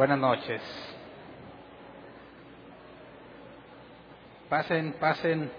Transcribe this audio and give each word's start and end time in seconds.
Buenas 0.00 0.18
noches. 0.18 0.62
Pasen, 4.48 4.94
pasen. 4.94 5.52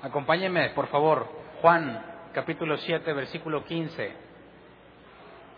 Acompáñenme, 0.00 0.68
por 0.76 0.86
favor. 0.86 1.28
Juan, 1.60 2.04
capítulo 2.32 2.76
7, 2.76 3.12
versículo 3.12 3.64
15. 3.64 4.12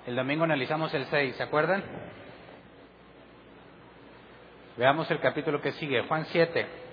El 0.06 0.16
domingo 0.16 0.44
analizamos 0.44 0.94
el 0.94 1.04
6, 1.04 1.36
¿se 1.36 1.42
acuerdan? 1.42 1.84
Veamos 4.78 5.10
el 5.10 5.20
capítulo 5.20 5.60
que 5.60 5.72
sigue, 5.72 6.08
Juan 6.08 6.24
7. 6.24 6.85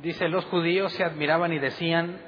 Dice, 0.00 0.28
los 0.28 0.46
judíos 0.46 0.94
se 0.94 1.04
admiraban 1.04 1.52
y 1.52 1.58
decían, 1.58 2.18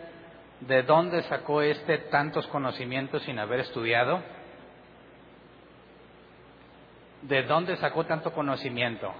¿de 0.60 0.82
dónde 0.82 1.22
sacó 1.22 1.62
este 1.62 1.96
tantos 1.96 2.46
conocimientos 2.48 3.22
sin 3.22 3.38
haber 3.38 3.60
estudiado? 3.60 4.22
¿De 7.22 7.44
dónde 7.44 7.76
sacó 7.78 8.04
tanto 8.04 8.32
conocimiento? 8.34 9.10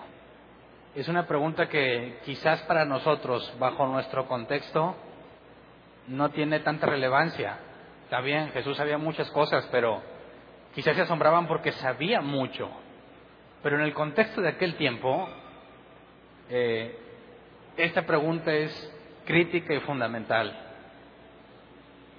Es 0.95 1.09
una 1.09 1.27
pregunta 1.27 1.71
que 1.71 2.19
quizás 2.27 2.61
para 2.65 2.85
nosotros, 2.85 3.55
bajo 3.59 3.87
nuestro 3.87 4.27
contexto, 4.27 4.97
no 6.09 6.31
tiene 6.31 6.61
tanta 6.61 6.87
relevancia. 6.87 7.59
Está 8.05 8.21
bien, 8.21 8.51
Jesús 8.51 8.77
sabía 8.77 8.99
muchas 8.99 9.31
cosas, 9.31 9.67
pero 9.73 10.03
quizás 10.75 10.95
se 10.95 11.03
asombraban 11.03 11.47
porque 11.47 11.73
sabía 11.73 12.21
mucho. 12.21 12.69
Pero 13.63 13.77
en 13.77 13.83
el 13.83 13.95
contexto 13.95 14.43
de 14.43 14.51
aquel 14.51 14.75
tiempo, 14.75 15.27
eh, 16.51 16.99
esta 17.77 18.03
pregunta 18.03 18.53
es 18.53 18.93
crítica 19.25 19.75
y 19.75 19.81
fundamental. 19.81 20.57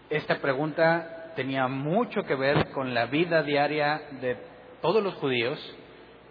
Esta 0.09 0.37
pregunta 0.39 1.31
tenía 1.35 1.67
mucho 1.67 2.23
que 2.23 2.35
ver 2.35 2.69
con 2.71 2.93
la 2.93 3.05
vida 3.05 3.43
diaria 3.43 4.01
de 4.21 4.37
todos 4.81 5.03
los 5.03 5.13
judíos, 5.15 5.59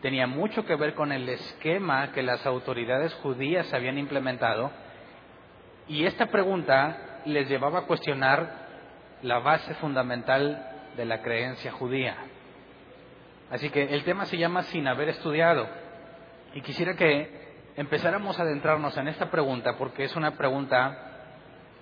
tenía 0.00 0.26
mucho 0.26 0.64
que 0.64 0.76
ver 0.76 0.94
con 0.94 1.12
el 1.12 1.28
esquema 1.28 2.12
que 2.12 2.22
las 2.22 2.44
autoridades 2.46 3.14
judías 3.14 3.72
habían 3.72 3.98
implementado 3.98 4.70
y 5.88 6.04
esta 6.04 6.26
pregunta 6.26 7.20
les 7.24 7.48
llevaba 7.48 7.80
a 7.80 7.86
cuestionar 7.86 8.62
la 9.22 9.38
base 9.38 9.74
fundamental 9.74 10.68
de 10.96 11.04
la 11.04 11.22
creencia 11.22 11.72
judía. 11.72 12.16
Así 13.50 13.70
que 13.70 13.94
el 13.94 14.04
tema 14.04 14.26
se 14.26 14.38
llama 14.38 14.62
sin 14.64 14.86
haber 14.86 15.08
estudiado 15.10 15.68
y 16.54 16.60
quisiera 16.62 16.94
que 16.94 17.41
empezáramos 17.76 18.38
a 18.38 18.42
adentrarnos 18.42 18.96
en 18.96 19.08
esta 19.08 19.30
pregunta 19.30 19.76
porque 19.78 20.04
es 20.04 20.16
una 20.16 20.32
pregunta 20.32 21.12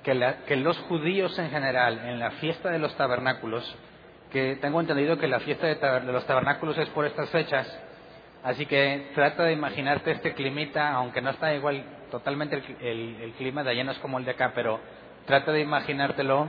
que, 0.03 0.57
los 0.57 0.79
judíos 0.81 1.39
en 1.39 1.51
general, 1.51 2.01
en 2.05 2.19
la 2.19 2.31
fiesta 2.33 2.71
de 2.71 2.79
los 2.79 2.97
tabernáculos, 2.97 3.77
que 4.31 4.57
tengo 4.57 4.81
entendido 4.81 5.19
que 5.19 5.29
la 5.29 5.41
fiesta 5.41 5.67
de, 5.67 6.13
los 6.13 6.25
tabernáculos 6.27 6.79
es 6.79 6.89
por 6.91 7.05
estas 7.05 7.29
fechas, 7.31 7.67
así 8.43 8.67
que 8.67 9.11
trata 9.15 9.45
de 9.45 9.53
imaginarte 9.53 10.13
este 10.13 10.35
climita, 10.35 10.93
aunque 10.93 11.21
no 11.21 11.31
está 11.31 11.55
igual 11.55 11.85
totalmente 12.11 12.63
el, 12.81 13.17
el 13.21 13.33
clima 13.33 13.63
de 13.63 13.71
allá 13.71 13.85
no 13.85 13.93
es 13.93 13.99
como 13.99 14.19
el 14.19 14.25
de 14.25 14.33
acá, 14.33 14.53
pero 14.55 14.81
trata 15.27 15.53
de 15.53 15.61
imaginártelo 15.61 16.49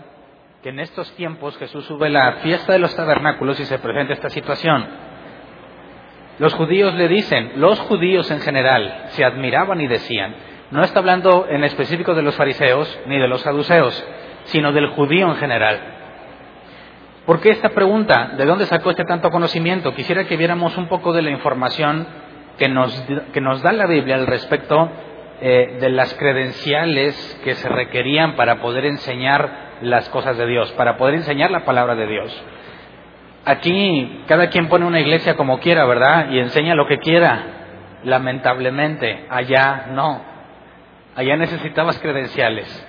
que 0.63 0.69
en 0.69 0.79
estos 0.79 1.11
tiempos 1.15 1.57
Jesús 1.57 1.85
sube 1.85 2.09
la 2.09 2.33
fiesta 2.43 2.73
de 2.73 2.79
los 2.79 2.95
tabernáculos 2.95 3.59
y 3.59 3.65
se 3.65 3.79
presenta 3.79 4.13
esta 4.13 4.29
situación. 4.29 5.00
Los 6.41 6.55
judíos 6.55 6.95
le 6.95 7.07
dicen, 7.07 7.51
los 7.57 7.79
judíos 7.81 8.31
en 8.31 8.39
general 8.39 9.03
se 9.09 9.23
admiraban 9.23 9.79
y 9.79 9.85
decían, 9.85 10.33
no 10.71 10.81
está 10.81 10.97
hablando 10.97 11.45
en 11.47 11.63
específico 11.63 12.15
de 12.15 12.23
los 12.23 12.33
fariseos 12.33 12.99
ni 13.05 13.19
de 13.19 13.27
los 13.27 13.41
saduceos, 13.41 14.03
sino 14.45 14.71
del 14.71 14.87
judío 14.87 15.27
en 15.27 15.35
general. 15.35 15.79
¿Por 17.27 17.41
qué 17.41 17.51
esta 17.51 17.69
pregunta? 17.69 18.31
¿De 18.37 18.45
dónde 18.45 18.65
sacó 18.65 18.89
este 18.89 19.05
tanto 19.05 19.29
conocimiento? 19.29 19.93
Quisiera 19.93 20.23
que 20.23 20.35
viéramos 20.35 20.75
un 20.79 20.87
poco 20.87 21.13
de 21.13 21.21
la 21.21 21.29
información 21.29 22.07
que 22.57 22.67
nos, 22.67 22.91
que 23.33 23.39
nos 23.39 23.61
da 23.61 23.71
la 23.71 23.85
Biblia 23.85 24.15
al 24.15 24.25
respecto 24.25 24.89
eh, 25.41 25.77
de 25.79 25.89
las 25.89 26.11
credenciales 26.15 27.39
que 27.43 27.53
se 27.53 27.69
requerían 27.69 28.35
para 28.35 28.61
poder 28.61 28.85
enseñar 28.85 29.77
las 29.83 30.09
cosas 30.09 30.35
de 30.39 30.47
Dios, 30.47 30.71
para 30.71 30.97
poder 30.97 31.13
enseñar 31.13 31.51
la 31.51 31.65
palabra 31.65 31.93
de 31.93 32.07
Dios. 32.07 32.43
Aquí 33.43 34.23
cada 34.27 34.49
quien 34.49 34.69
pone 34.69 34.85
una 34.85 34.99
iglesia 34.99 35.35
como 35.35 35.59
quiera, 35.59 35.85
¿verdad? 35.85 36.29
Y 36.29 36.39
enseña 36.39 36.75
lo 36.75 36.87
que 36.87 36.99
quiera. 36.99 37.43
Lamentablemente, 38.03 39.25
allá 39.29 39.87
no. 39.91 40.21
Allá 41.15 41.35
necesitabas 41.37 41.99
credenciales. 41.99 42.87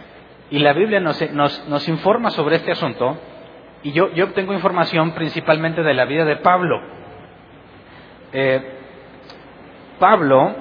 Y 0.50 0.58
la 0.58 0.74
Biblia 0.74 1.00
nos, 1.00 1.20
nos, 1.32 1.88
informa 1.88 2.30
sobre 2.30 2.56
este 2.56 2.72
asunto. 2.72 3.18
Y 3.82 3.92
yo, 3.92 4.12
yo 4.12 4.26
obtengo 4.26 4.52
información 4.52 5.12
principalmente 5.12 5.82
de 5.82 5.94
la 5.94 6.04
vida 6.04 6.24
de 6.26 6.36
Pablo. 6.36 6.80
Eh, 8.32 8.78
Pablo 9.98 10.54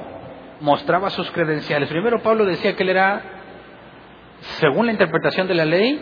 mostraba 0.61 1.09
sus 1.09 1.29
credenciales. 1.31 1.89
Primero 1.89 2.21
Pablo 2.21 2.45
decía 2.45 2.75
que 2.75 2.83
él 2.83 2.89
era, 2.89 3.21
según 4.59 4.85
la 4.85 4.93
interpretación 4.93 5.47
de 5.47 5.55
la 5.55 5.65
ley, 5.65 5.99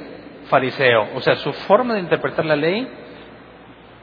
fariseo. 0.49 1.07
O 1.15 1.21
sea, 1.21 1.35
su 1.37 1.51
forma 1.53 1.95
de 1.95 2.01
interpretar 2.01 2.45
la 2.45 2.55
ley 2.55 2.87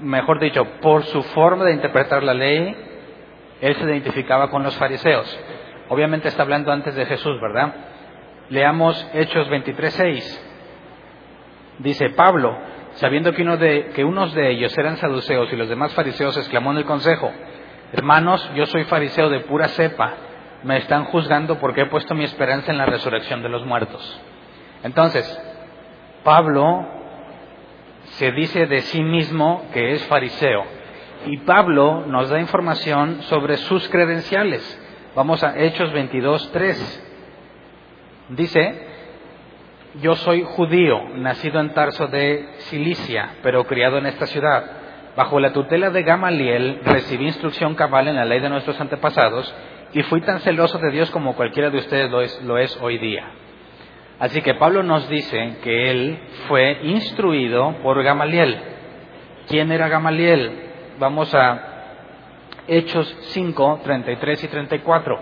mejor 0.00 0.40
dicho, 0.40 0.64
por 0.80 1.04
su 1.04 1.22
forma 1.22 1.64
de 1.64 1.72
interpretar 1.72 2.22
la 2.22 2.34
ley, 2.34 2.76
él 3.60 3.74
se 3.76 3.84
identificaba 3.84 4.50
con 4.50 4.62
los 4.62 4.76
fariseos. 4.76 5.38
Obviamente 5.88 6.28
está 6.28 6.42
hablando 6.42 6.72
antes 6.72 6.94
de 6.94 7.06
Jesús, 7.06 7.40
¿verdad? 7.40 7.74
Leamos 8.50 9.08
Hechos 9.14 9.48
23:6. 9.48 10.42
Dice 11.78 12.10
Pablo, 12.10 12.56
sabiendo 12.94 13.32
que, 13.32 13.42
uno 13.42 13.56
de, 13.56 13.90
que 13.94 14.04
unos 14.04 14.34
de 14.34 14.50
ellos 14.50 14.76
eran 14.78 14.96
saduceos 14.96 15.52
y 15.52 15.56
los 15.56 15.68
demás 15.68 15.94
fariseos, 15.94 16.36
exclamó 16.36 16.72
en 16.72 16.78
el 16.78 16.84
consejo, 16.84 17.30
hermanos, 17.92 18.50
yo 18.54 18.66
soy 18.66 18.84
fariseo 18.84 19.28
de 19.28 19.40
pura 19.40 19.68
cepa, 19.68 20.14
me 20.62 20.78
están 20.78 21.04
juzgando 21.04 21.58
porque 21.58 21.82
he 21.82 21.86
puesto 21.86 22.14
mi 22.14 22.24
esperanza 22.24 22.72
en 22.72 22.78
la 22.78 22.86
resurrección 22.86 23.42
de 23.42 23.48
los 23.48 23.64
muertos. 23.64 24.20
Entonces, 24.82 25.24
Pablo 26.24 26.95
se 28.16 28.32
dice 28.32 28.66
de 28.66 28.80
sí 28.80 29.02
mismo 29.02 29.66
que 29.74 29.92
es 29.92 30.04
fariseo. 30.06 30.64
Y 31.26 31.38
Pablo 31.38 32.06
nos 32.06 32.30
da 32.30 32.40
información 32.40 33.22
sobre 33.22 33.58
sus 33.58 33.86
credenciales. 33.90 34.62
Vamos 35.14 35.42
a 35.44 35.58
Hechos 35.58 35.92
22, 35.92 36.50
3. 36.52 37.04
Dice, 38.30 38.86
yo 40.00 40.14
soy 40.16 40.42
judío, 40.42 41.08
nacido 41.16 41.60
en 41.60 41.74
Tarso 41.74 42.06
de 42.06 42.48
Cilicia, 42.70 43.36
pero 43.42 43.64
criado 43.64 43.98
en 43.98 44.06
esta 44.06 44.26
ciudad. 44.26 44.64
Bajo 45.14 45.38
la 45.38 45.52
tutela 45.52 45.90
de 45.90 46.02
Gamaliel 46.02 46.80
recibí 46.84 47.26
instrucción 47.26 47.74
cabal 47.74 48.08
en 48.08 48.16
la 48.16 48.24
ley 48.24 48.40
de 48.40 48.48
nuestros 48.48 48.80
antepasados 48.80 49.54
y 49.92 50.02
fui 50.04 50.22
tan 50.22 50.40
celoso 50.40 50.78
de 50.78 50.90
Dios 50.90 51.10
como 51.10 51.34
cualquiera 51.34 51.68
de 51.68 51.78
ustedes 51.78 52.10
lo 52.10 52.22
es, 52.22 52.42
lo 52.42 52.56
es 52.56 52.78
hoy 52.80 52.96
día. 52.98 53.30
Así 54.18 54.40
que 54.40 54.54
Pablo 54.54 54.82
nos 54.82 55.08
dice 55.08 55.56
que 55.62 55.90
él 55.90 56.18
fue 56.48 56.78
instruido 56.82 57.74
por 57.82 58.02
Gamaliel. 58.02 58.58
¿Quién 59.48 59.70
era 59.70 59.88
Gamaliel? 59.88 60.50
Vamos 60.98 61.34
a 61.34 61.76
Hechos 62.66 63.14
5, 63.32 63.80
33 63.84 64.44
y 64.44 64.48
34. 64.48 65.20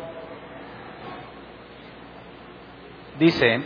Dice, 3.19 3.61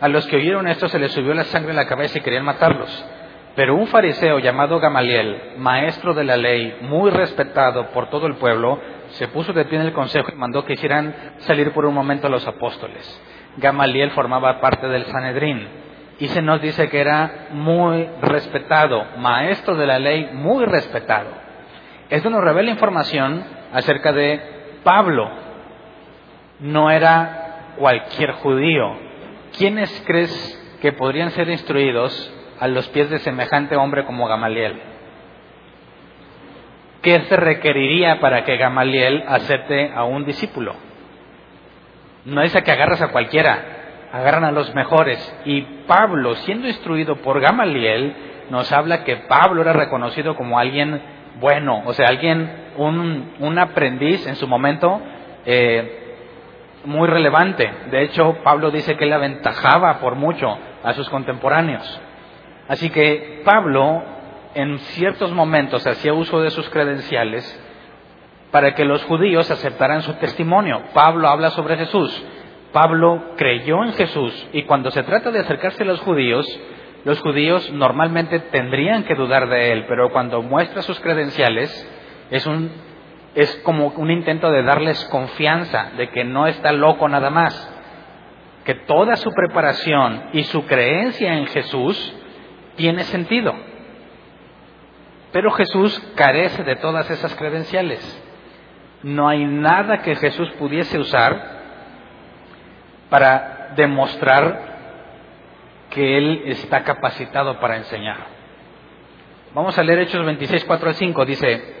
a 0.00 0.08
los 0.08 0.26
que 0.26 0.36
oyeron 0.36 0.66
esto 0.68 0.88
se 0.88 0.98
les 0.98 1.12
subió 1.12 1.32
la 1.32 1.44
sangre 1.44 1.70
en 1.70 1.76
la 1.76 1.86
cabeza 1.86 2.18
y 2.18 2.22
querían 2.22 2.44
matarlos. 2.44 3.06
Pero 3.54 3.74
un 3.74 3.86
fariseo 3.86 4.38
llamado 4.40 4.80
Gamaliel, 4.80 5.54
maestro 5.58 6.12
de 6.12 6.24
la 6.24 6.36
ley, 6.36 6.76
muy 6.82 7.10
respetado 7.10 7.90
por 7.92 8.10
todo 8.10 8.26
el 8.26 8.34
pueblo, 8.34 8.80
se 9.10 9.28
puso 9.28 9.52
de 9.52 9.64
pie 9.64 9.78
en 9.78 9.86
el 9.86 9.92
consejo 9.92 10.28
y 10.30 10.36
mandó 10.36 10.64
que 10.64 10.74
hicieran 10.74 11.14
salir 11.38 11.72
por 11.72 11.86
un 11.86 11.94
momento 11.94 12.26
a 12.26 12.30
los 12.30 12.46
apóstoles. 12.46 13.22
Gamaliel 13.56 14.10
formaba 14.10 14.60
parte 14.60 14.88
del 14.88 15.06
Sanedrín. 15.06 15.86
y 16.18 16.28
se 16.28 16.40
nos 16.40 16.62
dice 16.62 16.88
que 16.88 16.98
era 16.98 17.48
muy 17.50 18.08
respetado, 18.22 19.04
maestro 19.18 19.76
de 19.76 19.86
la 19.86 19.98
ley, 19.98 20.30
muy 20.32 20.64
respetado. 20.64 21.28
Esto 22.08 22.30
nos 22.30 22.42
revela 22.42 22.70
información 22.70 23.44
acerca 23.72 24.12
de 24.12 24.40
Pablo. 24.82 25.28
No 26.60 26.90
era 26.90 27.74
cualquier 27.76 28.32
judío. 28.32 28.96
¿Quiénes 29.58 30.04
crees 30.06 30.78
que 30.80 30.92
podrían 30.92 31.32
ser 31.32 31.50
instruidos 31.50 32.32
a 32.60 32.68
los 32.68 32.88
pies 32.88 33.10
de 33.10 33.18
semejante 33.18 33.76
hombre 33.76 34.06
como 34.06 34.26
Gamaliel? 34.26 34.80
¿Qué 37.02 37.20
se 37.20 37.36
requeriría 37.36 38.20
para 38.20 38.44
que 38.44 38.56
Gamaliel 38.56 39.22
acepte 39.28 39.92
a 39.94 40.04
un 40.04 40.24
discípulo? 40.24 40.85
No 42.26 42.42
dice 42.42 42.62
que 42.62 42.72
agarras 42.72 43.00
a 43.00 43.08
cualquiera, 43.08 44.08
agarran 44.12 44.44
a 44.44 44.50
los 44.50 44.74
mejores. 44.74 45.18
Y 45.44 45.62
Pablo, 45.86 46.34
siendo 46.34 46.66
instruido 46.66 47.16
por 47.16 47.40
Gamaliel, 47.40 48.14
nos 48.50 48.70
habla 48.72 49.04
que 49.04 49.16
Pablo 49.16 49.62
era 49.62 49.72
reconocido 49.72 50.34
como 50.34 50.58
alguien 50.58 51.00
bueno, 51.38 51.82
o 51.84 51.92
sea, 51.92 52.06
alguien, 52.08 52.50
un, 52.76 53.34
un 53.38 53.58
aprendiz 53.58 54.26
en 54.26 54.36
su 54.36 54.48
momento 54.48 55.00
eh, 55.44 56.16
muy 56.84 57.06
relevante. 57.08 57.70
De 57.90 58.02
hecho, 58.02 58.38
Pablo 58.42 58.70
dice 58.70 58.96
que 58.96 59.04
él 59.04 59.12
aventajaba 59.12 60.00
por 60.00 60.16
mucho 60.16 60.58
a 60.82 60.92
sus 60.94 61.08
contemporáneos. 61.10 62.00
Así 62.68 62.90
que 62.90 63.42
Pablo, 63.44 64.02
en 64.54 64.78
ciertos 64.78 65.30
momentos, 65.30 65.86
hacía 65.86 66.12
uso 66.12 66.40
de 66.40 66.50
sus 66.50 66.68
credenciales 66.70 67.62
para 68.56 68.74
que 68.74 68.86
los 68.86 69.04
judíos 69.04 69.50
aceptaran 69.50 70.00
su 70.00 70.14
testimonio. 70.14 70.82
Pablo 70.94 71.28
habla 71.28 71.50
sobre 71.50 71.76
Jesús 71.76 72.24
Pablo 72.72 73.32
creyó 73.36 73.84
en 73.84 73.94
Jesús 73.94 74.48
y 74.52 74.64
cuando 74.64 74.90
se 74.90 75.02
trata 75.02 75.30
de 75.30 75.40
acercarse 75.40 75.82
a 75.82 75.86
los 75.86 76.00
judíos, 76.00 76.46
los 77.04 77.18
judíos 77.20 77.70
normalmente 77.72 78.38
tendrían 78.38 79.04
que 79.04 79.14
dudar 79.14 79.48
de 79.48 79.72
él, 79.72 79.86
pero 79.88 80.10
cuando 80.10 80.42
muestra 80.42 80.82
sus 80.82 81.00
credenciales 81.00 81.70
es 82.30 82.46
un 82.46 82.70
es 83.34 83.54
como 83.64 83.88
un 83.96 84.10
intento 84.10 84.50
de 84.50 84.62
darles 84.62 85.02
confianza 85.06 85.92
de 85.96 86.10
que 86.10 86.24
no 86.24 86.46
está 86.46 86.72
loco 86.72 87.08
nada 87.08 87.30
más, 87.30 87.54
que 88.66 88.74
toda 88.74 89.16
su 89.16 89.30
preparación 89.32 90.30
y 90.34 90.42
su 90.44 90.66
creencia 90.66 91.34
en 91.34 91.46
Jesús 91.46 92.14
tiene 92.76 93.04
sentido. 93.04 93.54
Pero 95.32 95.50
Jesús 95.52 95.98
carece 96.14 96.62
de 96.62 96.76
todas 96.76 97.10
esas 97.10 97.34
credenciales. 97.36 98.25
No 99.02 99.28
hay 99.28 99.44
nada 99.44 99.98
que 100.02 100.16
Jesús 100.16 100.50
pudiese 100.58 100.98
usar 100.98 101.56
para 103.10 103.72
demostrar 103.76 104.76
que 105.90 106.18
Él 106.18 106.42
está 106.46 106.82
capacitado 106.82 107.58
para 107.60 107.76
enseñar. 107.76 108.16
Vamos 109.54 109.78
a 109.78 109.82
leer 109.82 110.00
Hechos 110.00 110.24
26, 110.24 110.64
4 110.64 110.88
al 110.88 110.94
5. 110.94 111.24
Dice, 111.24 111.74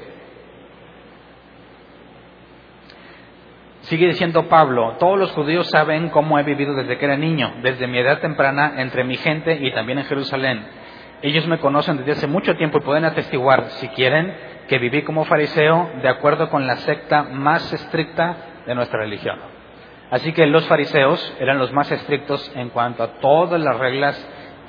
sigue 3.82 4.06
diciendo 4.06 4.48
Pablo, 4.48 4.96
todos 4.98 5.18
los 5.18 5.32
judíos 5.32 5.68
saben 5.68 6.08
cómo 6.08 6.38
he 6.38 6.42
vivido 6.42 6.74
desde 6.74 6.96
que 6.96 7.04
era 7.04 7.16
niño, 7.16 7.54
desde 7.62 7.86
mi 7.86 7.98
edad 7.98 8.20
temprana 8.20 8.74
entre 8.78 9.04
mi 9.04 9.16
gente 9.16 9.58
y 9.60 9.72
también 9.72 9.98
en 9.98 10.06
Jerusalén. 10.06 10.66
Ellos 11.22 11.46
me 11.46 11.58
conocen 11.58 11.98
desde 11.98 12.12
hace 12.12 12.26
mucho 12.26 12.56
tiempo 12.56 12.78
y 12.78 12.82
pueden 12.82 13.04
atestiguar, 13.04 13.68
si 13.70 13.88
quieren, 13.88 14.34
que 14.68 14.78
viví 14.78 15.02
como 15.02 15.24
fariseo 15.24 15.90
de 16.02 16.08
acuerdo 16.08 16.50
con 16.50 16.66
la 16.66 16.76
secta 16.76 17.22
más 17.22 17.72
estricta 17.72 18.36
de 18.66 18.74
nuestra 18.74 19.00
religión. 19.00 19.38
Así 20.10 20.32
que 20.32 20.46
los 20.46 20.66
fariseos 20.66 21.36
eran 21.40 21.58
los 21.58 21.72
más 21.72 21.90
estrictos 21.90 22.52
en 22.54 22.70
cuanto 22.70 23.02
a 23.02 23.14
todas 23.18 23.60
las 23.60 23.78
reglas 23.78 24.16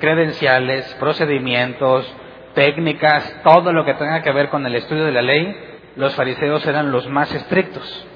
credenciales, 0.00 0.94
procedimientos, 0.98 2.12
técnicas, 2.54 3.40
todo 3.44 3.72
lo 3.72 3.84
que 3.84 3.94
tenga 3.94 4.22
que 4.22 4.32
ver 4.32 4.48
con 4.48 4.66
el 4.66 4.74
estudio 4.74 5.04
de 5.04 5.12
la 5.12 5.22
ley, 5.22 5.56
los 5.96 6.14
fariseos 6.14 6.66
eran 6.66 6.90
los 6.90 7.08
más 7.08 7.32
estrictos. 7.34 8.06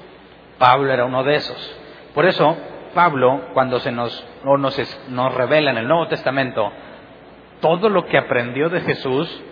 Pablo 0.57 0.91
era 0.91 1.05
uno 1.05 1.23
de 1.23 1.35
esos. 1.35 1.79
Por 2.13 2.25
eso, 2.25 2.57
Pablo, 2.93 3.49
cuando 3.53 3.79
se 3.79 3.91
nos, 3.91 4.25
nos, 4.43 5.33
revela 5.33 5.71
en 5.71 5.77
el 5.77 5.87
Nuevo 5.87 6.07
Testamento 6.07 6.71
todo 7.61 7.89
lo 7.89 8.05
que 8.05 8.17
aprendió 8.17 8.69
de 8.69 8.81
Jesús, 8.81 9.43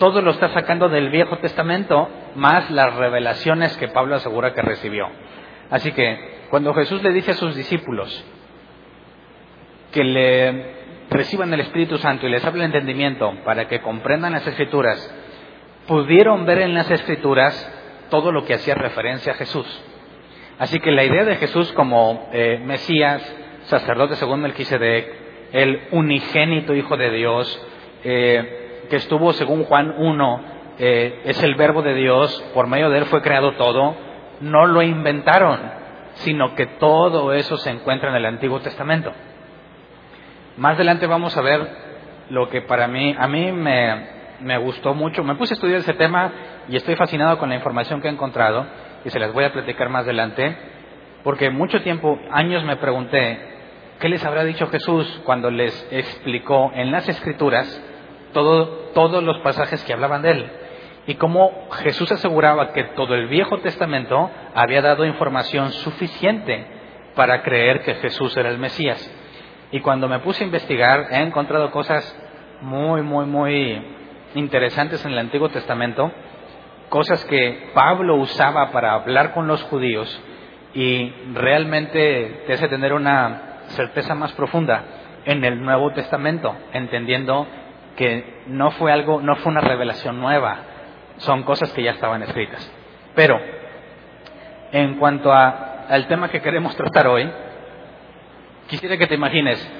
todo 0.00 0.22
lo 0.22 0.30
está 0.30 0.48
sacando 0.48 0.88
del 0.88 1.10
Viejo 1.10 1.36
Testamento, 1.40 2.08
más 2.34 2.70
las 2.70 2.94
revelaciones 2.96 3.76
que 3.76 3.88
Pablo 3.88 4.16
asegura 4.16 4.54
que 4.54 4.62
recibió. 4.62 5.06
Así 5.68 5.92
que 5.92 6.46
cuando 6.48 6.72
Jesús 6.72 7.02
le 7.02 7.12
dice 7.12 7.32
a 7.32 7.34
sus 7.34 7.54
discípulos 7.54 8.24
que 9.92 10.02
le 10.02 10.80
reciban 11.10 11.52
el 11.52 11.60
Espíritu 11.60 11.98
Santo 11.98 12.26
y 12.26 12.30
les 12.30 12.42
hable 12.42 12.60
el 12.60 12.72
entendimiento 12.72 13.30
para 13.44 13.68
que 13.68 13.82
comprendan 13.82 14.32
las 14.32 14.46
escrituras, 14.46 15.14
pudieron 15.86 16.46
ver 16.46 16.62
en 16.62 16.72
las 16.72 16.90
escrituras 16.90 17.54
todo 18.08 18.32
lo 18.32 18.46
que 18.46 18.54
hacía 18.54 18.74
referencia 18.74 19.32
a 19.32 19.36
Jesús. 19.36 19.66
Así 20.58 20.80
que 20.80 20.92
la 20.92 21.04
idea 21.04 21.24
de 21.24 21.36
Jesús 21.36 21.70
como 21.72 22.30
eh, 22.32 22.58
Mesías, 22.64 23.22
sacerdote 23.64 24.16
según 24.16 24.40
Melquisedec, 24.40 25.12
el 25.52 25.88
unigénito 25.90 26.74
Hijo 26.74 26.96
de 26.96 27.10
Dios, 27.10 27.66
eh, 28.02 28.59
que 28.90 28.96
estuvo 28.96 29.32
según 29.32 29.64
Juan 29.64 29.94
1, 29.96 30.40
eh, 30.78 31.22
es 31.24 31.42
el 31.42 31.54
verbo 31.54 31.80
de 31.80 31.94
Dios, 31.94 32.44
por 32.52 32.66
medio 32.66 32.90
de 32.90 32.98
él 32.98 33.06
fue 33.06 33.22
creado 33.22 33.52
todo, 33.52 33.94
no 34.40 34.66
lo 34.66 34.82
inventaron 34.82 35.80
sino 36.14 36.54
que 36.54 36.66
todo 36.66 37.32
eso 37.32 37.56
se 37.56 37.70
encuentra 37.70 38.10
en 38.10 38.16
el 38.16 38.26
Antiguo 38.26 38.60
Testamento. 38.60 39.12
Más 40.56 40.74
adelante 40.74 41.06
vamos 41.06 41.36
a 41.36 41.40
ver 41.40 41.68
lo 42.30 42.48
que 42.48 42.62
para 42.62 42.86
mí, 42.86 43.14
a 43.18 43.26
mí 43.26 43.52
me, 43.52 44.06
me 44.40 44.58
gustó 44.58 44.94
mucho, 44.94 45.24
me 45.24 45.34
puse 45.36 45.54
a 45.54 45.56
estudiar 45.56 45.80
ese 45.80 45.94
tema 45.94 46.32
y 46.68 46.76
estoy 46.76 46.96
fascinado 46.96 47.38
con 47.38 47.48
la 47.48 47.56
información 47.56 48.00
que 48.00 48.08
he 48.08 48.10
encontrado 48.10 48.66
y 49.04 49.10
se 49.10 49.18
las 49.18 49.32
voy 49.32 49.44
a 49.44 49.52
platicar 49.52 49.88
más 49.88 50.04
adelante, 50.04 50.56
porque 51.24 51.50
mucho 51.50 51.82
tiempo, 51.82 52.18
años 52.30 52.64
me 52.64 52.76
pregunté, 52.76 53.38
¿qué 53.98 54.08
les 54.08 54.24
habrá 54.24 54.44
dicho 54.44 54.66
Jesús 54.68 55.22
cuando 55.24 55.50
les 55.50 55.88
explicó 55.90 56.70
en 56.74 56.90
las 56.92 57.08
Escrituras 57.08 57.82
todo, 58.32 58.66
todos 58.94 59.22
los 59.22 59.38
pasajes 59.38 59.82
que 59.84 59.92
hablaban 59.92 60.22
de 60.22 60.30
él? 60.30 60.50
y 61.06 61.14
cómo 61.14 61.66
Jesús 61.82 62.12
aseguraba 62.12 62.72
que 62.72 62.84
todo 62.84 63.14
el 63.14 63.26
Viejo 63.26 63.58
Testamento 63.58 64.30
había 64.54 64.82
dado 64.82 65.04
información 65.04 65.72
suficiente 65.72 66.66
para 67.14 67.42
creer 67.42 67.82
que 67.82 67.94
Jesús 67.96 68.36
era 68.36 68.48
el 68.48 68.58
Mesías. 68.58 69.10
Y 69.72 69.80
cuando 69.80 70.08
me 70.08 70.20
puse 70.20 70.44
a 70.44 70.46
investigar, 70.46 71.08
he 71.10 71.20
encontrado 71.20 71.70
cosas 71.70 72.16
muy, 72.60 73.02
muy, 73.02 73.26
muy 73.26 73.82
interesantes 74.34 75.04
en 75.04 75.12
el 75.12 75.18
Antiguo 75.18 75.48
Testamento, 75.48 76.12
cosas 76.88 77.24
que 77.24 77.70
Pablo 77.74 78.16
usaba 78.16 78.70
para 78.70 78.92
hablar 78.92 79.32
con 79.32 79.46
los 79.46 79.62
judíos 79.64 80.22
y 80.74 81.12
realmente 81.34 82.44
te 82.46 82.52
hace 82.52 82.68
tener 82.68 82.92
una 82.92 83.62
certeza 83.68 84.14
más 84.14 84.32
profunda 84.32 84.84
en 85.24 85.44
el 85.44 85.60
Nuevo 85.60 85.92
Testamento, 85.92 86.54
entendiendo 86.72 87.46
que 88.00 88.24
no 88.46 88.70
fue 88.70 88.90
algo, 88.92 89.20
no 89.20 89.36
fue 89.36 89.52
una 89.52 89.60
revelación 89.60 90.18
nueva, 90.20 90.56
son 91.18 91.42
cosas 91.42 91.70
que 91.74 91.82
ya 91.82 91.90
estaban 91.90 92.22
escritas. 92.22 92.72
Pero, 93.14 93.38
en 94.72 94.94
cuanto 94.94 95.30
al 95.30 96.06
tema 96.08 96.30
que 96.30 96.40
queremos 96.40 96.74
tratar 96.76 97.08
hoy, 97.08 97.30
quisiera 98.68 98.96
que 98.96 99.06
te 99.06 99.16
imagines, 99.16 99.70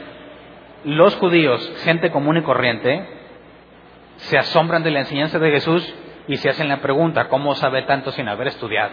los 0.85 1.17
judíos, 1.17 1.67
gente 1.83 2.11
común 2.11 2.37
y 2.37 2.43
corriente, 2.43 3.09
se 4.17 4.37
asombran 4.37 4.83
de 4.83 4.91
la 4.91 4.99
enseñanza 4.99 5.39
de 5.39 5.53
Jesús 5.53 5.95
y 6.29 6.37
se 6.37 6.51
hacen 6.51 6.69
la 6.69 6.83
pregunta, 6.83 7.29
¿cómo 7.29 7.55
sabe 7.55 7.85
tanto 7.85 8.13
sin 8.13 8.29
haber 8.29 8.49
estudiado? 8.49 8.93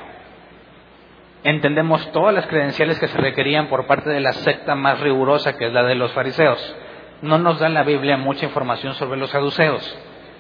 Entendemos 1.44 2.10
todas 2.14 2.34
las 2.34 2.48
credenciales 2.48 2.98
que 2.98 3.10
se 3.10 3.18
requerían 3.18 3.68
por 3.68 3.88
parte 3.88 4.10
de 4.10 4.22
la 4.22 4.32
secta 4.32 4.74
más 4.76 5.02
rigurosa 5.02 5.58
que 5.58 5.68
es 5.68 5.74
la 5.74 5.84
de 5.84 5.96
los 5.96 6.14
fariseos. 6.14 6.78
No 7.22 7.38
nos 7.38 7.60
da 7.60 7.70
la 7.70 7.84
Biblia 7.84 8.18
mucha 8.18 8.46
información 8.46 8.94
sobre 8.94 9.20
los 9.20 9.30
saduceos 9.30 9.98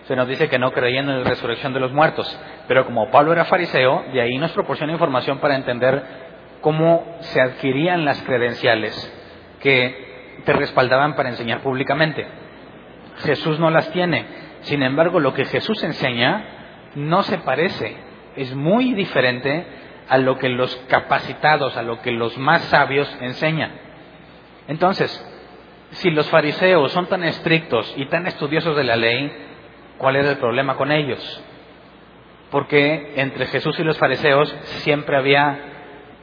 se 0.07 0.15
nos 0.15 0.27
dice 0.27 0.47
que 0.47 0.57
no 0.57 0.71
creían 0.71 1.09
en 1.09 1.23
la 1.23 1.29
resurrección 1.29 1.73
de 1.73 1.81
los 1.81 1.91
muertos. 1.91 2.39
Pero 2.67 2.85
como 2.85 3.11
Pablo 3.11 3.33
era 3.33 3.43
fariseo, 3.43 4.05
de 4.13 4.21
ahí 4.21 4.37
nos 4.37 4.53
proporciona 4.53 4.93
información 4.93 5.39
para 5.39 5.55
entender 5.55 6.01
cómo 6.61 7.17
se 7.19 7.41
adquirían 7.41 8.05
las 8.05 8.21
credenciales 8.23 8.95
que 9.61 10.39
te 10.45 10.53
respaldaban 10.53 11.15
para 11.15 11.29
enseñar 11.29 11.59
públicamente. 11.59 12.25
Jesús 13.17 13.59
no 13.59 13.69
las 13.69 13.91
tiene. 13.91 14.25
Sin 14.61 14.81
embargo, 14.81 15.19
lo 15.19 15.33
que 15.33 15.43
Jesús 15.43 15.83
enseña 15.83 16.45
no 16.95 17.23
se 17.23 17.39
parece, 17.39 17.97
es 18.37 18.55
muy 18.55 18.93
diferente 18.93 19.65
a 20.07 20.17
lo 20.19 20.37
que 20.37 20.47
los 20.47 20.73
capacitados, 20.87 21.75
a 21.75 21.81
lo 21.81 22.01
que 22.01 22.11
los 22.11 22.37
más 22.37 22.61
sabios 22.63 23.13
enseñan. 23.19 23.73
Entonces, 24.69 25.11
si 25.91 26.09
los 26.11 26.29
fariseos 26.29 26.91
son 26.91 27.07
tan 27.07 27.23
estrictos 27.23 27.93
y 27.97 28.05
tan 28.07 28.27
estudiosos 28.27 28.75
de 28.75 28.83
la 28.83 28.95
ley, 28.95 29.31
¿Cuál 29.97 30.15
era 30.15 30.29
el 30.29 30.37
problema 30.37 30.75
con 30.75 30.91
ellos? 30.91 31.43
Porque 32.51 33.13
entre 33.17 33.47
Jesús 33.47 33.77
y 33.79 33.83
los 33.83 33.97
fariseos 33.97 34.55
siempre 34.83 35.17
había 35.17 35.59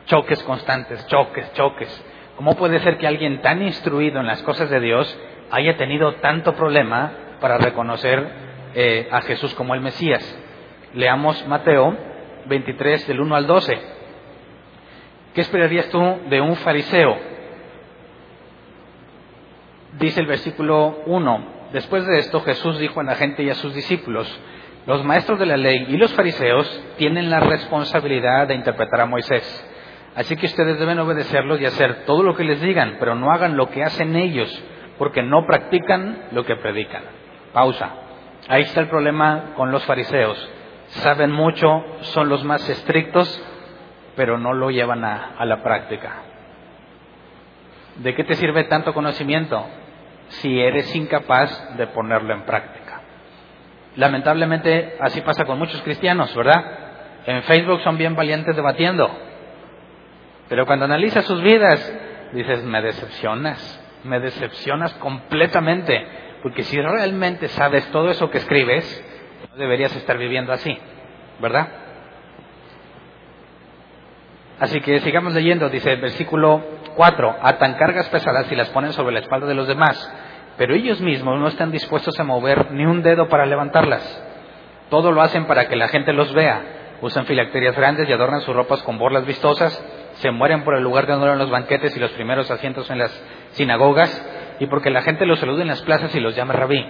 choques 0.06 0.42
constantes, 0.44 1.06
choques, 1.08 1.52
choques. 1.54 2.04
¿Cómo 2.36 2.54
puede 2.54 2.80
ser 2.80 2.98
que 2.98 3.06
alguien 3.06 3.42
tan 3.42 3.62
instruido 3.62 4.20
en 4.20 4.26
las 4.26 4.42
cosas 4.42 4.70
de 4.70 4.80
Dios 4.80 5.18
haya 5.50 5.76
tenido 5.76 6.14
tanto 6.16 6.54
problema 6.54 7.12
para 7.40 7.58
reconocer 7.58 8.26
eh, 8.74 9.08
a 9.10 9.20
Jesús 9.22 9.54
como 9.54 9.74
el 9.74 9.80
Mesías. 9.80 10.22
Leamos 10.94 11.46
Mateo 11.46 11.96
23 12.46 13.06
del 13.06 13.20
1 13.20 13.36
al 13.36 13.46
12. 13.46 13.78
¿Qué 15.34 15.40
esperarías 15.40 15.88
tú 15.90 16.00
de 16.28 16.40
un 16.40 16.56
fariseo? 16.56 17.16
Dice 19.98 20.20
el 20.20 20.26
versículo 20.26 21.02
1. 21.06 21.54
Después 21.72 22.04
de 22.06 22.18
esto 22.18 22.40
Jesús 22.40 22.78
dijo 22.78 23.00
a 23.00 23.04
la 23.04 23.14
gente 23.14 23.42
y 23.42 23.50
a 23.50 23.54
sus 23.54 23.74
discípulos, 23.74 24.28
los 24.86 25.04
maestros 25.04 25.38
de 25.38 25.46
la 25.46 25.56
ley 25.56 25.86
y 25.88 25.96
los 25.96 26.12
fariseos 26.14 26.84
tienen 26.96 27.30
la 27.30 27.40
responsabilidad 27.40 28.48
de 28.48 28.54
interpretar 28.54 29.00
a 29.00 29.06
Moisés. 29.06 29.70
Así 30.16 30.36
que 30.36 30.46
ustedes 30.46 30.78
deben 30.78 30.98
obedecerlos 30.98 31.60
y 31.60 31.66
hacer 31.66 32.04
todo 32.06 32.22
lo 32.22 32.36
que 32.36 32.44
les 32.44 32.60
digan, 32.60 32.96
pero 32.98 33.14
no 33.14 33.30
hagan 33.30 33.56
lo 33.56 33.70
que 33.70 33.82
hacen 33.82 34.16
ellos, 34.16 34.50
porque 34.98 35.22
no 35.22 35.46
practican 35.46 36.24
lo 36.32 36.44
que 36.44 36.56
predican. 36.56 37.02
Pausa. 37.52 37.90
Ahí 38.48 38.62
está 38.62 38.80
el 38.80 38.88
problema 38.88 39.52
con 39.56 39.70
los 39.70 39.84
fariseos. 39.84 40.50
Saben 40.88 41.30
mucho, 41.30 41.84
son 42.00 42.28
los 42.28 42.44
más 42.44 42.68
estrictos, 42.68 43.42
pero 44.16 44.38
no 44.38 44.52
lo 44.52 44.70
llevan 44.70 45.04
a, 45.04 45.34
a 45.38 45.44
la 45.44 45.62
práctica. 45.62 46.22
¿De 47.96 48.14
qué 48.14 48.24
te 48.24 48.34
sirve 48.34 48.64
tanto 48.64 48.92
conocimiento 48.92 49.64
si 50.28 50.60
eres 50.60 50.94
incapaz 50.94 51.76
de 51.76 51.86
ponerlo 51.88 52.34
en 52.34 52.42
práctica? 52.42 53.00
Lamentablemente 53.96 54.96
así 55.00 55.20
pasa 55.20 55.44
con 55.44 55.58
muchos 55.58 55.80
cristianos, 55.82 56.34
¿verdad? 56.34 56.64
En 57.26 57.42
Facebook 57.44 57.80
son 57.82 57.96
bien 57.96 58.14
valientes 58.14 58.56
debatiendo, 58.56 59.10
pero 60.48 60.66
cuando 60.66 60.84
analizas 60.84 61.24
sus 61.24 61.42
vidas, 61.42 61.92
dices, 62.32 62.62
me 62.64 62.82
decepcionas, 62.82 63.80
me 64.04 64.20
decepcionas 64.20 64.92
completamente, 64.94 66.06
porque 66.42 66.62
si 66.64 66.80
realmente 66.80 67.48
sabes 67.48 67.90
todo 67.90 68.10
eso 68.10 68.30
que 68.30 68.38
escribes, 68.38 69.04
no 69.50 69.56
deberías 69.56 69.94
estar 69.96 70.18
viviendo 70.18 70.52
así, 70.52 70.78
¿verdad? 71.40 71.68
Así 74.60 74.80
que 74.80 75.00
sigamos 75.00 75.34
leyendo, 75.34 75.68
dice 75.68 75.92
el 75.92 76.00
versículo 76.00 76.62
4, 76.96 77.36
atan 77.42 77.74
cargas 77.74 78.08
pesadas 78.08 78.50
y 78.50 78.56
las 78.56 78.70
ponen 78.70 78.92
sobre 78.92 79.14
la 79.14 79.20
espalda 79.20 79.46
de 79.46 79.54
los 79.54 79.66
demás, 79.66 80.12
pero 80.56 80.74
ellos 80.74 81.00
mismos 81.00 81.40
no 81.40 81.48
están 81.48 81.72
dispuestos 81.72 82.18
a 82.20 82.24
mover 82.24 82.70
ni 82.70 82.86
un 82.86 83.02
dedo 83.02 83.28
para 83.28 83.46
levantarlas. 83.46 84.22
Todo 84.90 85.10
lo 85.10 85.22
hacen 85.22 85.46
para 85.46 85.68
que 85.68 85.76
la 85.76 85.88
gente 85.88 86.12
los 86.12 86.32
vea. 86.32 86.62
Usan 87.00 87.26
filacterias 87.26 87.76
grandes 87.76 88.08
y 88.08 88.12
adornan 88.12 88.42
sus 88.42 88.54
ropas 88.54 88.82
con 88.82 88.98
borlas 88.98 89.26
vistosas 89.26 89.82
se 90.16 90.30
mueren 90.30 90.64
por 90.64 90.74
el 90.74 90.82
lugar 90.82 91.06
de 91.06 91.14
honor 91.14 91.30
en 91.30 91.38
los 91.38 91.50
banquetes 91.50 91.96
y 91.96 92.00
los 92.00 92.12
primeros 92.12 92.50
asientos 92.50 92.90
en 92.90 92.98
las 92.98 93.10
sinagogas, 93.52 94.56
y 94.60 94.66
porque 94.66 94.90
la 94.90 95.02
gente 95.02 95.26
los 95.26 95.40
salude 95.40 95.62
en 95.62 95.68
las 95.68 95.82
plazas 95.82 96.14
y 96.14 96.20
los 96.20 96.36
llame 96.36 96.54
rabí. 96.54 96.84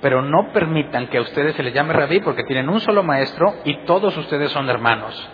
Pero 0.00 0.22
no 0.22 0.52
permitan 0.52 1.08
que 1.08 1.18
a 1.18 1.22
ustedes 1.22 1.54
se 1.54 1.62
les 1.62 1.74
llame 1.74 1.92
rabí 1.92 2.20
porque 2.20 2.44
tienen 2.44 2.68
un 2.68 2.80
solo 2.80 3.02
maestro 3.02 3.54
y 3.64 3.84
todos 3.84 4.16
ustedes 4.16 4.50
son 4.50 4.68
hermanos. 4.68 5.28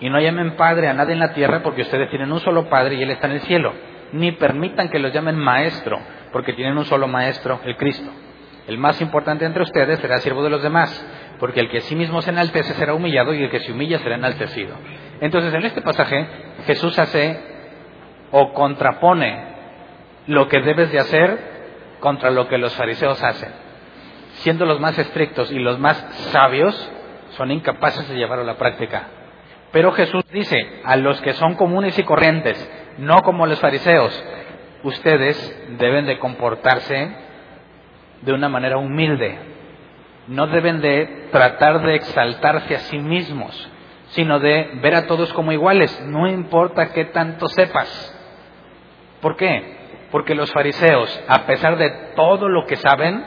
Y 0.00 0.10
no 0.10 0.20
llamen 0.20 0.56
padre 0.56 0.88
a 0.88 0.94
nadie 0.94 1.14
en 1.14 1.18
la 1.18 1.32
tierra 1.32 1.62
porque 1.62 1.82
ustedes 1.82 2.08
tienen 2.10 2.32
un 2.32 2.40
solo 2.40 2.68
padre 2.68 2.94
y 2.94 3.02
él 3.02 3.10
está 3.10 3.26
en 3.26 3.34
el 3.34 3.40
cielo. 3.40 3.72
Ni 4.12 4.32
permitan 4.32 4.88
que 4.88 4.98
los 4.98 5.12
llamen 5.12 5.36
maestro 5.36 5.98
porque 6.32 6.52
tienen 6.52 6.78
un 6.78 6.84
solo 6.84 7.08
maestro, 7.08 7.60
el 7.64 7.76
Cristo. 7.76 8.10
El 8.66 8.78
más 8.78 9.00
importante 9.00 9.44
entre 9.44 9.62
ustedes 9.62 9.98
será 9.98 10.20
siervo 10.20 10.44
de 10.44 10.50
los 10.50 10.62
demás, 10.62 10.90
porque 11.40 11.60
el 11.60 11.70
que 11.70 11.80
sí 11.80 11.96
mismo 11.96 12.20
se 12.20 12.30
enaltece 12.30 12.74
será 12.74 12.92
humillado 12.92 13.32
y 13.32 13.42
el 13.42 13.50
que 13.50 13.60
se 13.60 13.72
humilla 13.72 13.98
será 13.98 14.16
enaltecido. 14.16 14.74
Entonces, 15.20 15.54
en 15.54 15.64
este 15.64 15.80
pasaje, 15.80 16.26
Jesús 16.66 16.98
hace 16.98 17.40
o 18.30 18.52
contrapone 18.52 19.42
lo 20.26 20.48
que 20.48 20.60
debes 20.60 20.92
de 20.92 20.98
hacer 20.98 21.38
contra 22.00 22.30
lo 22.30 22.46
que 22.48 22.58
los 22.58 22.74
fariseos 22.74 23.22
hacen. 23.22 23.50
Siendo 24.34 24.66
los 24.66 24.78
más 24.80 24.98
estrictos 24.98 25.50
y 25.50 25.58
los 25.58 25.78
más 25.78 25.96
sabios, 26.30 26.92
son 27.30 27.50
incapaces 27.50 28.06
de 28.08 28.16
llevarlo 28.16 28.44
a 28.44 28.46
la 28.46 28.58
práctica. 28.58 29.08
Pero 29.72 29.92
Jesús 29.92 30.24
dice, 30.32 30.80
a 30.84 30.96
los 30.96 31.20
que 31.20 31.34
son 31.34 31.54
comunes 31.54 31.98
y 31.98 32.02
corrientes, 32.02 32.56
no 32.98 33.20
como 33.22 33.46
los 33.46 33.60
fariseos, 33.60 34.24
ustedes 34.82 35.76
deben 35.78 36.06
de 36.06 36.18
comportarse 36.18 37.16
de 38.22 38.32
una 38.32 38.48
manera 38.48 38.78
humilde. 38.78 39.38
No 40.26 40.46
deben 40.46 40.80
de 40.80 41.28
tratar 41.32 41.82
de 41.82 41.96
exaltarse 41.96 42.74
a 42.74 42.80
sí 42.80 42.98
mismos, 42.98 43.70
sino 44.08 44.40
de 44.40 44.70
ver 44.82 44.94
a 44.94 45.06
todos 45.06 45.32
como 45.32 45.52
iguales, 45.52 46.02
no 46.06 46.26
importa 46.26 46.92
qué 46.92 47.06
tanto 47.06 47.46
sepas. 47.48 48.14
¿Por 49.20 49.36
qué? 49.36 49.76
Porque 50.10 50.34
los 50.34 50.50
fariseos, 50.52 51.22
a 51.28 51.44
pesar 51.46 51.76
de 51.76 51.90
todo 52.16 52.48
lo 52.48 52.66
que 52.66 52.76
saben, 52.76 53.24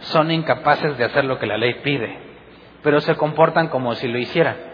son 0.00 0.30
incapaces 0.30 0.96
de 0.96 1.04
hacer 1.04 1.24
lo 1.24 1.38
que 1.38 1.46
la 1.46 1.58
ley 1.58 1.74
pide, 1.82 2.18
pero 2.82 3.00
se 3.00 3.14
comportan 3.14 3.68
como 3.68 3.94
si 3.94 4.08
lo 4.08 4.18
hicieran. 4.18 4.71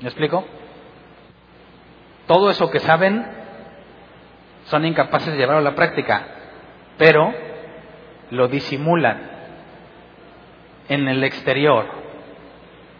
¿Me 0.00 0.08
explico? 0.08 0.44
Todo 2.26 2.50
eso 2.50 2.70
que 2.70 2.78
saben, 2.80 3.26
son 4.64 4.84
incapaces 4.84 5.32
de 5.32 5.38
llevarlo 5.38 5.60
a 5.60 5.70
la 5.70 5.74
práctica, 5.74 6.26
pero 6.98 7.32
lo 8.30 8.48
disimulan 8.48 9.20
en 10.88 11.08
el 11.08 11.24
exterior, 11.24 11.86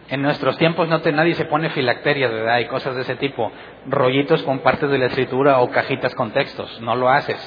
en 0.09 0.23
nuestros 0.23 0.57
tiempos 0.57 0.87
no 0.89 1.01
te, 1.01 1.11
nadie 1.11 1.35
se 1.35 1.45
pone 1.45 1.69
filacteria 1.69 2.27
¿verdad? 2.27 2.59
y 2.59 2.65
cosas 2.65 2.95
de 2.95 3.03
ese 3.03 3.15
tipo, 3.15 3.51
rollitos 3.87 4.41
con 4.41 4.59
partes 4.59 4.89
de 4.89 4.97
la 4.97 5.05
escritura 5.05 5.59
o 5.59 5.69
cajitas 5.69 6.15
con 6.15 6.31
textos, 6.31 6.81
no 6.81 6.95
lo 6.95 7.09
haces. 7.09 7.37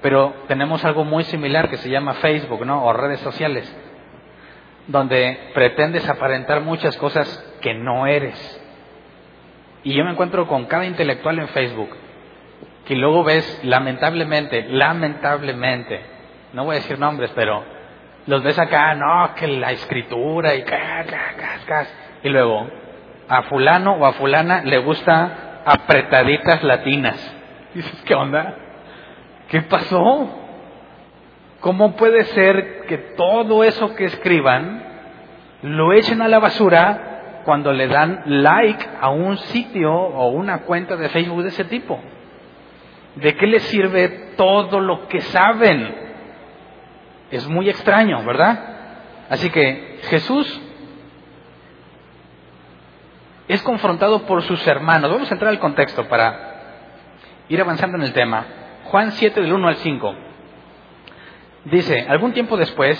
Pero 0.00 0.32
tenemos 0.46 0.84
algo 0.84 1.04
muy 1.04 1.24
similar 1.24 1.68
que 1.68 1.76
se 1.76 1.90
llama 1.90 2.14
Facebook, 2.14 2.64
¿no? 2.64 2.84
O 2.84 2.92
redes 2.92 3.20
sociales, 3.20 3.70
donde 4.86 5.50
pretendes 5.52 6.08
aparentar 6.08 6.62
muchas 6.62 6.96
cosas 6.96 7.26
que 7.60 7.74
no 7.74 8.06
eres. 8.06 8.57
Y 9.88 9.94
yo 9.94 10.04
me 10.04 10.10
encuentro 10.10 10.46
con 10.46 10.66
cada 10.66 10.84
intelectual 10.84 11.38
en 11.38 11.48
Facebook, 11.48 11.88
que 12.84 12.94
luego 12.94 13.24
ves, 13.24 13.60
lamentablemente, 13.64 14.66
lamentablemente, 14.68 16.02
no 16.52 16.66
voy 16.66 16.76
a 16.76 16.80
decir 16.80 16.98
nombres, 16.98 17.32
pero 17.34 17.64
los 18.26 18.42
ves 18.42 18.58
acá, 18.58 18.94
no, 18.94 19.34
que 19.34 19.46
la 19.46 19.72
escritura 19.72 20.54
y 20.56 20.62
y 22.22 22.28
luego 22.28 22.68
a 23.30 23.44
fulano 23.44 23.92
o 23.92 24.04
a 24.04 24.12
fulana 24.12 24.60
le 24.62 24.76
gusta 24.76 25.62
apretaditas 25.64 26.62
latinas. 26.62 27.36
Dices, 27.74 28.02
¿qué 28.04 28.14
onda? 28.14 28.56
¿Qué 29.48 29.62
pasó? 29.62 30.28
¿Cómo 31.60 31.96
puede 31.96 32.24
ser 32.26 32.84
que 32.88 32.98
todo 33.16 33.64
eso 33.64 33.94
que 33.94 34.04
escriban 34.04 34.82
lo 35.62 35.94
echen 35.94 36.20
a 36.20 36.28
la 36.28 36.40
basura 36.40 37.17
cuando 37.48 37.72
le 37.72 37.88
dan 37.88 38.24
like 38.26 38.86
a 39.00 39.08
un 39.08 39.38
sitio 39.38 39.90
o 39.90 40.28
una 40.28 40.64
cuenta 40.64 40.96
de 40.96 41.08
Facebook 41.08 41.44
de 41.44 41.48
ese 41.48 41.64
tipo? 41.64 41.98
¿De 43.14 43.34
qué 43.36 43.46
les 43.46 43.62
sirve 43.62 44.34
todo 44.36 44.80
lo 44.80 45.08
que 45.08 45.22
saben? 45.22 45.94
Es 47.30 47.48
muy 47.48 47.70
extraño, 47.70 48.22
¿verdad? 48.22 48.58
Así 49.30 49.48
que 49.48 49.98
Jesús 50.10 50.60
es 53.48 53.62
confrontado 53.62 54.26
por 54.26 54.42
sus 54.42 54.66
hermanos. 54.66 55.10
Vamos 55.10 55.30
a 55.30 55.32
entrar 55.32 55.50
al 55.50 55.58
contexto 55.58 56.06
para 56.06 56.36
ir 57.48 57.58
avanzando 57.62 57.96
en 57.96 58.02
el 58.02 58.12
tema. 58.12 58.44
Juan 58.84 59.10
7 59.12 59.40
del 59.40 59.54
1 59.54 59.68
al 59.68 59.76
5. 59.76 60.14
Dice, 61.64 62.04
algún 62.10 62.34
tiempo 62.34 62.58
después, 62.58 62.98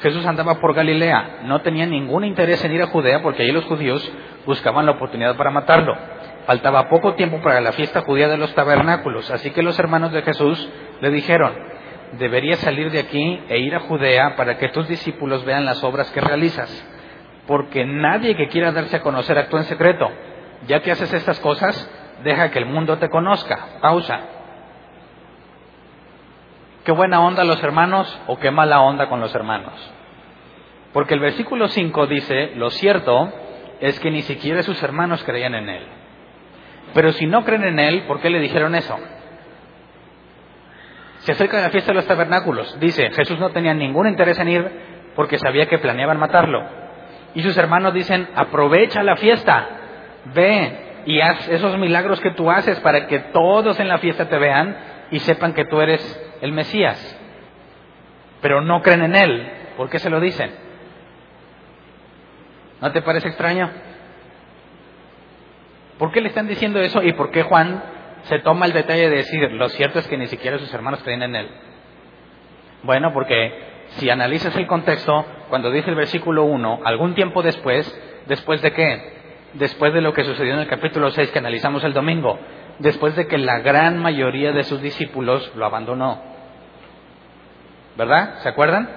Jesús 0.00 0.24
andaba 0.26 0.60
por 0.60 0.74
Galilea. 0.74 1.40
No 1.44 1.60
tenía 1.62 1.86
ningún 1.86 2.24
interés 2.24 2.64
en 2.64 2.72
ir 2.72 2.82
a 2.82 2.86
Judea 2.86 3.22
porque 3.22 3.42
allí 3.42 3.52
los 3.52 3.64
judíos 3.64 4.10
buscaban 4.46 4.86
la 4.86 4.92
oportunidad 4.92 5.36
para 5.36 5.50
matarlo. 5.50 5.96
Faltaba 6.46 6.88
poco 6.88 7.14
tiempo 7.14 7.40
para 7.42 7.60
la 7.60 7.72
fiesta 7.72 8.02
judía 8.02 8.28
de 8.28 8.38
los 8.38 8.54
tabernáculos, 8.54 9.30
así 9.30 9.50
que 9.50 9.62
los 9.62 9.78
hermanos 9.78 10.12
de 10.12 10.22
Jesús 10.22 10.70
le 11.00 11.10
dijeron, 11.10 11.52
deberías 12.12 12.58
salir 12.60 12.90
de 12.90 13.00
aquí 13.00 13.42
e 13.48 13.58
ir 13.58 13.74
a 13.74 13.80
Judea 13.80 14.34
para 14.36 14.56
que 14.56 14.68
tus 14.70 14.88
discípulos 14.88 15.44
vean 15.44 15.64
las 15.64 15.82
obras 15.84 16.10
que 16.10 16.20
realizas. 16.20 16.70
Porque 17.46 17.84
nadie 17.84 18.36
que 18.36 18.48
quiera 18.48 18.72
darse 18.72 18.96
a 18.96 19.02
conocer 19.02 19.38
actúa 19.38 19.60
en 19.60 19.66
secreto. 19.66 20.08
Ya 20.66 20.80
que 20.80 20.90
haces 20.90 21.12
estas 21.12 21.38
cosas, 21.40 21.90
deja 22.24 22.50
que 22.50 22.58
el 22.58 22.66
mundo 22.66 22.98
te 22.98 23.08
conozca. 23.08 23.78
Pausa. 23.80 24.37
¿Qué 26.88 26.92
buena 26.92 27.20
onda 27.20 27.44
los 27.44 27.62
hermanos 27.62 28.18
o 28.28 28.38
qué 28.38 28.50
mala 28.50 28.80
onda 28.80 29.10
con 29.10 29.20
los 29.20 29.34
hermanos? 29.34 29.74
Porque 30.94 31.12
el 31.12 31.20
versículo 31.20 31.68
5 31.68 32.06
dice, 32.06 32.52
lo 32.54 32.70
cierto 32.70 33.30
es 33.78 34.00
que 34.00 34.10
ni 34.10 34.22
siquiera 34.22 34.62
sus 34.62 34.82
hermanos 34.82 35.22
creían 35.22 35.54
en 35.54 35.68
él. 35.68 35.86
Pero 36.94 37.12
si 37.12 37.26
no 37.26 37.44
creen 37.44 37.64
en 37.64 37.78
él, 37.78 38.04
¿por 38.06 38.20
qué 38.20 38.30
le 38.30 38.40
dijeron 38.40 38.74
eso? 38.74 38.98
Se 41.18 41.32
acerca 41.32 41.60
la 41.60 41.68
fiesta 41.68 41.90
de 41.90 41.96
los 41.96 42.06
tabernáculos. 42.06 42.80
Dice, 42.80 43.10
Jesús 43.10 43.38
no 43.38 43.50
tenía 43.50 43.74
ningún 43.74 44.08
interés 44.08 44.38
en 44.38 44.48
ir 44.48 44.70
porque 45.14 45.36
sabía 45.36 45.66
que 45.66 45.76
planeaban 45.76 46.18
matarlo. 46.18 46.66
Y 47.34 47.42
sus 47.42 47.58
hermanos 47.58 47.92
dicen, 47.92 48.30
aprovecha 48.34 49.02
la 49.02 49.16
fiesta, 49.16 49.68
ve 50.34 51.02
y 51.04 51.20
haz 51.20 51.50
esos 51.50 51.76
milagros 51.76 52.18
que 52.22 52.30
tú 52.30 52.50
haces 52.50 52.80
para 52.80 53.06
que 53.08 53.18
todos 53.18 53.78
en 53.78 53.88
la 53.88 53.98
fiesta 53.98 54.26
te 54.30 54.38
vean 54.38 54.96
y 55.10 55.20
sepan 55.20 55.54
que 55.54 55.64
tú 55.64 55.80
eres 55.80 56.00
el 56.40 56.52
Mesías. 56.52 57.16
pero 58.40 58.60
no 58.60 58.82
creen 58.82 59.02
en 59.02 59.16
Él. 59.16 59.50
¿Por 59.76 59.90
qué 59.90 59.98
se 59.98 60.10
lo 60.10 60.20
dicen? 60.20 60.50
¿No 62.80 62.92
te 62.92 63.02
parece 63.02 63.28
extraño? 63.28 63.68
¿Por 65.98 66.12
qué 66.12 66.20
le 66.20 66.28
están 66.28 66.46
diciendo 66.46 66.78
eso 66.78 67.02
y 67.02 67.12
por 67.14 67.32
qué 67.32 67.42
Juan 67.42 67.82
se 68.22 68.38
toma 68.38 68.66
el 68.66 68.72
detalle 68.72 69.10
de 69.10 69.16
decir, 69.16 69.50
lo 69.52 69.68
cierto 69.70 69.98
es 69.98 70.06
que 70.06 70.16
ni 70.16 70.28
siquiera 70.28 70.58
sus 70.58 70.72
hermanos 70.72 71.02
creen 71.02 71.22
en 71.22 71.34
Él? 71.34 71.48
Bueno, 72.84 73.12
porque 73.12 73.52
si 73.96 74.08
analizas 74.08 74.54
el 74.56 74.66
contexto, 74.68 75.24
cuando 75.48 75.72
dice 75.72 75.90
el 75.90 75.96
versículo 75.96 76.44
1, 76.44 76.80
algún 76.84 77.14
tiempo 77.14 77.42
después, 77.42 77.92
¿después 78.26 78.62
de 78.62 78.72
qué? 78.72 79.12
Después 79.54 79.92
de 79.92 80.00
lo 80.00 80.12
que 80.12 80.24
sucedió 80.24 80.54
en 80.54 80.60
el 80.60 80.68
capítulo 80.68 81.10
6 81.10 81.30
que 81.30 81.38
analizamos 81.38 81.82
el 81.82 81.92
domingo, 81.92 82.38
después 82.78 83.16
de 83.16 83.26
que 83.26 83.38
la 83.38 83.60
gran 83.60 83.98
mayoría 83.98 84.52
de 84.52 84.64
sus 84.64 84.80
discípulos 84.80 85.50
lo 85.56 85.64
abandonó. 85.64 86.20
¿Verdad? 87.96 88.38
¿Se 88.38 88.48
acuerdan? 88.48 88.88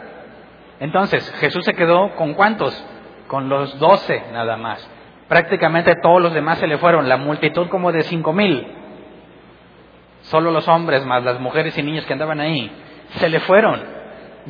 Entonces, 0.79 1.29
Jesús 1.39 1.65
se 1.65 1.73
quedó 1.73 2.15
con 2.15 2.33
cuántos? 2.33 2.73
Con 3.27 3.49
los 3.49 3.77
doce 3.79 4.23
nada 4.31 4.57
más. 4.57 4.87
Prácticamente 5.27 5.95
todos 6.01 6.21
los 6.21 6.33
demás 6.33 6.57
se 6.59 6.67
le 6.67 6.77
fueron, 6.77 7.07
la 7.07 7.17
multitud 7.17 7.69
como 7.69 7.91
de 7.91 8.03
cinco 8.03 8.33
mil. 8.33 8.67
Solo 10.23 10.51
los 10.51 10.67
hombres 10.67 11.05
más 11.05 11.23
las 11.23 11.39
mujeres 11.39 11.77
y 11.77 11.83
niños 11.83 12.05
que 12.05 12.13
andaban 12.13 12.39
ahí 12.39 12.71
se 13.17 13.29
le 13.29 13.39
fueron. 13.41 13.81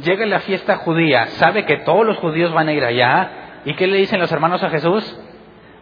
Llega 0.03 0.25
la 0.25 0.39
fiesta 0.39 0.77
judía, 0.77 1.27
sabe 1.27 1.65
que 1.65 1.77
todos 1.77 2.05
los 2.05 2.17
judíos 2.17 2.53
van 2.53 2.67
a 2.69 2.73
ir 2.73 2.83
allá. 2.83 3.31
¿Y 3.65 3.73
qué 3.75 3.87
le 3.87 3.97
dicen 3.97 4.19
los 4.19 4.31
hermanos 4.31 4.63
a 4.63 4.69
Jesús? 4.69 5.19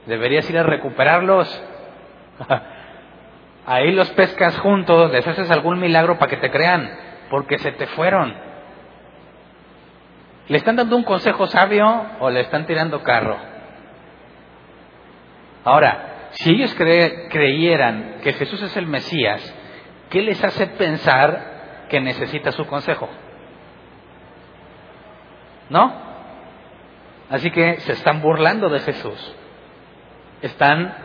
Deberías 0.06 0.50
ir 0.50 0.58
a 0.58 0.63
recuperarlos. 0.63 1.63
Ahí 3.66 3.92
los 3.92 4.10
pescas 4.12 4.58
juntos, 4.60 5.12
les 5.12 5.28
haces 5.28 5.50
algún 5.51 5.80
milagro 5.80 6.18
para 6.18 6.30
que 6.30 6.38
te 6.38 6.50
crean, 6.50 6.89
porque 7.30 7.60
se 7.60 7.72
te 7.74 7.88
fueron. 7.88 8.36
¿Le 10.48 10.58
están 10.58 10.75
dando 10.75 10.96
un 10.96 11.04
consejo 11.04 11.46
sabio 11.48 12.06
o 12.20 12.30
le 12.30 12.39
están 12.42 12.66
tirando 12.66 13.04
carro? 13.04 13.38
Ahora, 15.63 16.30
si 16.32 16.51
ellos 16.51 16.74
creyeran 16.75 18.20
que 18.24 18.34
Jesús 18.34 18.62
es 18.63 18.75
el 18.78 18.88
Mesías, 18.88 19.54
¿qué 20.10 20.22
les 20.22 20.44
hace 20.44 20.66
pensar 20.68 21.86
que 21.89 22.01
necesita 22.01 22.51
su 22.51 22.66
consejo? 22.66 23.10
¿No? 25.70 25.94
Así 27.30 27.51
que 27.51 27.80
se 27.82 27.92
están 27.94 28.22
burlando 28.22 28.70
de 28.70 28.80
Jesús. 28.80 29.36
Están 30.42 30.96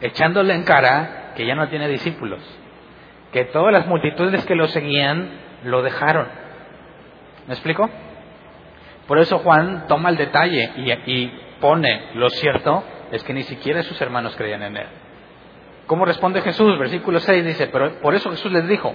echándole 0.00 0.54
en 0.54 0.64
cara 0.64 1.25
que 1.36 1.46
ya 1.46 1.54
no 1.54 1.68
tiene 1.68 1.88
discípulos, 1.88 2.40
que 3.32 3.44
todas 3.44 3.72
las 3.72 3.86
multitudes 3.86 4.44
que 4.46 4.54
lo 4.54 4.66
seguían 4.68 5.30
lo 5.64 5.82
dejaron. 5.82 6.26
¿Me 7.46 7.54
explico? 7.54 7.88
Por 9.06 9.18
eso 9.18 9.38
Juan 9.38 9.86
toma 9.86 10.08
el 10.08 10.16
detalle 10.16 10.72
y, 11.06 11.32
pone 11.60 12.10
lo 12.14 12.28
cierto 12.28 12.84
es 13.12 13.24
que 13.24 13.32
ni 13.32 13.42
siquiera 13.44 13.82
sus 13.82 13.98
hermanos 14.00 14.34
creían 14.36 14.62
en 14.62 14.76
él. 14.76 14.86
¿Cómo 15.86 16.04
responde 16.04 16.42
Jesús? 16.42 16.78
Versículo 16.78 17.20
6 17.20 17.46
dice, 17.46 17.68
pero 17.68 18.00
por 18.00 18.14
eso 18.14 18.30
Jesús 18.30 18.50
les 18.52 18.68
dijo, 18.68 18.94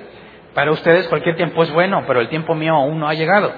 para 0.54 0.72
ustedes 0.72 1.08
cualquier 1.08 1.38
tiempo 1.38 1.64
es 1.64 1.72
bueno, 1.72 2.04
pero 2.06 2.20
el 2.20 2.30
tiempo 2.30 2.54
mío 2.54 2.76
aún 2.76 3.00
no 3.00 3.08
ha 3.08 3.14
llegado. 3.14 3.52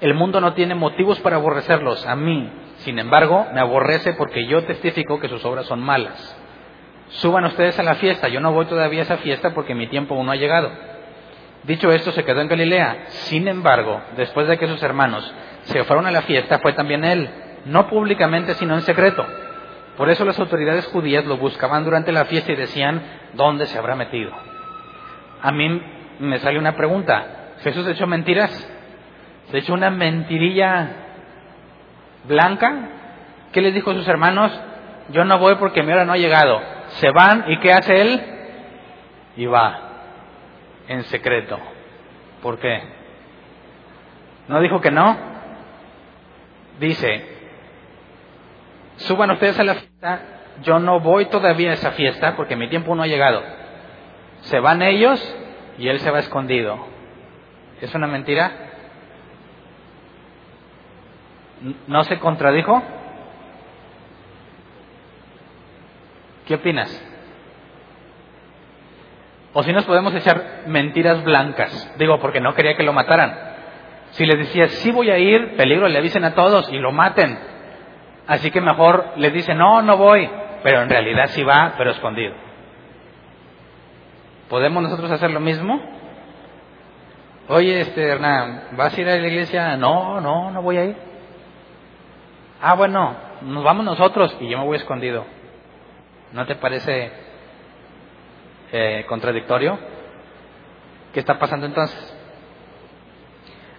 El 0.00 0.14
mundo 0.14 0.40
no 0.40 0.54
tiene 0.54 0.74
motivos 0.74 1.20
para 1.20 1.36
aborrecerlos, 1.36 2.06
a 2.06 2.16
mí, 2.16 2.50
sin 2.78 2.98
embargo, 2.98 3.46
me 3.52 3.60
aborrece 3.60 4.14
porque 4.14 4.46
yo 4.46 4.64
testifico 4.64 5.20
que 5.20 5.28
sus 5.28 5.44
obras 5.44 5.66
son 5.66 5.80
malas 5.80 6.42
suban 7.08 7.44
ustedes 7.44 7.78
a 7.78 7.82
la 7.82 7.94
fiesta, 7.96 8.28
yo 8.28 8.40
no 8.40 8.52
voy 8.52 8.66
todavía 8.66 9.00
a 9.00 9.02
esa 9.02 9.18
fiesta 9.18 9.54
porque 9.54 9.74
mi 9.74 9.86
tiempo 9.86 10.14
aún 10.14 10.26
no 10.26 10.32
ha 10.32 10.36
llegado. 10.36 10.70
Dicho 11.64 11.90
esto, 11.90 12.12
se 12.12 12.24
quedó 12.24 12.40
en 12.40 12.48
Galilea. 12.48 13.06
Sin 13.08 13.48
embargo, 13.48 14.00
después 14.16 14.46
de 14.46 14.58
que 14.58 14.68
sus 14.68 14.82
hermanos 14.82 15.32
se 15.64 15.82
fueron 15.84 16.06
a 16.06 16.12
la 16.12 16.22
fiesta, 16.22 16.58
fue 16.60 16.72
también 16.74 17.04
él, 17.04 17.28
no 17.64 17.88
públicamente, 17.88 18.54
sino 18.54 18.74
en 18.74 18.82
secreto. 18.82 19.26
Por 19.96 20.10
eso 20.10 20.24
las 20.24 20.38
autoridades 20.38 20.86
judías 20.86 21.24
lo 21.24 21.38
buscaban 21.38 21.84
durante 21.84 22.12
la 22.12 22.26
fiesta 22.26 22.52
y 22.52 22.56
decían, 22.56 23.02
¿dónde 23.34 23.66
se 23.66 23.78
habrá 23.78 23.96
metido? 23.96 24.30
A 25.42 25.50
mí 25.50 25.82
me 26.20 26.38
sale 26.38 26.58
una 26.58 26.76
pregunta, 26.76 27.36
¿Jesús 27.62 27.86
echó 27.88 28.06
mentiras? 28.06 28.50
¿Se 29.50 29.58
echó 29.58 29.74
una 29.74 29.90
mentirilla 29.90 30.88
blanca? 32.24 32.90
¿Qué 33.52 33.60
les 33.60 33.74
dijo 33.74 33.90
a 33.90 33.94
sus 33.94 34.06
hermanos? 34.06 34.52
Yo 35.10 35.24
no 35.24 35.38
voy 35.38 35.54
porque 35.56 35.82
mi 35.82 35.92
hora 35.92 36.04
no 36.04 36.12
ha 36.12 36.18
llegado 36.18 36.75
se 36.96 37.10
van 37.10 37.44
y 37.48 37.58
¿qué 37.58 37.72
hace 37.72 38.00
él? 38.00 38.22
Y 39.36 39.46
va 39.46 39.80
en 40.88 41.02
secreto. 41.04 41.58
¿Por 42.42 42.58
qué? 42.58 42.82
¿No 44.48 44.60
dijo 44.60 44.80
que 44.80 44.90
no? 44.90 45.16
Dice, 46.78 47.24
suban 48.96 49.30
ustedes 49.30 49.58
a 49.58 49.64
la 49.64 49.74
fiesta, 49.74 50.20
yo 50.62 50.78
no 50.78 51.00
voy 51.00 51.26
todavía 51.26 51.70
a 51.70 51.74
esa 51.74 51.92
fiesta 51.92 52.36
porque 52.36 52.56
mi 52.56 52.68
tiempo 52.68 52.94
no 52.94 53.02
ha 53.02 53.06
llegado. 53.06 53.42
Se 54.42 54.60
van 54.60 54.82
ellos 54.82 55.36
y 55.78 55.88
él 55.88 56.00
se 56.00 56.10
va 56.10 56.20
escondido. 56.20 56.86
¿Es 57.80 57.94
una 57.94 58.06
mentira? 58.06 58.52
¿No 61.86 62.04
se 62.04 62.18
contradijo? 62.18 62.82
¿Qué 66.46 66.54
opinas? 66.54 67.02
O 69.52 69.62
si 69.62 69.72
nos 69.72 69.84
podemos 69.84 70.14
echar 70.14 70.64
mentiras 70.66 71.24
blancas. 71.24 71.94
Digo, 71.98 72.18
porque 72.20 72.40
no 72.40 72.54
quería 72.54 72.76
que 72.76 72.82
lo 72.82 72.92
mataran. 72.92 73.36
Si 74.10 74.24
les 74.24 74.38
decía, 74.38 74.68
sí 74.68 74.90
voy 74.92 75.10
a 75.10 75.18
ir, 75.18 75.56
peligro, 75.56 75.88
le 75.88 75.98
avisen 75.98 76.24
a 76.24 76.34
todos 76.34 76.72
y 76.72 76.78
lo 76.78 76.92
maten. 76.92 77.38
Así 78.26 78.50
que 78.50 78.60
mejor 78.60 79.12
les 79.16 79.32
dice, 79.32 79.54
no, 79.54 79.82
no 79.82 79.96
voy. 79.96 80.28
Pero 80.62 80.82
en 80.82 80.88
realidad 80.88 81.26
sí 81.28 81.42
va, 81.42 81.74
pero 81.76 81.90
escondido. 81.90 82.34
¿Podemos 84.48 84.82
nosotros 84.82 85.10
hacer 85.10 85.30
lo 85.30 85.40
mismo? 85.40 85.80
Oye, 87.48 87.80
este, 87.80 88.08
Hernán, 88.08 88.68
¿vas 88.72 88.96
a 88.96 89.00
ir 89.00 89.08
a 89.08 89.16
la 89.16 89.26
iglesia? 89.26 89.76
No, 89.76 90.20
no, 90.20 90.50
no 90.50 90.62
voy 90.62 90.76
a 90.76 90.84
ir. 90.84 90.96
Ah, 92.60 92.74
bueno, 92.74 93.14
nos 93.42 93.64
vamos 93.64 93.84
nosotros 93.84 94.36
y 94.40 94.48
yo 94.48 94.58
me 94.58 94.64
voy 94.64 94.76
escondido. 94.76 95.35
¿No 96.32 96.46
te 96.46 96.56
parece 96.56 97.12
eh, 98.72 99.04
contradictorio? 99.08 99.78
¿Qué 101.12 101.20
está 101.20 101.38
pasando 101.38 101.66
entonces? 101.66 102.16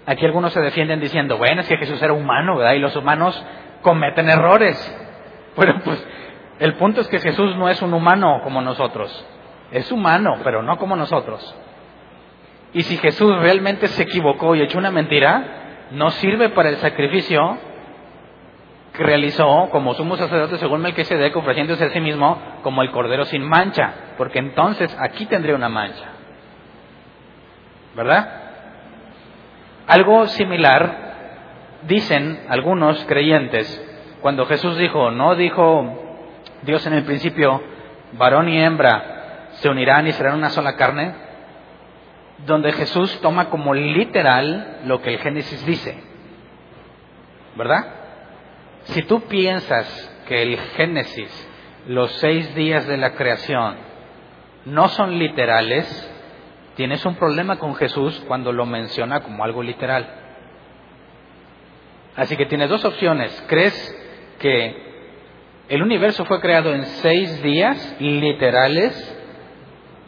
Aquí 0.05 0.25
algunos 0.25 0.53
se 0.53 0.62
defienden 0.62 1.01
diciendo, 1.01 1.38
bueno, 1.38 1.62
es 1.62 1.67
que 1.67 1.77
Jesús 1.77 2.01
era 2.01 2.13
humano, 2.13 2.57
¿verdad? 2.57 2.73
Y 2.73 2.79
los 2.79 2.95
humanos 2.95 3.43
cometen 3.81 4.29
errores. 4.29 5.03
Bueno, 5.57 5.81
pues 5.83 6.07
el 6.60 6.75
punto 6.75 7.01
es 7.01 7.07
que 7.07 7.17
Jesús 7.17 7.55
no 7.55 7.67
es 7.67 7.81
un 7.81 7.91
humano 7.91 8.41
como 8.43 8.62
nosotros. 8.62 9.25
Es 9.71 9.91
humano, 9.91 10.38
pero 10.43 10.62
no 10.62 10.77
como 10.77 10.95
nosotros. 10.95 11.55
Y 12.73 12.83
si 12.83 12.95
Jesús 12.97 13.36
realmente 13.39 13.88
se 13.88 14.03
equivocó 14.03 14.53
y 14.53 14.62
echó 14.62 14.77
una 14.77 14.91
mentira, 14.91 15.88
no 15.89 16.12
sirve 16.12 16.49
para 16.49 16.69
el 16.69 16.75
sacrificio 16.77 17.57
realizó 19.03 19.69
como 19.69 19.93
sumo 19.93 20.17
sacerdote 20.17 20.57
según 20.57 20.81
Melquisedec 20.81 21.36
ofreciéndose 21.36 21.86
a 21.86 21.89
sí 21.89 21.99
mismo 21.99 22.38
como 22.63 22.81
el 22.81 22.91
cordero 22.91 23.25
sin 23.25 23.43
mancha, 23.43 23.93
porque 24.17 24.39
entonces 24.39 24.95
aquí 24.99 25.25
tendría 25.25 25.55
una 25.55 25.69
mancha. 25.69 26.05
¿Verdad? 27.95 28.29
Algo 29.88 30.27
similar 30.27 31.07
dicen 31.83 32.45
algunos 32.49 33.03
creyentes 33.05 33.83
cuando 34.21 34.45
Jesús 34.45 34.77
dijo, 34.77 35.12
no 35.12 35.36
dijo 35.36 36.25
Dios 36.63 36.86
en 36.88 36.93
el 36.93 37.03
principio, 37.03 37.62
varón 38.13 38.49
y 38.49 38.60
hembra 38.62 39.17
se 39.51 39.69
unirán 39.69 40.07
y 40.07 40.12
serán 40.13 40.36
una 40.36 40.49
sola 40.49 40.75
carne, 40.75 41.13
donde 42.45 42.71
Jesús 42.73 43.19
toma 43.21 43.49
como 43.49 43.73
literal 43.73 44.81
lo 44.86 45.01
que 45.01 45.13
el 45.13 45.19
Génesis 45.19 45.65
dice. 45.65 45.97
¿Verdad? 47.55 47.96
Si 48.89 49.02
tú 49.04 49.21
piensas 49.21 49.88
que 50.28 50.41
el 50.41 50.58
Génesis, 50.76 51.50
los 51.88 52.12
seis 52.19 52.54
días 52.56 52.88
de 52.88 52.97
la 52.97 53.15
creación, 53.15 53.78
no 54.65 54.88
son 54.89 55.17
literales, 55.17 55.86
tienes 56.76 57.06
un 57.06 57.15
problema 57.15 57.58
con 57.58 57.76
Jesús 57.76 58.23
cuando 58.28 58.52
lo 58.52 58.65
menciona 58.65 59.21
como 59.21 59.43
algo 59.43 59.63
literal. 59.63 60.08
Así 62.15 62.36
que 62.36 62.45
tienes 62.45 62.69
dos 62.69 62.84
opciones. 62.84 63.43
¿Crees 63.47 64.36
que 64.39 64.88
el 65.69 65.84
universo 65.84 66.26
fue 66.26 66.39
creado 66.39 66.73
en 66.73 66.86
seis 66.86 67.41
días 67.43 67.95
literales 68.00 69.13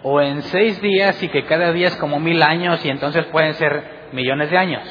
o 0.03 0.21
en 0.21 0.41
seis 0.43 0.81
días 0.81 1.21
y 1.21 1.27
que 1.27 1.43
cada 1.45 1.71
día 1.73 1.87
es 1.87 1.95
como 1.97 2.19
mil 2.19 2.41
años 2.41 2.83
y 2.85 2.89
entonces 2.89 3.25
pueden 3.27 3.53
ser 3.55 4.09
millones 4.13 4.49
de 4.49 4.57
años? 4.57 4.83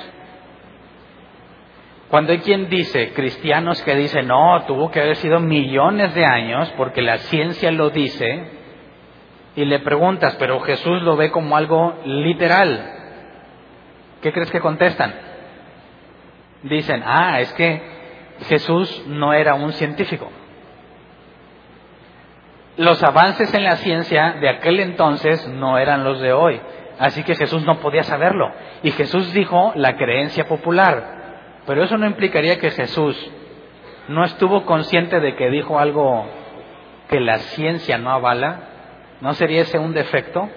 Cuando 2.10 2.32
hay 2.32 2.38
quien 2.38 2.68
dice, 2.68 3.12
cristianos 3.12 3.82
que 3.82 3.94
dicen, 3.94 4.28
no, 4.28 4.64
tuvo 4.66 4.90
que 4.90 5.00
haber 5.00 5.16
sido 5.16 5.40
millones 5.40 6.14
de 6.14 6.24
años 6.24 6.72
porque 6.76 7.02
la 7.02 7.18
ciencia 7.18 7.70
lo 7.70 7.90
dice, 7.90 8.44
y 9.56 9.64
le 9.64 9.80
preguntas, 9.80 10.36
pero 10.38 10.60
Jesús 10.60 11.02
lo 11.02 11.16
ve 11.16 11.30
como 11.30 11.56
algo 11.56 11.94
literal, 12.04 12.92
¿qué 14.22 14.32
crees 14.32 14.50
que 14.50 14.60
contestan? 14.60 15.28
dicen, 16.62 17.02
ah, 17.04 17.40
es 17.40 17.52
que 17.52 17.80
Jesús 18.48 19.04
no 19.06 19.32
era 19.32 19.54
un 19.54 19.72
científico. 19.72 20.30
Los 22.76 23.02
avances 23.02 23.52
en 23.54 23.64
la 23.64 23.76
ciencia 23.76 24.36
de 24.40 24.48
aquel 24.48 24.80
entonces 24.80 25.46
no 25.48 25.78
eran 25.78 26.04
los 26.04 26.20
de 26.20 26.32
hoy, 26.32 26.60
así 26.98 27.22
que 27.24 27.34
Jesús 27.34 27.64
no 27.64 27.80
podía 27.80 28.04
saberlo. 28.04 28.52
Y 28.82 28.92
Jesús 28.92 29.32
dijo 29.32 29.72
la 29.74 29.96
creencia 29.96 30.46
popular, 30.46 31.17
pero 31.68 31.84
eso 31.84 31.98
no 31.98 32.06
implicaría 32.06 32.58
que 32.58 32.70
Jesús 32.70 33.14
no 34.08 34.24
estuvo 34.24 34.64
consciente 34.64 35.20
de 35.20 35.36
que 35.36 35.50
dijo 35.50 35.78
algo 35.78 36.26
que 37.10 37.20
la 37.20 37.36
ciencia 37.40 37.98
no 37.98 38.10
avala. 38.10 38.60
¿No 39.20 39.34
sería 39.34 39.60
ese 39.60 39.78
un 39.78 39.92
defecto? 39.92 40.48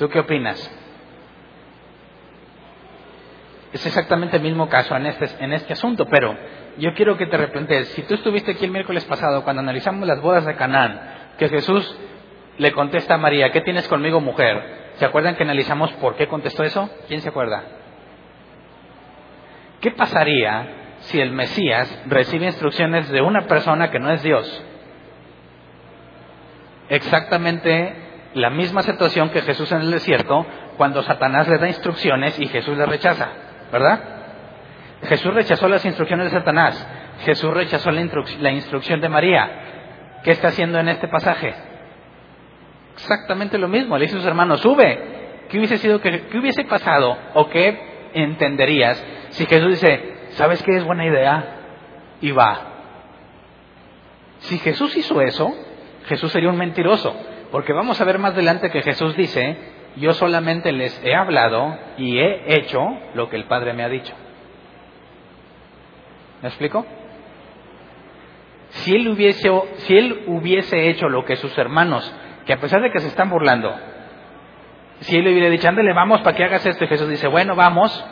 ¿Tú 0.00 0.08
qué 0.08 0.18
opinas? 0.18 0.58
Es 3.72 3.86
exactamente 3.86 4.38
el 4.38 4.42
mismo 4.42 4.68
caso 4.68 4.96
en 4.96 5.06
este, 5.06 5.28
en 5.38 5.52
este 5.52 5.74
asunto, 5.74 6.08
pero 6.08 6.36
yo 6.78 6.92
quiero 6.94 7.16
que 7.16 7.26
te 7.26 7.36
replantees. 7.36 7.86
Si 7.90 8.02
tú 8.02 8.14
estuviste 8.14 8.50
aquí 8.50 8.64
el 8.64 8.72
miércoles 8.72 9.04
pasado 9.04 9.44
cuando 9.44 9.60
analizamos 9.60 10.08
las 10.08 10.20
bodas 10.20 10.44
de 10.44 10.56
Canaán, 10.56 11.00
que 11.38 11.48
Jesús 11.48 11.96
le 12.58 12.72
contesta 12.72 13.14
a 13.14 13.18
María, 13.18 13.52
¿qué 13.52 13.60
tienes 13.60 13.86
conmigo 13.86 14.20
mujer? 14.20 14.81
¿Se 14.96 15.04
acuerdan 15.04 15.36
que 15.36 15.42
analizamos 15.42 15.92
por 15.94 16.16
qué 16.16 16.28
contestó 16.28 16.64
eso? 16.64 16.88
¿Quién 17.08 17.20
se 17.20 17.28
acuerda? 17.28 17.62
¿Qué 19.80 19.90
pasaría 19.90 20.96
si 21.00 21.20
el 21.20 21.32
Mesías 21.32 22.02
recibe 22.06 22.46
instrucciones 22.46 23.08
de 23.10 23.20
una 23.20 23.46
persona 23.46 23.90
que 23.90 23.98
no 23.98 24.10
es 24.10 24.22
Dios? 24.22 24.64
Exactamente 26.88 27.94
la 28.34 28.50
misma 28.50 28.82
situación 28.82 29.30
que 29.30 29.42
Jesús 29.42 29.70
en 29.72 29.80
el 29.80 29.90
desierto 29.90 30.46
cuando 30.76 31.02
Satanás 31.02 31.48
le 31.48 31.58
da 31.58 31.68
instrucciones 31.68 32.38
y 32.38 32.46
Jesús 32.46 32.76
le 32.76 32.86
rechaza, 32.86 33.28
¿verdad? 33.70 34.00
Jesús 35.04 35.34
rechazó 35.34 35.68
las 35.68 35.84
instrucciones 35.84 36.30
de 36.30 36.38
Satanás, 36.38 36.86
Jesús 37.24 37.52
rechazó 37.52 37.90
la, 37.90 38.06
la 38.40 38.50
instrucción 38.52 39.00
de 39.00 39.08
María. 39.08 39.50
¿Qué 40.22 40.30
está 40.30 40.48
haciendo 40.48 40.78
en 40.78 40.88
este 40.88 41.08
pasaje? 41.08 41.71
Exactamente 42.94 43.58
lo 43.58 43.68
mismo, 43.68 43.96
le 43.96 44.04
dice 44.04 44.16
a 44.16 44.18
sus 44.18 44.26
hermanos, 44.26 44.60
sube. 44.60 45.46
¿Qué 45.48 45.58
hubiese, 45.58 45.76
sido, 45.78 46.00
qué 46.00 46.38
hubiese 46.38 46.64
pasado 46.64 47.16
o 47.34 47.48
qué 47.50 48.10
entenderías 48.14 49.04
si 49.30 49.46
Jesús 49.46 49.80
dice, 49.80 50.14
¿sabes 50.30 50.62
qué 50.62 50.76
es 50.76 50.84
buena 50.84 51.06
idea? 51.06 51.56
Y 52.20 52.30
va. 52.30 52.72
Si 54.38 54.58
Jesús 54.58 54.96
hizo 54.96 55.20
eso, 55.20 55.52
Jesús 56.06 56.32
sería 56.32 56.50
un 56.50 56.58
mentiroso. 56.58 57.14
Porque 57.50 57.72
vamos 57.72 58.00
a 58.00 58.04
ver 58.04 58.18
más 58.18 58.32
adelante 58.32 58.70
que 58.70 58.82
Jesús 58.82 59.16
dice, 59.16 59.56
yo 59.96 60.12
solamente 60.12 60.72
les 60.72 61.02
he 61.04 61.14
hablado 61.14 61.78
y 61.98 62.18
he 62.18 62.58
hecho 62.58 62.80
lo 63.14 63.28
que 63.28 63.36
el 63.36 63.44
Padre 63.44 63.74
me 63.74 63.84
ha 63.84 63.88
dicho. 63.88 64.14
¿Me 66.40 66.48
explico? 66.48 66.86
Si 68.70 68.94
él 68.94 69.08
hubiese, 69.08 69.50
si 69.76 69.96
él 69.96 70.24
hubiese 70.26 70.88
hecho 70.88 71.08
lo 71.08 71.24
que 71.24 71.36
sus 71.36 71.56
hermanos, 71.58 72.12
que 72.46 72.52
a 72.52 72.60
pesar 72.60 72.82
de 72.82 72.90
que 72.90 73.00
se 73.00 73.08
están 73.08 73.30
burlando, 73.30 73.74
si 75.00 75.16
él 75.16 75.24
le 75.24 75.32
hubiera 75.32 75.48
dicho, 75.48 75.68
ándale, 75.68 75.92
vamos 75.92 76.20
para 76.20 76.36
que 76.36 76.44
hagas 76.44 76.64
esto, 76.64 76.84
y 76.84 76.88
Jesús 76.88 77.08
dice, 77.08 77.26
bueno, 77.28 77.56
vamos, 77.56 78.04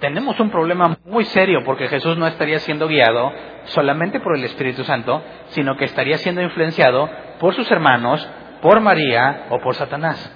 tenemos 0.00 0.38
un 0.40 0.50
problema 0.50 0.98
muy 1.04 1.24
serio 1.24 1.62
porque 1.64 1.88
Jesús 1.88 2.18
no 2.18 2.26
estaría 2.26 2.58
siendo 2.58 2.86
guiado 2.86 3.32
solamente 3.64 4.20
por 4.20 4.36
el 4.36 4.44
Espíritu 4.44 4.84
Santo, 4.84 5.22
sino 5.48 5.76
que 5.76 5.86
estaría 5.86 6.18
siendo 6.18 6.42
influenciado 6.42 7.08
por 7.40 7.54
sus 7.54 7.70
hermanos, 7.70 8.28
por 8.60 8.80
María 8.80 9.46
o 9.50 9.58
por 9.58 9.74
Satanás. 9.74 10.32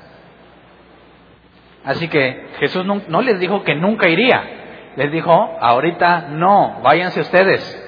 Así 1.85 2.09
que 2.09 2.49
Jesús 2.59 2.85
no, 2.85 3.23
les 3.23 3.39
dijo 3.39 3.63
que 3.63 3.75
nunca 3.75 4.09
iría, 4.09 4.43
les 4.97 5.13
dijo, 5.13 5.33
ahorita 5.61 6.29
no, 6.31 6.81
váyanse 6.83 7.21
ustedes. 7.21 7.87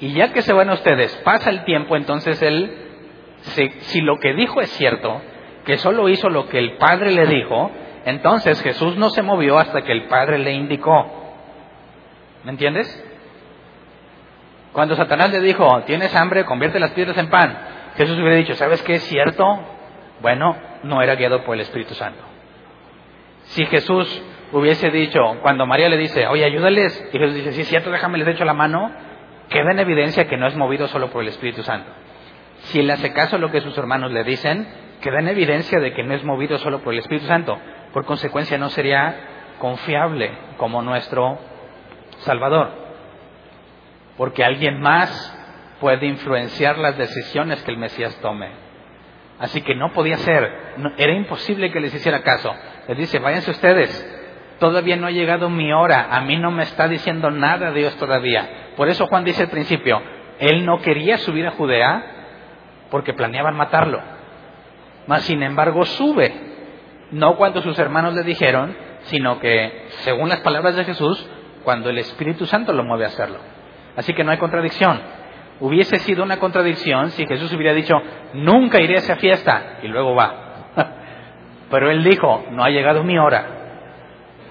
Y 0.00 0.12
ya 0.12 0.32
que 0.32 0.42
se 0.42 0.52
van 0.52 0.70
ustedes, 0.70 1.14
pasa 1.24 1.50
el 1.50 1.64
tiempo, 1.64 1.96
entonces 1.96 2.40
él, 2.42 2.85
si, 3.50 4.00
lo 4.00 4.18
que 4.18 4.34
dijo 4.34 4.60
es 4.60 4.70
cierto, 4.70 5.20
que 5.64 5.78
solo 5.78 6.08
hizo 6.08 6.28
lo 6.28 6.48
que 6.48 6.58
el 6.58 6.76
Padre 6.76 7.12
le 7.12 7.26
dijo, 7.26 7.70
entonces 8.04 8.60
Jesús 8.62 8.96
no 8.96 9.10
se 9.10 9.22
movió 9.22 9.58
hasta 9.58 9.82
que 9.82 9.92
el 9.92 10.04
Padre 10.04 10.38
le 10.38 10.52
indicó. 10.52 11.34
¿Me 12.44 12.52
entiendes? 12.52 13.04
Cuando 14.72 14.94
Satanás 14.94 15.30
le 15.30 15.40
dijo, 15.40 15.82
tienes 15.86 16.14
hambre, 16.14 16.44
convierte 16.44 16.78
las 16.78 16.90
piedras 16.90 17.16
en 17.18 17.30
pan, 17.30 17.58
Jesús 17.96 18.18
hubiera 18.18 18.36
dicho, 18.36 18.54
¿sabes 18.54 18.82
qué 18.82 18.94
es 18.94 19.02
cierto? 19.04 19.44
Bueno, 20.20 20.56
no 20.82 21.02
era 21.02 21.14
guiado 21.14 21.44
por 21.44 21.54
el 21.54 21.62
Espíritu 21.62 21.94
Santo. 21.94 22.22
Si 23.44 23.64
Jesús 23.66 24.22
hubiese 24.52 24.90
dicho, 24.90 25.20
cuando 25.40 25.66
María 25.66 25.88
le 25.88 25.96
dice, 25.96 26.26
oye, 26.26 26.44
ayúdales, 26.44 27.08
y 27.12 27.18
Jesús 27.18 27.34
dice, 27.34 27.52
sí 27.52 27.62
es 27.62 27.68
cierto, 27.68 27.90
déjame 27.90 28.18
les 28.18 28.28
echo 28.28 28.44
la 28.44 28.52
mano, 28.52 28.92
queda 29.48 29.72
en 29.72 29.78
evidencia 29.78 30.28
que 30.28 30.36
no 30.36 30.46
es 30.46 30.56
movido 30.56 30.88
solo 30.88 31.10
por 31.10 31.22
el 31.22 31.28
Espíritu 31.28 31.62
Santo. 31.62 31.90
Si 32.64 32.80
él 32.80 32.90
hace 32.90 33.12
caso 33.12 33.36
a 33.36 33.38
lo 33.38 33.50
que 33.50 33.60
sus 33.60 33.76
hermanos 33.78 34.12
le 34.12 34.24
dicen, 34.24 34.66
queda 35.00 35.20
en 35.20 35.28
evidencia 35.28 35.78
de 35.78 35.92
que 35.92 36.02
no 36.02 36.14
es 36.14 36.24
movido 36.24 36.58
solo 36.58 36.80
por 36.80 36.92
el 36.92 37.00
Espíritu 37.00 37.26
Santo. 37.26 37.58
Por 37.92 38.04
consecuencia, 38.04 38.58
no 38.58 38.68
sería 38.70 39.54
confiable 39.58 40.32
como 40.56 40.82
nuestro 40.82 41.38
Salvador. 42.18 42.70
Porque 44.16 44.44
alguien 44.44 44.80
más 44.80 45.32
puede 45.80 46.06
influenciar 46.06 46.78
las 46.78 46.96
decisiones 46.96 47.62
que 47.62 47.70
el 47.70 47.78
Mesías 47.78 48.18
tome. 48.20 48.50
Así 49.38 49.60
que 49.60 49.74
no 49.74 49.92
podía 49.92 50.16
ser, 50.18 50.50
era 50.96 51.12
imposible 51.12 51.70
que 51.70 51.80
les 51.80 51.94
hiciera 51.94 52.22
caso. 52.22 52.54
Les 52.88 52.96
dice, 52.96 53.18
váyanse 53.18 53.50
ustedes, 53.50 53.90
todavía 54.58 54.96
no 54.96 55.06
ha 55.06 55.10
llegado 55.10 55.50
mi 55.50 55.72
hora, 55.72 56.08
a 56.10 56.22
mí 56.22 56.36
no 56.36 56.50
me 56.50 56.62
está 56.62 56.88
diciendo 56.88 57.30
nada 57.30 57.72
Dios 57.72 57.94
todavía. 57.96 58.72
Por 58.76 58.88
eso 58.88 59.06
Juan 59.06 59.24
dice 59.24 59.42
al 59.42 59.50
principio, 59.50 60.00
él 60.38 60.64
no 60.64 60.80
quería 60.80 61.18
subir 61.18 61.46
a 61.46 61.52
Judea 61.52 62.15
porque 62.90 63.14
planeaban 63.14 63.56
matarlo. 63.56 64.00
Mas 65.06 65.22
sin 65.22 65.42
embargo 65.42 65.84
sube, 65.84 66.32
no 67.12 67.36
cuando 67.36 67.62
sus 67.62 67.78
hermanos 67.78 68.14
le 68.14 68.22
dijeron, 68.22 68.76
sino 69.02 69.38
que, 69.38 69.86
según 70.02 70.28
las 70.28 70.40
palabras 70.40 70.76
de 70.76 70.84
Jesús, 70.84 71.28
cuando 71.64 71.90
el 71.90 71.98
Espíritu 71.98 72.46
Santo 72.46 72.72
lo 72.72 72.84
mueve 72.84 73.04
a 73.04 73.08
hacerlo. 73.08 73.38
Así 73.96 74.12
que 74.14 74.24
no 74.24 74.32
hay 74.32 74.38
contradicción. 74.38 75.00
Hubiese 75.60 75.98
sido 76.00 76.22
una 76.22 76.38
contradicción 76.38 77.10
si 77.12 77.26
Jesús 77.26 77.52
hubiera 77.52 77.72
dicho, 77.72 77.94
nunca 78.34 78.80
iré 78.80 78.96
a 78.96 78.98
esa 78.98 79.16
fiesta, 79.16 79.78
y 79.82 79.88
luego 79.88 80.14
va. 80.14 80.70
Pero 81.70 81.90
él 81.90 82.04
dijo, 82.04 82.44
no 82.50 82.62
ha 82.62 82.70
llegado 82.70 83.02
mi 83.04 83.18
hora. 83.18 83.46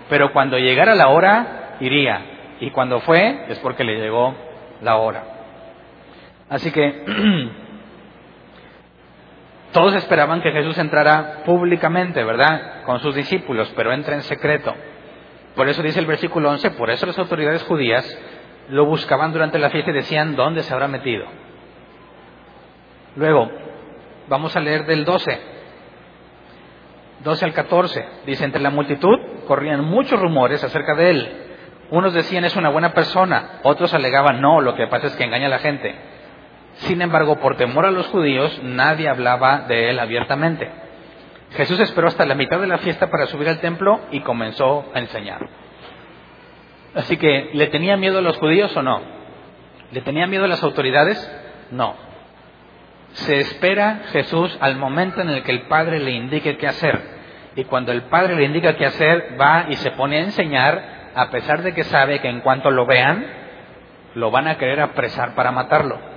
Pero 0.09 0.31
cuando 0.33 0.57
llegara 0.57 0.95
la 0.95 1.09
hora, 1.09 1.77
iría. 1.79 2.21
Y 2.59 2.71
cuando 2.71 3.01
fue, 3.01 3.45
es 3.49 3.59
porque 3.59 3.83
le 3.83 3.99
llegó 3.99 4.35
la 4.81 4.97
hora. 4.97 5.23
Así 6.49 6.71
que 6.71 7.03
todos 9.75 9.93
esperaban 9.93 10.41
que 10.41 10.53
Jesús 10.53 10.77
entrara 10.77 11.43
públicamente, 11.43 12.23
¿verdad? 12.23 12.83
Con 12.85 13.01
sus 13.01 13.13
discípulos, 13.13 13.69
pero 13.75 13.91
entra 13.91 14.15
en 14.15 14.21
secreto. 14.21 14.73
Por 15.53 15.67
eso 15.67 15.83
dice 15.83 15.99
el 15.99 16.05
versículo 16.05 16.49
11, 16.49 16.71
por 16.71 16.89
eso 16.89 17.05
las 17.05 17.19
autoridades 17.19 17.61
judías 17.63 18.05
lo 18.69 18.85
buscaban 18.85 19.33
durante 19.33 19.59
la 19.59 19.69
fiesta 19.69 19.91
y 19.91 19.95
decían, 19.95 20.37
¿dónde 20.37 20.63
se 20.63 20.73
habrá 20.73 20.87
metido? 20.87 21.25
Luego, 23.17 23.51
vamos 24.29 24.55
a 24.55 24.61
leer 24.61 24.85
del 24.85 25.03
12. 25.03 25.39
12 27.25 27.43
al 27.43 27.53
14. 27.53 28.05
Dice, 28.25 28.45
entre 28.45 28.61
la 28.61 28.69
multitud 28.69 29.19
corrían 29.45 29.83
muchos 29.83 30.17
rumores 30.17 30.63
acerca 30.63 30.95
de 30.95 31.09
él. 31.09 31.29
Unos 31.89 32.13
decían 32.13 32.45
es 32.45 32.55
una 32.55 32.69
buena 32.69 32.93
persona, 32.93 33.59
otros 33.63 33.93
alegaban 33.93 34.39
no, 34.39 34.61
lo 34.61 34.73
que 34.73 34.87
pasa 34.87 35.07
es 35.07 35.17
que 35.17 35.25
engaña 35.25 35.47
a 35.47 35.49
la 35.49 35.59
gente. 35.59 35.93
Sin 36.77 37.01
embargo, 37.01 37.39
por 37.39 37.57
temor 37.57 37.85
a 37.85 37.91
los 37.91 38.07
judíos, 38.07 38.59
nadie 38.63 39.07
hablaba 39.07 39.59
de 39.67 39.89
él 39.89 39.99
abiertamente. 39.99 40.69
Jesús 41.55 41.79
esperó 41.79 42.07
hasta 42.07 42.25
la 42.25 42.35
mitad 42.35 42.59
de 42.59 42.67
la 42.67 42.79
fiesta 42.79 43.09
para 43.09 43.27
subir 43.27 43.47
al 43.47 43.59
templo 43.59 44.01
y 44.11 44.19
comenzó 44.21 44.85
a 44.93 44.99
enseñar. 44.99 45.47
Así 46.95 47.17
que, 47.17 47.51
¿le 47.53 47.67
tenía 47.67 47.97
miedo 47.97 48.19
a 48.19 48.21
los 48.21 48.37
judíos 48.37 48.75
o 48.75 48.81
no? 48.81 49.01
¿Le 49.91 50.01
tenía 50.01 50.27
miedo 50.27 50.45
a 50.45 50.49
las 50.49 50.63
autoridades? 50.63 51.17
No. 51.71 51.95
Se 53.13 53.37
espera 53.39 54.01
Jesús 54.11 54.57
al 54.59 54.75
momento 54.75 55.21
en 55.21 55.29
el 55.29 55.43
que 55.43 55.51
el 55.51 55.67
Padre 55.67 55.99
le 55.99 56.11
indique 56.11 56.57
qué 56.57 56.67
hacer. 56.67 57.01
Y 57.55 57.63
cuando 57.63 57.93
el 57.93 58.03
Padre 58.03 58.35
le 58.35 58.43
indica 58.43 58.75
qué 58.75 58.85
hacer, 58.85 59.37
va 59.39 59.67
y 59.69 59.75
se 59.75 59.91
pone 59.91 60.17
a 60.17 60.23
enseñar, 60.23 61.11
a 61.15 61.29
pesar 61.29 61.63
de 61.63 61.73
que 61.73 61.85
sabe 61.85 62.19
que 62.19 62.27
en 62.27 62.41
cuanto 62.41 62.69
lo 62.69 62.85
vean, 62.85 63.25
lo 64.15 64.31
van 64.31 64.49
a 64.49 64.57
querer 64.57 64.81
apresar 64.81 65.35
para 65.35 65.51
matarlo. 65.51 66.14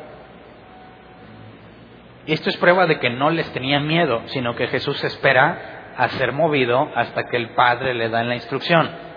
Esto 2.28 2.50
es 2.50 2.56
prueba 2.58 2.86
de 2.86 3.00
que 3.00 3.10
no 3.10 3.30
les 3.30 3.50
tenía 3.52 3.80
miedo, 3.80 4.22
sino 4.26 4.54
que 4.54 4.68
Jesús 4.68 5.02
espera 5.02 5.94
a 5.96 6.08
ser 6.10 6.32
movido 6.32 6.88
hasta 6.94 7.24
que 7.24 7.36
el 7.36 7.50
Padre 7.50 7.94
le 7.94 8.08
da 8.08 8.22
la 8.22 8.36
instrucción 8.36 9.08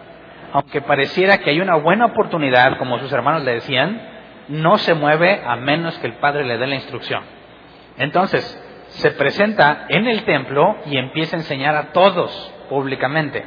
aunque 0.53 0.81
pareciera 0.81 1.37
que 1.37 1.49
hay 1.49 1.61
una 1.61 1.77
buena 1.77 2.05
oportunidad, 2.05 2.77
como 2.77 2.99
sus 2.99 3.11
hermanos 3.11 3.43
le 3.43 3.55
decían, 3.55 4.01
no 4.49 4.77
se 4.77 4.93
mueve 4.93 5.41
a 5.45 5.55
menos 5.55 5.97
que 5.99 6.07
el 6.07 6.13
Padre 6.13 6.45
le 6.45 6.57
dé 6.57 6.67
la 6.67 6.75
instrucción. 6.75 7.23
Entonces, 7.97 8.43
se 8.89 9.11
presenta 9.11 9.85
en 9.87 10.07
el 10.07 10.23
templo 10.23 10.77
y 10.85 10.97
empieza 10.97 11.35
a 11.35 11.39
enseñar 11.39 11.75
a 11.75 11.93
todos 11.93 12.53
públicamente. 12.69 13.43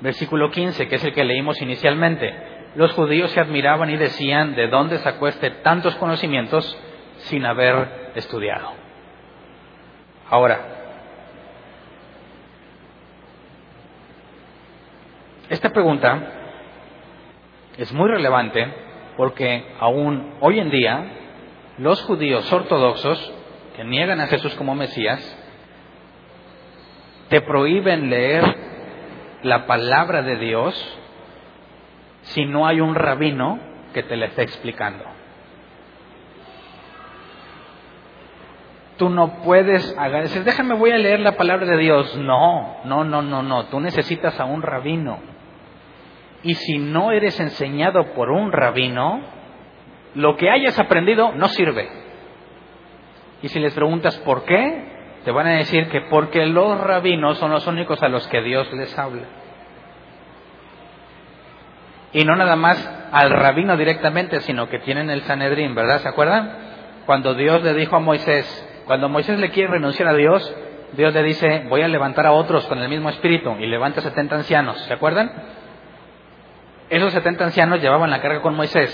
Versículo 0.00 0.50
15, 0.50 0.88
que 0.88 0.94
es 0.94 1.04
el 1.04 1.12
que 1.12 1.24
leímos 1.24 1.60
inicialmente. 1.60 2.34
Los 2.74 2.92
judíos 2.92 3.30
se 3.32 3.40
admiraban 3.40 3.90
y 3.90 3.96
decían, 3.96 4.54
¿de 4.54 4.68
dónde 4.68 4.98
sacó 4.98 5.28
este 5.28 5.50
tantos 5.50 5.94
conocimientos 5.96 6.78
sin 7.24 7.44
haber 7.44 7.99
estudiado? 8.14 8.72
Ahora, 10.28 10.60
esta 15.48 15.70
pregunta 15.70 16.22
es 17.76 17.92
muy 17.92 18.08
relevante 18.08 18.72
porque 19.16 19.74
aún 19.80 20.34
hoy 20.40 20.60
en 20.60 20.70
día 20.70 21.04
los 21.78 22.02
judíos 22.02 22.50
ortodoxos 22.52 23.32
que 23.76 23.84
niegan 23.84 24.20
a 24.20 24.28
Jesús 24.28 24.54
como 24.54 24.74
Mesías 24.74 25.36
te 27.28 27.40
prohíben 27.40 28.10
leer 28.10 28.44
la 29.42 29.66
palabra 29.66 30.22
de 30.22 30.36
Dios 30.36 30.98
si 32.22 32.44
no 32.44 32.66
hay 32.66 32.80
un 32.80 32.94
rabino 32.94 33.58
que 33.94 34.02
te 34.02 34.16
la 34.16 34.26
esté 34.26 34.42
explicando. 34.42 35.04
Tú 39.00 39.08
no 39.08 39.40
puedes 39.42 39.96
decir, 39.96 40.44
déjame 40.44 40.74
voy 40.74 40.90
a 40.90 40.98
leer 40.98 41.20
la 41.20 41.32
palabra 41.32 41.64
de 41.64 41.78
Dios. 41.78 42.14
No, 42.18 42.84
no, 42.84 43.02
no, 43.02 43.22
no, 43.22 43.42
no. 43.42 43.64
Tú 43.68 43.80
necesitas 43.80 44.38
a 44.38 44.44
un 44.44 44.60
rabino. 44.60 45.20
Y 46.42 46.52
si 46.52 46.76
no 46.76 47.10
eres 47.10 47.40
enseñado 47.40 48.12
por 48.12 48.30
un 48.30 48.52
rabino, 48.52 49.22
lo 50.14 50.36
que 50.36 50.50
hayas 50.50 50.78
aprendido 50.78 51.32
no 51.32 51.48
sirve. 51.48 51.88
Y 53.40 53.48
si 53.48 53.58
les 53.58 53.72
preguntas 53.72 54.18
por 54.18 54.44
qué, 54.44 54.84
te 55.24 55.30
van 55.30 55.46
a 55.46 55.52
decir 55.52 55.88
que 55.88 56.02
porque 56.02 56.44
los 56.44 56.78
rabinos 56.78 57.38
son 57.38 57.52
los 57.52 57.66
únicos 57.66 58.02
a 58.02 58.08
los 58.10 58.28
que 58.28 58.42
Dios 58.42 58.70
les 58.74 58.98
habla. 58.98 59.24
Y 62.12 62.26
no 62.26 62.36
nada 62.36 62.56
más 62.56 63.08
al 63.12 63.30
rabino 63.30 63.78
directamente, 63.78 64.40
sino 64.40 64.68
que 64.68 64.80
tienen 64.80 65.08
el 65.08 65.22
Sanedrín, 65.22 65.74
¿verdad? 65.74 66.00
¿Se 66.00 66.08
acuerdan? 66.08 66.52
Cuando 67.06 67.32
Dios 67.32 67.62
le 67.62 67.72
dijo 67.72 67.96
a 67.96 68.00
Moisés, 68.00 68.66
cuando 68.86 69.08
Moisés 69.08 69.38
le 69.38 69.50
quiere 69.50 69.72
renunciar 69.72 70.08
a 70.08 70.14
Dios, 70.14 70.54
Dios 70.92 71.14
le 71.14 71.22
dice, 71.22 71.66
voy 71.68 71.82
a 71.82 71.88
levantar 71.88 72.26
a 72.26 72.32
otros 72.32 72.66
con 72.66 72.78
el 72.78 72.88
mismo 72.88 73.10
espíritu 73.10 73.56
y 73.58 73.66
levanta 73.66 74.00
70 74.00 74.36
ancianos. 74.36 74.78
¿Se 74.82 74.94
acuerdan? 74.94 75.30
Esos 76.88 77.12
70 77.12 77.44
ancianos 77.44 77.80
llevaban 77.80 78.10
la 78.10 78.20
carga 78.20 78.42
con 78.42 78.56
Moisés. 78.56 78.90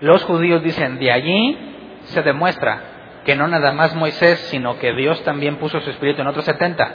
Los 0.00 0.22
judíos 0.24 0.62
dicen, 0.62 0.98
de 0.98 1.10
allí 1.10 1.58
se 2.04 2.22
demuestra 2.22 2.82
que 3.24 3.34
no 3.34 3.48
nada 3.48 3.72
más 3.72 3.94
Moisés, 3.94 4.38
sino 4.50 4.78
que 4.78 4.92
Dios 4.94 5.22
también 5.24 5.56
puso 5.56 5.80
su 5.80 5.90
espíritu 5.90 6.22
en 6.22 6.28
otros 6.28 6.44
70. 6.44 6.94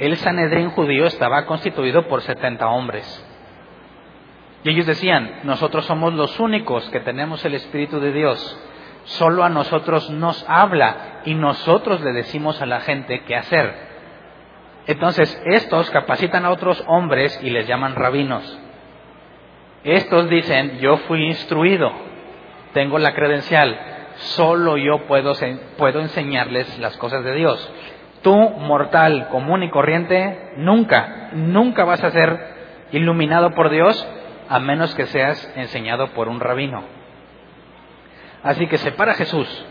El 0.00 0.16
Sanedrín 0.16 0.70
judío 0.70 1.06
estaba 1.06 1.46
constituido 1.46 2.08
por 2.08 2.22
70 2.22 2.66
hombres. 2.68 3.28
Y 4.64 4.70
ellos 4.70 4.86
decían, 4.86 5.40
nosotros 5.44 5.84
somos 5.86 6.12
los 6.14 6.38
únicos 6.38 6.88
que 6.90 7.00
tenemos 7.00 7.44
el 7.44 7.54
Espíritu 7.54 8.00
de 8.00 8.12
Dios 8.12 8.68
solo 9.04 9.44
a 9.44 9.48
nosotros 9.48 10.10
nos 10.10 10.44
habla 10.48 11.20
y 11.24 11.34
nosotros 11.34 12.00
le 12.00 12.12
decimos 12.12 12.60
a 12.62 12.66
la 12.66 12.80
gente 12.80 13.22
qué 13.24 13.36
hacer. 13.36 13.74
Entonces, 14.86 15.40
estos 15.46 15.90
capacitan 15.90 16.44
a 16.44 16.50
otros 16.50 16.82
hombres 16.86 17.38
y 17.42 17.50
les 17.50 17.66
llaman 17.66 17.94
rabinos. 17.94 18.58
Estos 19.84 20.28
dicen, 20.28 20.78
yo 20.78 20.96
fui 20.98 21.24
instruido, 21.24 21.92
tengo 22.72 22.98
la 22.98 23.14
credencial, 23.14 23.78
solo 24.16 24.76
yo 24.76 25.06
puedo, 25.06 25.32
puedo 25.76 26.00
enseñarles 26.00 26.78
las 26.78 26.96
cosas 26.96 27.24
de 27.24 27.34
Dios. 27.34 27.72
Tú, 28.22 28.36
mortal, 28.36 29.28
común 29.30 29.64
y 29.64 29.70
corriente, 29.70 30.52
nunca, 30.56 31.30
nunca 31.32 31.84
vas 31.84 32.02
a 32.04 32.10
ser 32.10 32.52
iluminado 32.92 33.50
por 33.50 33.70
Dios 33.70 34.06
a 34.48 34.58
menos 34.60 34.94
que 34.94 35.06
seas 35.06 35.52
enseñado 35.56 36.08
por 36.08 36.28
un 36.28 36.38
rabino. 36.38 37.01
Así 38.42 38.66
que 38.66 38.78
separa 38.78 39.12
a 39.12 39.16
Jesús, 39.16 39.66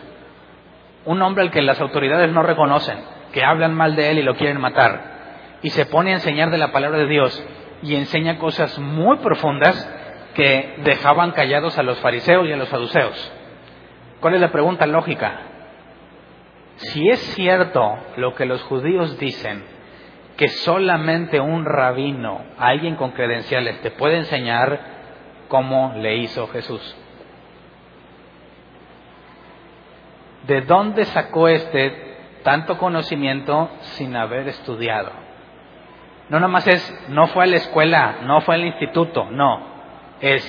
un 1.06 1.22
hombre 1.22 1.44
al 1.44 1.52
que 1.52 1.62
las 1.62 1.82
autoridades 1.82 2.32
no 2.32 2.44
reconocen, 2.44 3.00
que 3.34 3.44
hablan 3.44 3.74
mal 3.74 3.96
de 3.96 4.12
él 4.12 4.20
y 4.20 4.24
lo 4.24 4.36
quieren 4.36 4.62
matar, 4.62 5.60
y 5.62 5.70
se 5.70 5.86
pone 5.86 6.12
a 6.12 6.16
enseñar 6.16 6.52
de 6.52 6.58
la 6.58 6.72
palabra 6.72 7.00
de 7.00 7.08
Dios 7.08 7.46
y 7.84 7.96
enseña 7.96 8.38
cosas 8.38 8.78
muy 8.80 9.18
profundas 9.18 9.90
que 10.36 10.76
dejaban 10.84 11.32
callados 11.32 11.78
a 11.78 11.84
los 11.84 12.00
fariseos 12.00 12.48
y 12.48 12.54
a 12.54 12.58
los 12.58 12.70
saduceos. 12.70 13.34
¿Cuál 14.20 14.36
es 14.36 14.42
la 14.42 14.52
pregunta 14.52 14.86
lógica? 14.86 15.42
Si 16.78 17.10
es 17.10 17.20
cierto 17.36 17.98
lo 18.18 18.34
que 18.36 18.46
los 18.46 18.62
judíos 18.64 19.18
dicen, 19.20 19.64
que 20.38 20.48
solamente 20.48 21.40
un 21.40 21.66
rabino, 21.66 22.44
alguien 22.58 22.96
con 22.96 23.12
credenciales, 23.12 23.82
te 23.82 23.92
puede 23.92 24.18
enseñar 24.18 24.80
cómo 25.48 25.94
le 25.98 26.18
hizo 26.18 26.48
Jesús. 26.48 26.96
¿De 30.48 30.62
dónde 30.62 31.06
sacó 31.06 31.48
este 31.48 32.18
tanto 32.44 32.78
conocimiento 32.78 33.70
sin 33.82 34.16
haber 34.16 34.48
estudiado? 34.48 35.12
No 36.30 36.40
nomás 36.40 36.66
es, 36.68 37.10
no 37.10 37.28
fue 37.28 37.44
a 37.44 37.48
la 37.48 37.58
escuela, 37.58 38.20
no 38.24 38.42
fue 38.42 38.56
al 38.56 38.66
instituto, 38.66 39.30
no. 39.30 39.68
Es, 40.22 40.44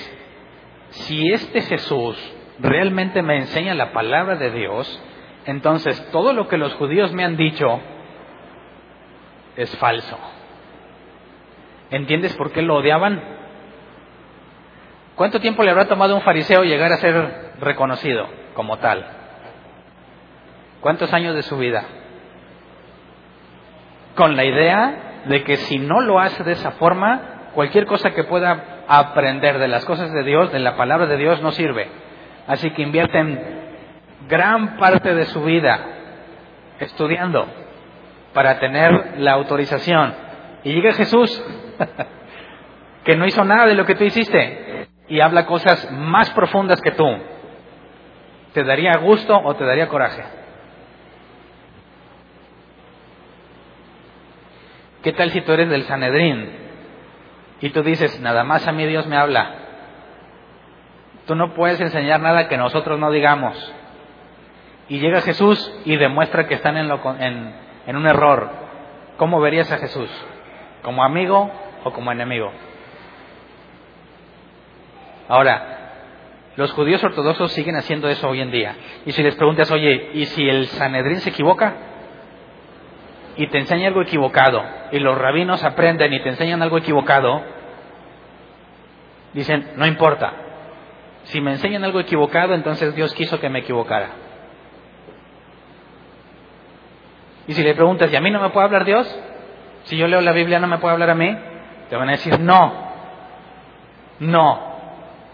si 0.89 1.31
este 1.31 1.61
Jesús 1.61 2.17
realmente 2.59 3.21
me 3.21 3.37
enseña 3.37 3.73
la 3.73 3.91
palabra 3.91 4.35
de 4.35 4.51
Dios, 4.51 5.01
entonces 5.45 6.09
todo 6.11 6.33
lo 6.33 6.47
que 6.47 6.57
los 6.57 6.73
judíos 6.75 7.11
me 7.13 7.23
han 7.23 7.35
dicho 7.35 7.81
es 9.55 9.75
falso. 9.77 10.17
¿Entiendes 11.91 12.33
por 12.35 12.51
qué 12.51 12.61
lo 12.61 12.77
odiaban? 12.77 13.21
¿Cuánto 15.15 15.39
tiempo 15.39 15.63
le 15.63 15.71
habrá 15.71 15.87
tomado 15.87 16.13
a 16.13 16.15
un 16.15 16.23
fariseo 16.23 16.63
llegar 16.63 16.91
a 16.91 16.97
ser 16.97 17.53
reconocido 17.59 18.27
como 18.55 18.77
tal? 18.77 19.22
¿Cuántos 20.83 21.13
años 21.13 21.33
de 21.33 21.43
su 21.43 21.57
vida? 21.57 21.85
Con 24.15 24.35
la 24.35 24.43
idea 24.43 25.23
de 25.25 25.45
que 25.45 25.55
si 25.55 25.79
no 25.79 26.01
lo 26.01 26.19
hace 26.19 26.43
de 26.43 26.51
esa 26.51 26.71
forma, 26.71 27.51
cualquier 27.53 27.85
cosa 27.85 28.11
que 28.11 28.25
pueda 28.25 28.83
aprender 28.89 29.59
de 29.59 29.69
las 29.69 29.85
cosas 29.85 30.11
de 30.11 30.23
Dios, 30.23 30.51
de 30.51 30.59
la 30.59 30.75
palabra 30.75 31.07
de 31.07 31.15
Dios, 31.15 31.41
no 31.41 31.51
sirve. 31.53 31.89
Así 32.47 32.69
que 32.71 32.81
invierten 32.81 33.39
gran 34.27 34.75
parte 34.75 35.15
de 35.15 35.23
su 35.27 35.41
vida 35.43 35.79
estudiando 36.79 37.47
para 38.33 38.59
tener 38.59 39.19
la 39.19 39.31
autorización. 39.31 40.13
Y 40.65 40.73
llega 40.73 40.91
Jesús, 40.91 41.41
que 43.05 43.15
no 43.15 43.25
hizo 43.25 43.45
nada 43.45 43.67
de 43.67 43.75
lo 43.75 43.85
que 43.85 43.95
tú 43.95 44.03
hiciste, 44.03 44.89
y 45.07 45.21
habla 45.21 45.45
cosas 45.45 45.89
más 45.93 46.29
profundas 46.31 46.81
que 46.81 46.91
tú. 46.91 47.07
¿Te 48.51 48.65
daría 48.65 48.97
gusto 48.97 49.33
o 49.33 49.55
te 49.55 49.63
daría 49.63 49.87
coraje? 49.87 50.42
¿Qué 55.03 55.11
tal 55.11 55.31
si 55.31 55.41
tú 55.41 55.51
eres 55.51 55.69
del 55.69 55.83
Sanedrín 55.83 56.49
y 57.59 57.69
tú 57.71 57.83
dices, 57.83 58.21
nada 58.21 58.45
más 58.45 58.65
a 58.67 58.71
mí 58.71 58.85
Dios 58.85 59.05
me 59.05 59.17
habla? 59.17 59.55
Tú 61.27 61.35
no 61.35 61.53
puedes 61.53 61.79
enseñar 61.81 62.21
nada 62.21 62.47
que 62.47 62.57
nosotros 62.57 62.97
no 62.99 63.11
digamos. 63.11 63.73
Y 64.87 64.99
llega 64.99 65.21
Jesús 65.21 65.73
y 65.83 65.97
demuestra 65.97 66.47
que 66.47 66.55
están 66.55 66.77
en, 66.77 66.89
en, 67.19 67.55
en 67.85 67.95
un 67.95 68.07
error. 68.07 68.49
¿Cómo 69.17 69.41
verías 69.41 69.71
a 69.71 69.77
Jesús? 69.77 70.09
¿Como 70.83 71.03
amigo 71.03 71.51
o 71.83 71.91
como 71.91 72.11
enemigo? 72.11 72.51
Ahora, 75.27 75.73
los 76.55 76.71
judíos 76.71 77.03
ortodoxos 77.03 77.51
siguen 77.51 77.75
haciendo 77.75 78.07
eso 78.07 78.29
hoy 78.29 78.39
en 78.39 78.51
día. 78.51 78.75
Y 79.05 79.11
si 79.11 79.21
les 79.21 79.35
preguntas, 79.35 79.69
oye, 79.71 80.11
¿y 80.13 80.25
si 80.27 80.47
el 80.47 80.67
Sanedrín 80.67 81.19
se 81.19 81.29
equivoca? 81.29 81.73
Y 83.37 83.47
te 83.47 83.57
enseña 83.57 83.87
algo 83.87 84.01
equivocado, 84.01 84.63
y 84.91 84.99
los 84.99 85.17
rabinos 85.17 85.63
aprenden 85.63 86.13
y 86.13 86.21
te 86.21 86.29
enseñan 86.29 86.61
algo 86.61 86.77
equivocado, 86.77 87.41
dicen, 89.33 89.71
no 89.75 89.85
importa. 89.85 90.33
Si 91.23 91.41
me 91.41 91.51
enseñan 91.51 91.83
algo 91.83 91.99
equivocado, 91.99 92.53
entonces 92.53 92.93
Dios 92.95 93.13
quiso 93.13 93.39
que 93.39 93.49
me 93.49 93.59
equivocara. 93.59 94.09
Y 97.47 97.53
si 97.53 97.63
le 97.63 97.73
preguntas, 97.73 98.11
¿y 98.11 98.15
a 98.15 98.21
mí 98.21 98.31
no 98.31 98.41
me 98.41 98.49
puede 98.49 98.65
hablar 98.65 98.85
Dios? 98.85 99.19
Si 99.83 99.97
yo 99.97 100.07
leo 100.07 100.21
la 100.21 100.31
Biblia, 100.31 100.59
¿no 100.59 100.67
me 100.67 100.77
puede 100.77 100.93
hablar 100.93 101.09
a 101.09 101.15
mí? 101.15 101.37
Te 101.89 101.95
van 101.95 102.07
a 102.09 102.13
decir, 102.13 102.39
no, 102.39 102.73
no, 104.19 104.73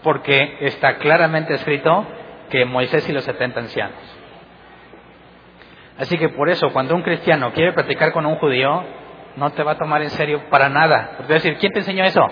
porque 0.02 0.58
está 0.60 0.96
claramente 0.96 1.54
escrito 1.54 2.06
que 2.50 2.64
Moisés 2.64 3.08
y 3.08 3.12
los 3.12 3.24
setenta 3.24 3.60
ancianos. 3.60 4.19
Así 6.00 6.16
que 6.16 6.30
por 6.30 6.48
eso, 6.48 6.72
cuando 6.72 6.94
un 6.94 7.02
cristiano 7.02 7.52
quiere 7.52 7.74
practicar 7.74 8.12
con 8.12 8.24
un 8.24 8.36
judío, 8.36 8.82
no 9.36 9.50
te 9.50 9.62
va 9.62 9.72
a 9.72 9.78
tomar 9.78 10.00
en 10.00 10.08
serio 10.08 10.48
para 10.48 10.70
nada. 10.70 11.12
Porque 11.18 11.34
va 11.34 11.38
a 11.38 11.42
decir, 11.42 11.58
¿quién 11.58 11.72
te 11.72 11.80
enseñó 11.80 12.04
eso? 12.04 12.26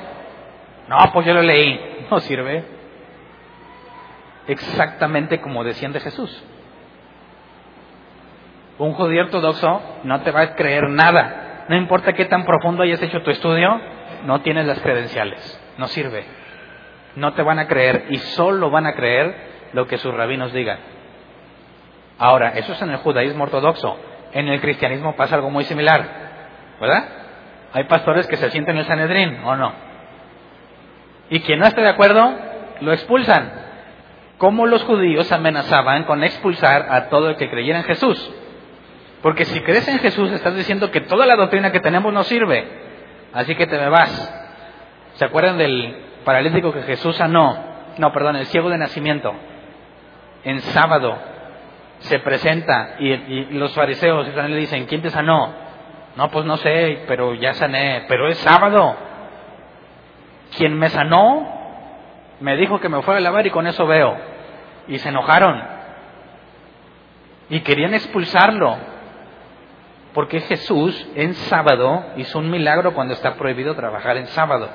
No, 0.88 0.96
pues 1.12 1.26
yo 1.26 1.34
lo 1.34 1.42
leí. 1.42 1.96
No 2.10 2.20
sirve. 2.20 2.64
Exactamente 4.46 5.42
como 5.42 5.62
decían 5.62 5.92
de 5.92 6.00
Jesús. 6.00 6.42
Un 8.78 8.94
judío 8.94 9.24
ortodoxo 9.24 9.82
no 10.04 10.22
te 10.22 10.30
va 10.30 10.40
a 10.40 10.54
creer 10.54 10.88
nada. 10.88 11.66
No 11.68 11.76
importa 11.76 12.14
qué 12.14 12.24
tan 12.24 12.46
profundo 12.46 12.82
hayas 12.82 13.02
hecho 13.02 13.20
tu 13.20 13.30
estudio, 13.30 13.78
no 14.24 14.40
tienes 14.40 14.64
las 14.64 14.80
credenciales, 14.80 15.60
no 15.76 15.86
sirve. 15.88 16.24
No 17.16 17.34
te 17.34 17.42
van 17.42 17.58
a 17.58 17.66
creer 17.66 18.06
y 18.08 18.16
solo 18.16 18.70
van 18.70 18.86
a 18.86 18.94
creer 18.94 19.34
lo 19.74 19.86
que 19.86 19.98
sus 19.98 20.14
rabinos 20.14 20.54
digan. 20.54 20.78
Ahora, 22.18 22.50
eso 22.50 22.72
es 22.72 22.82
en 22.82 22.90
el 22.90 22.96
judaísmo 22.96 23.44
ortodoxo. 23.44 23.96
En 24.32 24.48
el 24.48 24.60
cristianismo 24.60 25.14
pasa 25.16 25.36
algo 25.36 25.50
muy 25.50 25.64
similar, 25.64 26.04
¿verdad? 26.80 27.04
Hay 27.72 27.84
pastores 27.84 28.26
que 28.26 28.36
se 28.36 28.50
sienten 28.50 28.74
en 28.76 28.80
el 28.80 28.86
Sanedrín, 28.86 29.40
¿o 29.44 29.56
no? 29.56 29.72
Y 31.30 31.40
quien 31.40 31.60
no 31.60 31.66
esté 31.66 31.80
de 31.80 31.88
acuerdo, 31.88 32.34
lo 32.80 32.92
expulsan. 32.92 33.52
Como 34.38 34.66
los 34.66 34.82
judíos 34.84 35.30
amenazaban 35.32 36.04
con 36.04 36.22
expulsar 36.24 36.86
a 36.90 37.08
todo 37.08 37.30
el 37.30 37.36
que 37.36 37.50
creyera 37.50 37.78
en 37.78 37.84
Jesús. 37.84 38.30
Porque 39.22 39.44
si 39.44 39.60
crees 39.60 39.86
en 39.88 39.98
Jesús, 39.98 40.30
estás 40.32 40.54
diciendo 40.54 40.90
que 40.90 41.00
toda 41.00 41.26
la 41.26 41.36
doctrina 41.36 41.72
que 41.72 41.80
tenemos 41.80 42.12
no 42.12 42.22
sirve. 42.22 42.66
Así 43.32 43.54
que 43.56 43.66
te 43.66 43.78
me 43.78 43.88
vas. 43.88 44.34
¿Se 45.14 45.24
acuerdan 45.24 45.58
del 45.58 45.96
paralítico 46.24 46.72
que 46.72 46.82
Jesús 46.82 47.16
sanó? 47.16 47.58
No, 47.98 48.12
perdón, 48.12 48.36
el 48.36 48.46
ciego 48.46 48.70
de 48.70 48.78
nacimiento. 48.78 49.34
En 50.44 50.60
sábado 50.60 51.18
se 52.00 52.18
presenta 52.20 52.96
y, 52.98 53.46
los 53.54 53.74
fariseos 53.74 54.28
le 54.34 54.56
dicen, 54.56 54.86
¿quién 54.86 55.02
te 55.02 55.10
sanó? 55.10 55.52
No, 56.16 56.30
pues 56.30 56.44
no 56.44 56.56
sé, 56.56 57.04
pero 57.06 57.34
ya 57.34 57.54
sané, 57.54 58.04
pero 58.08 58.28
es 58.28 58.38
sábado. 58.38 58.96
Quien 60.56 60.78
me 60.78 60.88
sanó 60.88 61.58
me 62.40 62.56
dijo 62.56 62.80
que 62.80 62.88
me 62.88 63.02
fuera 63.02 63.18
a 63.18 63.22
lavar 63.22 63.46
y 63.46 63.50
con 63.50 63.66
eso 63.66 63.86
veo. 63.86 64.16
Y 64.88 64.98
se 64.98 65.10
enojaron. 65.10 65.62
Y 67.50 67.60
querían 67.60 67.94
expulsarlo. 67.94 68.76
Porque 70.14 70.40
Jesús 70.40 71.08
en 71.14 71.34
sábado 71.34 72.04
hizo 72.16 72.38
un 72.38 72.50
milagro 72.50 72.94
cuando 72.94 73.14
está 73.14 73.34
prohibido 73.34 73.74
trabajar 73.74 74.16
en 74.16 74.26
sábado. 74.26 74.68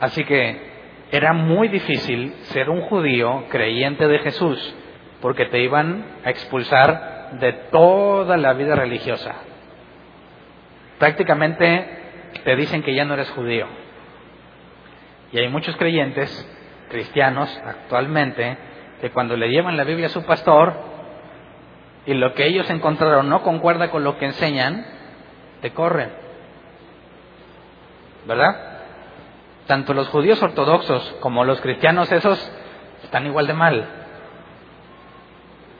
Así 0.00 0.24
que 0.24 0.74
era 1.12 1.32
muy 1.32 1.68
difícil 1.68 2.34
ser 2.44 2.70
un 2.70 2.82
judío 2.82 3.44
creyente 3.48 4.08
de 4.08 4.18
Jesús, 4.18 4.76
porque 5.24 5.46
te 5.46 5.58
iban 5.58 6.04
a 6.22 6.28
expulsar 6.28 7.38
de 7.40 7.54
toda 7.72 8.36
la 8.36 8.52
vida 8.52 8.76
religiosa. 8.76 9.36
Prácticamente 10.98 11.88
te 12.44 12.54
dicen 12.56 12.82
que 12.82 12.94
ya 12.94 13.06
no 13.06 13.14
eres 13.14 13.30
judío. 13.30 13.66
Y 15.32 15.38
hay 15.38 15.48
muchos 15.48 15.76
creyentes 15.76 16.28
cristianos 16.90 17.48
actualmente 17.64 18.58
que 19.00 19.12
cuando 19.12 19.34
le 19.34 19.48
llevan 19.48 19.78
la 19.78 19.84
Biblia 19.84 20.08
a 20.08 20.10
su 20.10 20.26
pastor 20.26 20.74
y 22.04 22.12
lo 22.12 22.34
que 22.34 22.46
ellos 22.46 22.68
encontraron 22.68 23.26
no 23.30 23.42
concuerda 23.42 23.90
con 23.90 24.04
lo 24.04 24.18
que 24.18 24.26
enseñan, 24.26 24.84
te 25.62 25.72
corren. 25.72 26.10
¿Verdad? 28.26 28.82
Tanto 29.68 29.94
los 29.94 30.06
judíos 30.08 30.42
ortodoxos 30.42 31.16
como 31.20 31.46
los 31.46 31.62
cristianos 31.62 32.12
esos 32.12 32.52
están 33.02 33.24
igual 33.24 33.46
de 33.46 33.54
mal. 33.54 34.03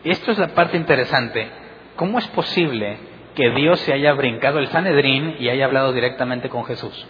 Esto 0.05 0.33
es 0.33 0.39
la 0.39 0.49
parte 0.49 0.77
interesante. 0.77 1.49
¿Cómo 1.97 2.19
es 2.19 2.27
posible 2.29 2.99
que 3.35 3.51
Dios 3.51 3.81
se 3.81 3.93
haya 3.93 4.13
brincado 4.13 4.59
el 4.59 4.69
Sanedrín 4.69 5.37
y 5.39 5.49
haya 5.49 5.65
hablado 5.65 5.93
directamente 5.93 6.49
con 6.49 6.65
Jesús? 6.65 7.07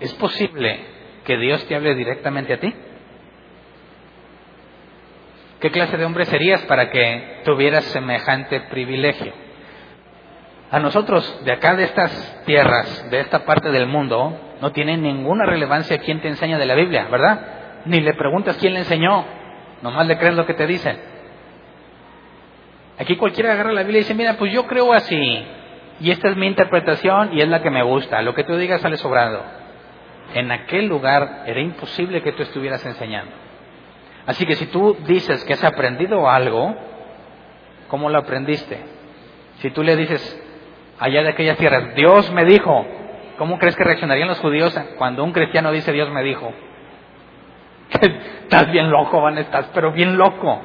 ¿Es 0.00 0.12
posible 0.14 0.80
que 1.24 1.36
Dios 1.36 1.64
te 1.66 1.76
hable 1.76 1.94
directamente 1.94 2.54
a 2.54 2.60
ti? 2.60 2.74
¿Qué 5.60 5.70
clase 5.70 5.96
de 5.96 6.04
hombre 6.04 6.24
serías 6.24 6.62
para 6.62 6.90
que 6.90 7.42
tuvieras 7.44 7.84
semejante 7.86 8.60
privilegio? 8.62 9.32
A 10.70 10.78
nosotros, 10.80 11.44
de 11.44 11.52
acá 11.52 11.74
de 11.74 11.84
estas 11.84 12.44
tierras, 12.44 13.10
de 13.10 13.20
esta 13.20 13.44
parte 13.44 13.70
del 13.70 13.86
mundo, 13.86 14.38
no 14.60 14.72
tiene 14.72 14.96
ninguna 14.96 15.46
relevancia 15.46 15.98
quién 15.98 16.20
te 16.20 16.28
enseña 16.28 16.58
de 16.58 16.66
la 16.66 16.74
Biblia, 16.74 17.08
¿verdad? 17.10 17.82
Ni 17.86 18.00
le 18.00 18.14
preguntas 18.14 18.56
quién 18.58 18.74
le 18.74 18.80
enseñó, 18.80 19.24
nomás 19.82 20.06
le 20.06 20.18
crees 20.18 20.34
lo 20.34 20.46
que 20.46 20.54
te 20.54 20.66
dicen. 20.66 20.98
Aquí 22.98 23.16
cualquiera 23.16 23.52
agarra 23.52 23.72
la 23.72 23.82
Biblia 23.82 24.00
y 24.00 24.02
dice, 24.02 24.14
mira, 24.14 24.34
pues 24.34 24.52
yo 24.52 24.66
creo 24.66 24.92
así, 24.92 25.44
y 26.00 26.10
esta 26.10 26.28
es 26.28 26.36
mi 26.36 26.46
interpretación 26.46 27.30
y 27.32 27.40
es 27.40 27.48
la 27.48 27.62
que 27.62 27.70
me 27.70 27.82
gusta, 27.82 28.22
lo 28.22 28.34
que 28.34 28.44
tú 28.44 28.56
digas 28.56 28.80
sale 28.80 28.96
sobrado. 28.96 29.42
En 30.34 30.50
aquel 30.50 30.86
lugar 30.86 31.44
era 31.46 31.60
imposible 31.60 32.22
que 32.22 32.32
tú 32.32 32.42
estuvieras 32.42 32.84
enseñando. 32.84 33.32
Así 34.26 34.44
que 34.44 34.56
si 34.56 34.66
tú 34.66 34.96
dices 35.06 35.44
que 35.44 35.54
has 35.54 35.64
aprendido 35.64 36.28
algo, 36.28 36.76
¿cómo 37.88 38.10
lo 38.10 38.18
aprendiste? 38.18 38.78
Si 39.60 39.70
tú 39.70 39.82
le 39.82 39.96
dices 39.96 40.42
allá 40.98 41.22
de 41.22 41.30
aquellas 41.30 41.56
tierras, 41.56 41.94
Dios 41.94 42.30
me 42.32 42.44
dijo, 42.44 42.86
¿cómo 43.38 43.58
crees 43.58 43.74
que 43.74 43.84
reaccionarían 43.84 44.28
los 44.28 44.38
judíos 44.40 44.78
cuando 44.98 45.24
un 45.24 45.32
cristiano 45.32 45.72
dice 45.72 45.92
Dios 45.92 46.10
me 46.10 46.22
dijo? 46.22 46.52
estás 48.42 48.70
bien 48.70 48.90
loco, 48.90 49.20
Van, 49.20 49.38
estás 49.38 49.70
pero 49.74 49.92
bien 49.92 50.16
loco. 50.16 50.60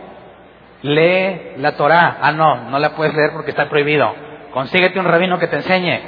Lee 0.83 1.53
la 1.57 1.75
Torah. 1.75 2.17
Ah, 2.21 2.31
no, 2.31 2.69
no 2.69 2.79
la 2.79 2.95
puedes 2.95 3.13
leer 3.13 3.31
porque 3.33 3.51
está 3.51 3.69
prohibido. 3.69 4.13
Consíguete 4.51 4.99
un 4.99 5.05
rabino 5.05 5.39
que 5.39 5.47
te 5.47 5.55
enseñe 5.55 5.99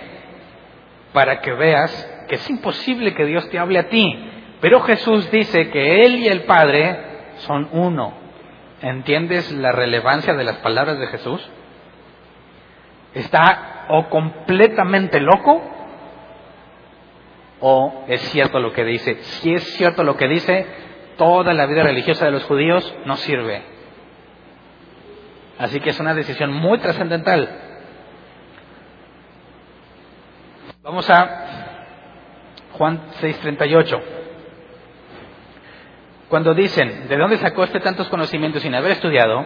para 1.13 1.39
que 1.39 1.53
veas 1.53 2.11
que 2.27 2.35
es 2.35 2.49
imposible 2.49 3.13
que 3.13 3.25
Dios 3.25 3.49
te 3.49 3.57
hable 3.57 3.79
a 3.79 3.89
ti. 3.89 4.31
Pero 4.59 4.81
Jesús 4.81 5.29
dice 5.31 5.69
que 5.69 6.05
Él 6.05 6.17
y 6.17 6.27
el 6.27 6.43
Padre 6.43 6.99
son 7.37 7.69
uno. 7.71 8.13
¿Entiendes 8.81 9.51
la 9.51 9.71
relevancia 9.71 10.33
de 10.33 10.43
las 10.43 10.57
palabras 10.57 10.99
de 10.99 11.07
Jesús? 11.07 11.49
¿Está 13.13 13.85
o 13.89 14.09
completamente 14.09 15.21
loco 15.21 15.61
o 17.61 18.03
es 18.07 18.21
cierto 18.31 18.59
lo 18.59 18.73
que 18.73 18.83
dice? 18.83 19.15
Si 19.23 19.53
es 19.53 19.63
cierto 19.75 20.03
lo 20.03 20.17
que 20.17 20.27
dice, 20.27 20.65
toda 21.17 21.53
la 21.53 21.65
vida 21.65 21.83
religiosa 21.83 22.25
de 22.25 22.31
los 22.31 22.43
judíos 22.45 22.95
no 23.05 23.15
sirve. 23.17 23.61
Así 25.57 25.79
que 25.79 25.91
es 25.91 25.99
una 25.99 26.13
decisión 26.13 26.51
muy 26.51 26.79
trascendental. 26.79 27.49
Vamos 30.83 31.09
a 31.09 31.45
Juan 32.73 33.01
6:38. 33.21 34.01
Cuando 36.29 36.53
dicen, 36.53 37.07
¿de 37.07 37.17
dónde 37.17 37.37
sacó 37.37 37.63
este 37.63 37.79
tantos 37.79 38.09
conocimientos 38.09 38.61
sin 38.61 38.75
haber 38.75 38.91
estudiado? 38.91 39.45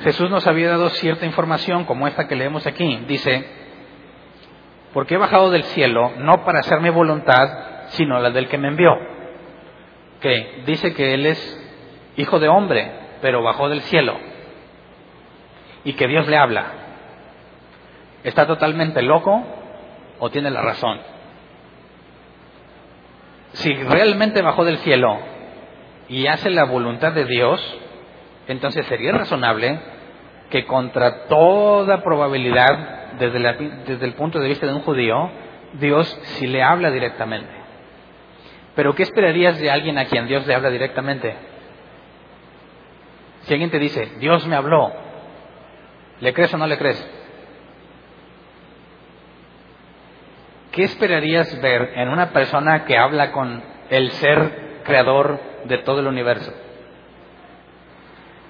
Jesús 0.00 0.30
nos 0.30 0.46
había 0.46 0.68
dado 0.68 0.90
cierta 0.90 1.24
información 1.24 1.84
como 1.84 2.06
esta 2.06 2.28
que 2.28 2.36
leemos 2.36 2.66
aquí. 2.66 3.04
Dice, 3.06 3.46
porque 4.92 5.14
he 5.14 5.18
bajado 5.18 5.50
del 5.50 5.62
cielo 5.64 6.12
no 6.18 6.44
para 6.44 6.60
hacer 6.60 6.80
mi 6.80 6.90
voluntad, 6.90 7.86
sino 7.88 8.18
la 8.18 8.30
del 8.30 8.48
que 8.48 8.58
me 8.58 8.68
envió. 8.68 8.90
Que 10.20 10.62
dice 10.66 10.94
que 10.94 11.14
Él 11.14 11.26
es 11.26 11.66
hijo 12.16 12.38
de 12.38 12.48
hombre, 12.48 12.90
pero 13.20 13.42
bajó 13.42 13.68
del 13.68 13.80
cielo. 13.82 14.16
Y 15.84 15.94
que 15.94 16.08
Dios 16.08 16.26
le 16.26 16.36
habla. 16.36 16.66
¿Está 18.24 18.46
totalmente 18.46 19.02
loco 19.02 19.44
o 20.18 20.30
tiene 20.30 20.50
la 20.50 20.62
razón? 20.62 21.00
Si 23.52 23.72
realmente 23.72 24.42
bajó 24.42 24.64
del 24.64 24.78
cielo 24.78 25.18
y 26.08 26.26
hace 26.26 26.50
la 26.50 26.64
voluntad 26.64 27.12
de 27.12 27.24
Dios, 27.24 27.78
entonces 28.48 28.84
sería 28.86 29.12
razonable 29.12 29.80
que 30.50 30.66
contra 30.66 31.26
toda 31.26 32.02
probabilidad, 32.02 33.12
desde, 33.18 33.38
desde, 33.86 34.06
el 34.06 34.14
punto 34.14 34.38
de 34.38 34.48
vista 34.48 34.66
de 34.66 34.74
un 34.74 34.82
judío, 34.82 35.30
Dios 35.74 36.06
sí 36.22 36.46
le 36.46 36.62
habla 36.62 36.90
directamente. 36.90 37.50
Pero 38.76 38.94
¿qué 38.94 39.02
esperarías 39.02 39.58
de 39.58 39.70
alguien 39.70 39.98
a 39.98 40.04
quien 40.04 40.28
Dios 40.28 40.46
le 40.46 40.54
habla 40.54 40.70
directamente? 40.70 41.34
Si 43.42 43.52
alguien 43.52 43.70
te 43.70 43.78
dice, 43.78 44.12
Dios 44.18 44.46
me 44.46 44.54
habló, 44.54 44.92
¿le 46.20 46.32
crees 46.32 46.54
o 46.54 46.58
no 46.58 46.66
le 46.68 46.78
crees? 46.78 47.04
¿Qué 50.70 50.84
esperarías 50.84 51.60
ver 51.60 51.92
en 51.96 52.08
una 52.10 52.30
persona 52.30 52.84
que 52.84 52.96
habla 52.96 53.32
con 53.32 53.62
el 53.90 54.10
ser 54.12 54.66
creador 54.86 55.40
de 55.64 55.78
todo 55.78 56.00
el 56.00 56.06
universo. 56.06 56.52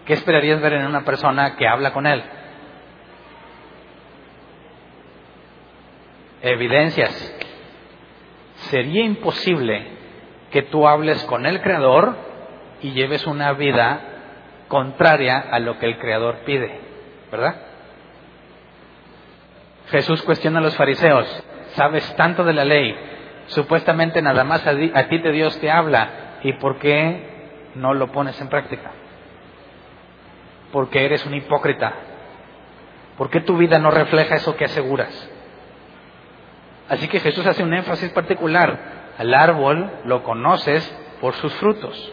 ¿Qué 0.05 0.13
esperarías 0.13 0.61
ver 0.61 0.75
en 0.75 0.87
una 0.87 1.05
persona 1.05 1.57
que 1.57 1.67
habla 1.67 1.93
con 1.93 2.07
él? 2.07 2.23
Evidencias. 6.43 7.35
Sería 8.71 9.05
imposible 9.05 9.96
que 10.57 10.63
tú 10.63 10.89
hables 10.89 11.23
con 11.25 11.45
el 11.45 11.61
Creador 11.61 12.17
y 12.81 12.93
lleves 12.93 13.27
una 13.27 13.53
vida 13.53 14.01
contraria 14.69 15.39
a 15.39 15.59
lo 15.59 15.79
que 15.79 15.85
el 15.85 15.99
Creador 15.99 16.45
pide, 16.47 16.81
¿verdad? 17.31 17.57
Jesús 19.91 20.23
cuestiona 20.23 20.61
a 20.61 20.63
los 20.63 20.75
fariseos, 20.75 21.27
sabes 21.75 22.11
tanto 22.17 22.43
de 22.43 22.55
la 22.55 22.65
ley, 22.65 22.97
supuestamente 23.49 24.23
nada 24.23 24.45
más 24.45 24.67
a, 24.67 24.73
ti 25.09 25.19
de 25.19 25.31
Dios 25.31 25.61
te 25.61 25.71
habla, 25.71 26.39
¿Y 26.43 26.55
por 26.55 26.79
qué 26.79 27.51
no 27.75 27.93
lo 27.93 28.11
pones 28.11 28.41
en 28.41 28.49
práctica? 28.49 28.93
Porque 30.73 31.05
eres 31.05 31.27
un 31.27 31.35
hipócrita. 31.35 31.93
¿Por 33.19 33.29
qué 33.29 33.43
tu 33.43 33.59
vida 33.59 33.79
no 33.79 33.91
refleja 33.91 34.37
eso 34.37 34.57
que 34.57 34.65
aseguras? 34.65 35.31
Así 36.89 37.09
que 37.09 37.21
Jesús 37.21 37.45
hace 37.45 37.63
un 37.63 37.75
énfasis 37.75 38.11
particular. 38.13 38.96
Al 39.19 39.33
árbol 39.35 39.91
lo 40.05 40.23
conoces 40.23 40.85
por 41.21 41.35
sus 41.35 41.55
frutos. 41.55 42.13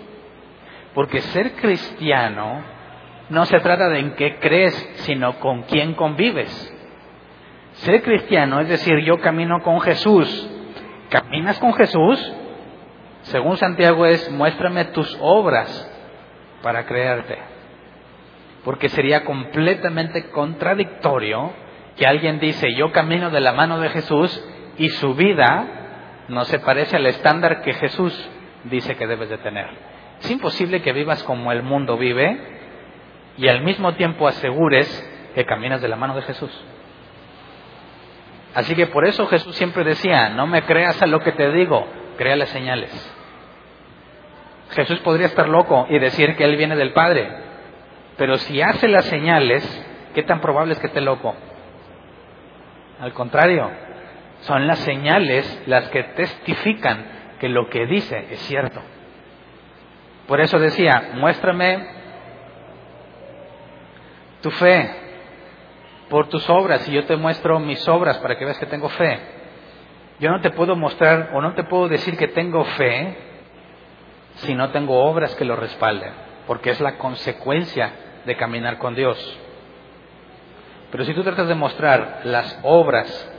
Porque 0.94 1.22
ser 1.22 1.54
cristiano 1.54 2.64
no 3.30 3.46
se 3.46 3.60
trata 3.60 3.90
de 3.90 4.00
en 4.00 4.16
qué 4.16 4.38
crees, 4.40 4.74
sino 4.98 5.40
con 5.40 5.64
quién 5.64 5.96
convives. 5.96 6.74
Ser 7.74 8.04
cristiano 8.04 8.60
es 8.62 8.70
decir, 8.70 9.00
yo 9.00 9.20
camino 9.20 9.62
con 9.64 9.82
Jesús. 9.82 10.50
¿Caminas 11.10 11.60
con 11.60 11.74
Jesús? 11.74 12.34
Según 13.24 13.58
Santiago 13.58 14.06
es, 14.06 14.32
muéstrame 14.32 14.86
tus 14.86 15.18
obras 15.22 15.90
para 16.62 16.86
creerte. 16.86 17.38
Porque 18.64 18.90
sería 18.90 19.26
completamente 19.26 20.30
contradictorio 20.30 21.52
que 21.98 22.06
alguien 22.06 22.40
dice, 22.40 22.74
yo 22.76 22.92
camino 22.92 23.30
de 23.30 23.42
la 23.42 23.54
mano 23.54 23.80
de 23.80 23.90
Jesús 23.90 24.44
y 24.78 24.90
su 24.90 25.14
vida 25.16 25.83
no 26.28 26.46
se 26.46 26.60
parece 26.60 26.96
al 26.96 27.06
estándar 27.06 27.62
que 27.62 27.74
Jesús 27.74 28.30
dice 28.66 28.96
que 28.96 29.08
debes 29.08 29.30
de 29.30 29.38
tener. 29.38 29.68
Es 30.20 30.32
imposible 30.32 30.82
que 30.82 30.94
vivas 30.94 31.24
como 31.24 31.52
el 31.52 31.64
mundo 31.64 31.98
vive 31.98 32.40
y 33.38 33.48
al 33.48 33.62
mismo 33.62 33.94
tiempo 33.94 34.28
asegures 34.28 34.88
que 35.36 35.46
caminas 35.46 35.82
de 35.82 35.88
la 35.88 35.96
mano 35.96 36.16
de 36.16 36.22
Jesús. 36.22 36.52
Así 38.54 38.76
que 38.76 38.88
por 38.88 39.06
eso 39.06 39.28
Jesús 39.28 39.56
siempre 39.56 39.84
decía, 39.84 40.30
no 40.30 40.46
me 40.46 40.62
creas 40.64 41.02
a 41.02 41.08
lo 41.08 41.20
que 41.20 41.32
te 41.32 41.52
digo, 41.52 41.88
crea 42.18 42.36
las 42.36 42.50
señales. 42.50 42.92
Jesús 44.72 45.00
podría 45.00 45.28
estar 45.28 45.50
loco 45.50 45.88
y 45.90 46.00
decir 46.00 46.36
que 46.36 46.46
Él 46.46 46.56
viene 46.56 46.76
del 46.76 46.94
Padre, 46.94 47.30
pero 48.18 48.38
si 48.38 48.62
hace 48.62 48.88
las 48.88 49.06
señales, 49.06 49.64
¿qué 50.14 50.24
tan 50.24 50.40
probable 50.40 50.74
es 50.74 50.80
que 50.80 50.88
esté 50.88 51.02
loco? 51.02 51.36
Al 53.00 53.14
contrario, 53.14 53.72
son 54.44 54.68
las 54.68 54.80
señales 54.80 55.64
las 55.68 55.90
que 55.90 56.04
testifican 56.04 57.06
que 57.40 57.50
lo 57.50 57.70
que 57.70 57.86
dice 57.86 58.28
es 58.32 58.40
cierto. 58.42 58.82
Por 60.28 60.40
eso 60.40 60.60
decía, 60.60 61.12
muéstrame 61.16 61.86
tu 64.42 64.52
fe 64.52 64.90
por 66.10 66.28
tus 66.28 66.50
obras 66.50 66.88
y 66.88 66.92
yo 66.92 67.06
te 67.06 67.16
muestro 67.16 67.60
mis 67.60 67.88
obras 67.88 68.18
para 68.20 68.38
que 68.38 68.46
veas 68.46 68.60
que 68.60 68.66
tengo 68.66 68.90
fe. 68.90 69.20
Yo 70.20 70.30
no 70.30 70.42
te 70.42 70.52
puedo 70.52 70.76
mostrar 70.76 71.32
o 71.34 71.42
no 71.42 71.54
te 71.54 71.64
puedo 71.64 71.88
decir 71.88 72.18
que 72.18 72.28
tengo 72.28 72.64
fe 72.64 73.18
si 74.36 74.54
no 74.56 74.72
tengo 74.72 75.04
obras 75.04 75.36
que 75.36 75.46
lo 75.46 75.56
respalden, 75.56 76.14
porque 76.48 76.72
es 76.72 76.80
la 76.82 76.98
consecuencia 76.98 77.92
de 78.26 78.36
caminar 78.36 78.78
con 78.78 78.96
Dios. 78.96 79.18
Pero 80.92 81.06
si 81.06 81.14
tú 81.14 81.24
tratas 81.24 81.48
de 81.48 81.56
mostrar 81.56 82.22
las 82.24 82.60
obras 82.64 83.33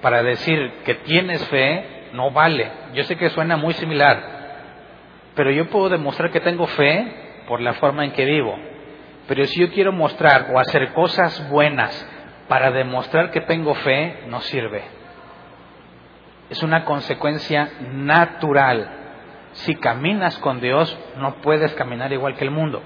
para 0.00 0.22
decir 0.22 0.72
que 0.84 0.94
tienes 0.94 1.44
fe, 1.48 2.10
no 2.12 2.30
vale. 2.30 2.70
Yo 2.94 3.04
sé 3.04 3.16
que 3.16 3.30
suena 3.30 3.56
muy 3.56 3.74
similar, 3.74 4.38
pero 5.34 5.50
yo 5.50 5.68
puedo 5.70 5.88
demostrar 5.88 6.30
que 6.30 6.40
tengo 6.40 6.66
fe 6.66 7.44
por 7.46 7.60
la 7.60 7.74
forma 7.74 8.04
en 8.04 8.12
que 8.12 8.24
vivo. 8.24 8.58
Pero 9.26 9.44
si 9.44 9.60
yo 9.60 9.70
quiero 9.70 9.92
mostrar 9.92 10.50
o 10.52 10.58
hacer 10.58 10.92
cosas 10.92 11.48
buenas 11.50 12.08
para 12.48 12.70
demostrar 12.70 13.30
que 13.30 13.42
tengo 13.42 13.74
fe, 13.74 14.24
no 14.28 14.40
sirve. 14.40 14.82
Es 16.48 16.62
una 16.62 16.84
consecuencia 16.84 17.70
natural. 17.92 18.90
Si 19.52 19.74
caminas 19.74 20.38
con 20.38 20.60
Dios, 20.60 20.98
no 21.18 21.36
puedes 21.42 21.74
caminar 21.74 22.12
igual 22.12 22.36
que 22.36 22.44
el 22.44 22.50
mundo. 22.50 22.82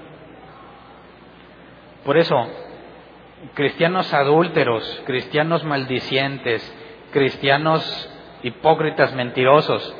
Por 2.03 2.17
eso, 2.17 2.35
cristianos 3.53 4.13
adúlteros, 4.13 5.03
cristianos 5.05 5.63
maldicientes, 5.63 6.61
cristianos 7.13 8.09
hipócritas, 8.43 9.13
mentirosos. 9.13 9.95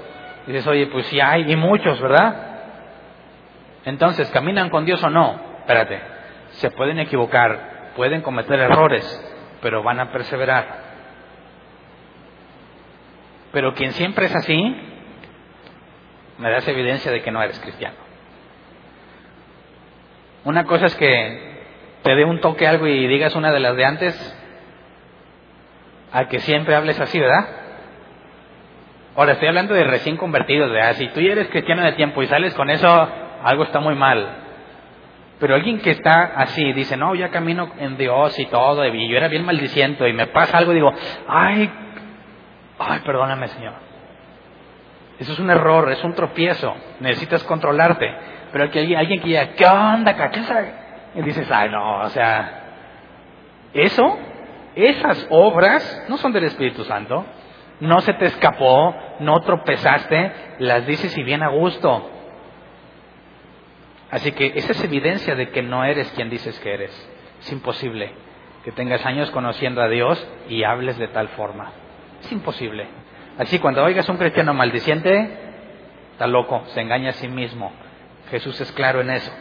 dices, 0.45 0.67
oye, 0.67 0.87
pues 0.87 1.05
sí 1.07 1.21
hay, 1.21 1.49
y 1.49 1.55
muchos, 1.55 2.01
¿verdad? 2.01 2.35
Entonces, 3.85 4.29
¿caminan 4.31 4.69
con 4.69 4.83
Dios 4.83 5.01
o 5.03 5.09
no? 5.09 5.39
Espérate, 5.59 6.01
se 6.51 6.71
pueden 6.71 6.99
equivocar, 6.99 7.91
pueden 7.95 8.21
cometer 8.21 8.59
errores, 8.59 9.05
pero 9.61 9.81
van 9.83 9.99
a 10.01 10.11
perseverar. 10.11 10.83
Pero 13.53 13.73
quien 13.73 13.93
siempre 13.93 14.25
es 14.25 14.35
así, 14.35 14.75
me 16.37 16.49
das 16.49 16.67
evidencia 16.67 17.11
de 17.11 17.21
que 17.21 17.31
no 17.31 17.41
eres 17.41 17.59
cristiano. 17.59 17.95
Una 20.43 20.65
cosa 20.65 20.87
es 20.87 20.95
que 20.95 21.53
te 22.03 22.15
dé 22.15 22.25
un 22.25 22.41
toque 22.41 22.67
algo 22.67 22.87
y 22.87 23.07
digas 23.07 23.35
una 23.35 23.51
de 23.51 23.59
las 23.61 23.77
de 23.77 23.85
antes, 23.85 24.42
a 26.13 26.27
que 26.27 26.39
siempre 26.39 26.75
hables 26.75 26.99
así, 26.99 27.19
¿verdad? 27.19 27.47
Ahora 29.15 29.33
estoy 29.33 29.47
hablando 29.47 29.73
de 29.73 29.83
recién 29.83 30.15
convertidos, 30.15 30.71
¿verdad? 30.71 30.93
Si 30.93 31.07
tú 31.09 31.19
ya 31.19 31.33
eres 31.33 31.47
cristiano 31.49 31.83
de 31.83 31.93
tiempo 31.93 32.21
y 32.21 32.27
sales 32.27 32.53
con 32.53 32.69
eso, 32.69 33.09
algo 33.43 33.63
está 33.63 33.79
muy 33.79 33.95
mal. 33.95 34.37
Pero 35.39 35.55
alguien 35.55 35.79
que 35.79 35.91
está 35.91 36.23
así, 36.35 36.71
dice, 36.73 36.95
no, 36.97 37.15
ya 37.15 37.29
camino 37.29 37.71
en 37.79 37.97
Dios 37.97 38.37
y 38.39 38.45
todo, 38.45 38.85
y 38.85 39.09
yo 39.09 39.17
era 39.17 39.27
bien 39.27 39.43
maldiciento, 39.43 40.07
y 40.07 40.13
me 40.13 40.27
pasa 40.27 40.59
algo, 40.59 40.71
digo, 40.71 40.91
ay, 41.27 41.69
ay, 42.79 42.99
perdóname, 43.03 43.47
Señor. 43.49 43.73
Eso 45.19 45.33
es 45.33 45.39
un 45.39 45.49
error, 45.49 45.91
es 45.91 46.03
un 46.03 46.13
tropiezo, 46.13 46.75
necesitas 46.99 47.43
controlarte. 47.43 48.09
Pero 48.51 48.69
que 48.69 48.95
alguien, 48.95 49.19
que 49.19 49.27
diga, 49.27 49.47
¿qué 49.49 49.65
onda, 49.65 50.15
cacheza? 50.15 50.61
Y 51.15 51.21
dices, 51.23 51.49
ay, 51.51 51.69
no, 51.69 52.01
o 52.01 52.09
sea, 52.09 52.61
eso 53.73 54.19
esas 54.75 55.27
obras 55.29 56.05
no 56.09 56.17
son 56.17 56.31
del 56.33 56.45
Espíritu 56.45 56.83
Santo. 56.83 57.25
No 57.79 57.99
se 58.01 58.13
te 58.13 58.25
escapó, 58.25 58.95
no 59.19 59.41
tropezaste, 59.41 60.31
las 60.59 60.85
dices 60.85 61.17
y 61.17 61.23
bien 61.23 61.43
a 61.43 61.49
gusto. 61.49 62.09
Así 64.11 64.31
que 64.31 64.53
esa 64.55 64.71
es 64.71 64.83
evidencia 64.83 65.35
de 65.35 65.49
que 65.49 65.63
no 65.63 65.83
eres 65.83 66.11
quien 66.11 66.29
dices 66.29 66.59
que 66.59 66.73
eres. 66.73 67.09
Es 67.41 67.51
imposible 67.51 68.13
que 68.63 68.71
tengas 68.71 69.05
años 69.05 69.31
conociendo 69.31 69.81
a 69.81 69.89
Dios 69.89 70.25
y 70.47 70.63
hables 70.63 70.97
de 70.97 71.07
tal 71.07 71.29
forma. 71.29 71.71
Es 72.21 72.31
imposible. 72.31 72.87
Así 73.37 73.59
cuando 73.59 73.83
oigas 73.83 74.07
a 74.07 74.11
un 74.11 74.17
cristiano 74.17 74.53
maldiciente, 74.53 75.29
está 76.11 76.27
loco, 76.27 76.63
se 76.67 76.81
engaña 76.81 77.09
a 77.09 77.13
sí 77.13 77.27
mismo. 77.27 77.71
Jesús 78.29 78.61
es 78.61 78.71
claro 78.71 79.01
en 79.01 79.09
eso. 79.09 79.33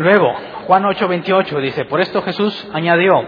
Luego, 0.00 0.34
Juan 0.66 0.84
8:28 0.84 1.60
dice, 1.60 1.84
por 1.84 2.00
esto 2.00 2.22
Jesús 2.22 2.66
añadió, 2.72 3.22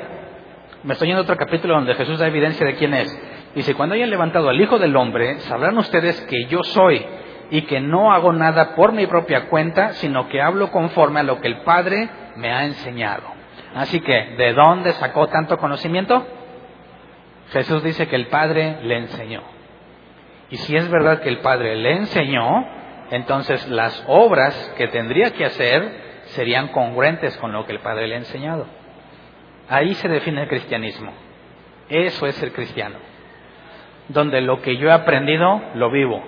me 0.84 0.94
estoy 0.94 1.08
yendo 1.08 1.20
a 1.20 1.24
otro 1.24 1.36
capítulo 1.36 1.74
donde 1.74 1.94
Jesús 1.94 2.18
da 2.18 2.26
evidencia 2.26 2.66
de 2.66 2.76
quién 2.76 2.94
es. 2.94 3.14
Dice, 3.54 3.74
cuando 3.74 3.94
hayan 3.94 4.08
levantado 4.08 4.48
al 4.48 4.58
Hijo 4.58 4.78
del 4.78 4.96
Hombre, 4.96 5.38
sabrán 5.40 5.76
ustedes 5.76 6.18
que 6.22 6.46
yo 6.46 6.62
soy 6.62 7.04
y 7.50 7.60
que 7.66 7.78
no 7.82 8.10
hago 8.10 8.32
nada 8.32 8.74
por 8.74 8.92
mi 8.92 9.06
propia 9.06 9.50
cuenta, 9.50 9.92
sino 9.92 10.30
que 10.30 10.40
hablo 10.40 10.70
conforme 10.70 11.20
a 11.20 11.24
lo 11.24 11.42
que 11.42 11.48
el 11.48 11.60
Padre 11.60 12.08
me 12.36 12.50
ha 12.50 12.64
enseñado. 12.64 13.24
Así 13.74 14.00
que, 14.00 14.34
¿de 14.38 14.54
dónde 14.54 14.92
sacó 14.92 15.26
tanto 15.26 15.58
conocimiento? 15.58 16.26
Jesús 17.50 17.82
dice 17.82 18.08
que 18.08 18.16
el 18.16 18.28
Padre 18.28 18.78
le 18.82 18.96
enseñó. 18.96 19.42
Y 20.48 20.56
si 20.56 20.74
es 20.74 20.88
verdad 20.88 21.20
que 21.20 21.28
el 21.28 21.40
Padre 21.40 21.76
le 21.76 21.96
enseñó, 21.98 22.64
entonces 23.10 23.68
las 23.68 24.02
obras 24.06 24.54
que 24.78 24.88
tendría 24.88 25.32
que 25.32 25.44
hacer 25.44 26.11
serían 26.32 26.68
congruentes 26.68 27.36
con 27.38 27.52
lo 27.52 27.64
que 27.66 27.72
el 27.72 27.80
Padre 27.80 28.06
le 28.06 28.16
ha 28.16 28.18
enseñado. 28.18 28.66
Ahí 29.68 29.94
se 29.94 30.08
define 30.08 30.42
el 30.42 30.48
cristianismo. 30.48 31.12
Eso 31.88 32.26
es 32.26 32.34
ser 32.36 32.52
cristiano. 32.52 32.96
Donde 34.08 34.40
lo 34.40 34.60
que 34.60 34.76
yo 34.76 34.88
he 34.88 34.92
aprendido, 34.92 35.62
lo 35.74 35.90
vivo. 35.90 36.22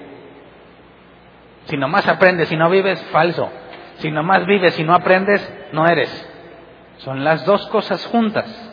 Si 1.66 1.76
nomás 1.76 2.06
aprendes 2.06 2.50
y 2.52 2.56
no 2.56 2.70
vives, 2.70 3.02
falso. 3.10 3.50
Si 3.96 4.10
nomás 4.10 4.46
vives 4.46 4.78
y 4.78 4.84
no 4.84 4.94
aprendes, 4.94 5.52
no 5.72 5.86
eres. 5.86 6.30
Son 6.98 7.24
las 7.24 7.44
dos 7.44 7.66
cosas 7.68 8.04
juntas. 8.06 8.72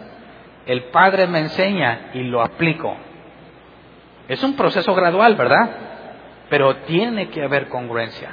El 0.65 0.85
Padre 0.85 1.27
me 1.27 1.39
enseña 1.39 2.11
y 2.13 2.23
lo 2.23 2.41
aplico. 2.41 2.95
Es 4.27 4.43
un 4.43 4.55
proceso 4.55 4.93
gradual, 4.93 5.35
¿verdad? 5.35 5.69
Pero 6.49 6.75
tiene 6.77 7.29
que 7.29 7.43
haber 7.43 7.67
congruencia. 7.69 8.29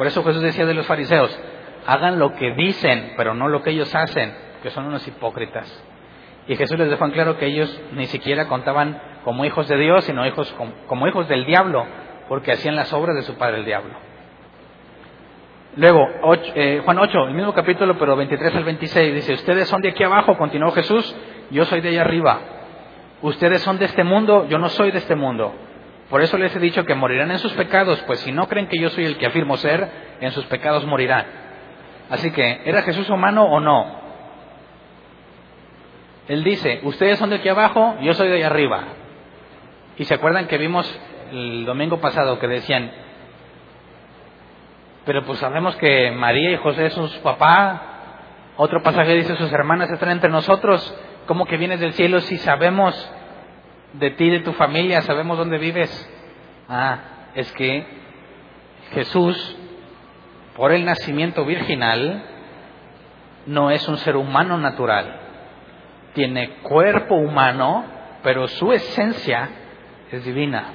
Por 0.00 0.06
eso 0.06 0.24
Jesús 0.24 0.40
decía 0.40 0.64
de 0.64 0.72
los 0.72 0.86
fariseos, 0.86 1.38
hagan 1.86 2.18
lo 2.18 2.34
que 2.34 2.52
dicen, 2.52 3.12
pero 3.18 3.34
no 3.34 3.48
lo 3.48 3.62
que 3.62 3.68
ellos 3.68 3.94
hacen, 3.94 4.34
que 4.62 4.70
son 4.70 4.86
unos 4.86 5.06
hipócritas. 5.06 5.70
Y 6.48 6.56
Jesús 6.56 6.78
les 6.78 6.88
dejó 6.88 7.04
en 7.04 7.10
claro 7.10 7.36
que 7.36 7.44
ellos 7.44 7.78
ni 7.92 8.06
siquiera 8.06 8.48
contaban 8.48 8.98
como 9.24 9.44
hijos 9.44 9.68
de 9.68 9.76
Dios, 9.76 10.06
sino 10.06 10.26
hijos 10.26 10.56
como 10.86 11.06
hijos 11.06 11.28
del 11.28 11.44
diablo, 11.44 11.84
porque 12.30 12.50
hacían 12.50 12.76
las 12.76 12.90
obras 12.94 13.14
de 13.14 13.20
su 13.24 13.34
padre 13.34 13.58
el 13.58 13.66
diablo. 13.66 13.92
Luego, 15.76 16.08
eh, 16.54 16.80
Juan 16.82 16.98
8, 16.98 17.28
el 17.28 17.34
mismo 17.34 17.52
capítulo, 17.52 17.98
pero 17.98 18.16
23 18.16 18.56
al 18.56 18.64
26, 18.64 19.14
dice, 19.16 19.34
ustedes 19.34 19.68
son 19.68 19.82
de 19.82 19.90
aquí 19.90 20.02
abajo, 20.02 20.38
continuó 20.38 20.70
Jesús, 20.72 21.14
yo 21.50 21.66
soy 21.66 21.82
de 21.82 21.90
allá 21.90 22.00
arriba. 22.00 22.40
Ustedes 23.20 23.60
son 23.60 23.76
de 23.76 23.84
este 23.84 24.02
mundo, 24.02 24.46
yo 24.48 24.56
no 24.56 24.70
soy 24.70 24.92
de 24.92 24.98
este 24.98 25.14
mundo. 25.14 25.52
Por 26.10 26.22
eso 26.22 26.36
les 26.36 26.54
he 26.54 26.58
dicho 26.58 26.84
que 26.84 26.94
morirán 26.96 27.30
en 27.30 27.38
sus 27.38 27.52
pecados, 27.52 28.02
pues 28.06 28.18
si 28.20 28.32
no 28.32 28.48
creen 28.48 28.66
que 28.66 28.80
yo 28.80 28.90
soy 28.90 29.04
el 29.04 29.16
que 29.16 29.26
afirmo 29.26 29.56
ser, 29.56 29.88
en 30.20 30.32
sus 30.32 30.44
pecados 30.46 30.84
morirán. 30.84 31.24
Así 32.10 32.32
que, 32.32 32.62
¿era 32.64 32.82
Jesús 32.82 33.08
humano 33.08 33.44
o 33.44 33.60
no? 33.60 34.00
Él 36.26 36.42
dice, 36.42 36.80
ustedes 36.82 37.18
son 37.18 37.30
de 37.30 37.36
aquí 37.36 37.48
abajo, 37.48 37.96
yo 38.00 38.12
soy 38.14 38.28
de 38.28 38.34
ahí 38.34 38.42
arriba. 38.42 38.84
Y 39.96 40.04
se 40.04 40.14
acuerdan 40.14 40.48
que 40.48 40.58
vimos 40.58 41.00
el 41.30 41.64
domingo 41.64 42.00
pasado 42.00 42.40
que 42.40 42.48
decían, 42.48 42.90
pero 45.04 45.24
pues 45.24 45.38
sabemos 45.38 45.76
que 45.76 46.10
María 46.10 46.50
y 46.50 46.56
José 46.56 46.90
son 46.90 47.08
su 47.08 47.20
papá. 47.22 47.82
Otro 48.56 48.82
pasaje 48.82 49.14
dice, 49.14 49.36
sus 49.36 49.52
hermanas 49.52 49.90
están 49.90 50.10
entre 50.10 50.28
nosotros. 50.28 50.94
¿Cómo 51.26 51.46
que 51.46 51.56
vienes 51.56 51.80
del 51.80 51.92
cielo 51.92 52.20
si 52.20 52.36
sabemos 52.38 52.94
de 53.94 54.10
ti, 54.10 54.30
de 54.30 54.40
tu 54.40 54.52
familia, 54.52 55.02
sabemos 55.02 55.38
dónde 55.38 55.58
vives? 55.58 55.90
Ah, 56.68 56.98
es 57.34 57.50
que 57.52 57.84
Jesús, 58.92 59.56
por 60.56 60.72
el 60.72 60.84
nacimiento 60.84 61.44
virginal, 61.44 62.24
no 63.46 63.70
es 63.70 63.86
un 63.88 63.96
ser 63.98 64.16
humano 64.16 64.58
natural. 64.58 65.20
Tiene 66.14 66.50
cuerpo 66.62 67.14
humano, 67.14 67.84
pero 68.22 68.48
su 68.48 68.72
esencia 68.72 69.48
es 70.10 70.24
divina. 70.24 70.74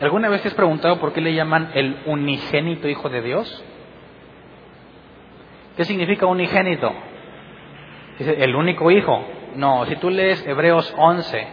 ¿Alguna 0.00 0.28
vez 0.28 0.42
te 0.42 0.48
has 0.48 0.54
preguntado 0.54 0.98
por 0.98 1.12
qué 1.12 1.20
le 1.20 1.34
llaman 1.34 1.70
el 1.74 2.02
unigénito 2.06 2.88
Hijo 2.88 3.08
de 3.08 3.22
Dios? 3.22 3.64
¿Qué 5.76 5.84
significa 5.84 6.26
unigénito? 6.26 6.92
El 8.18 8.54
único 8.54 8.90
hijo. 8.90 9.24
No, 9.56 9.86
si 9.86 9.96
tú 9.96 10.10
lees 10.10 10.44
Hebreos 10.46 10.92
11, 10.96 11.46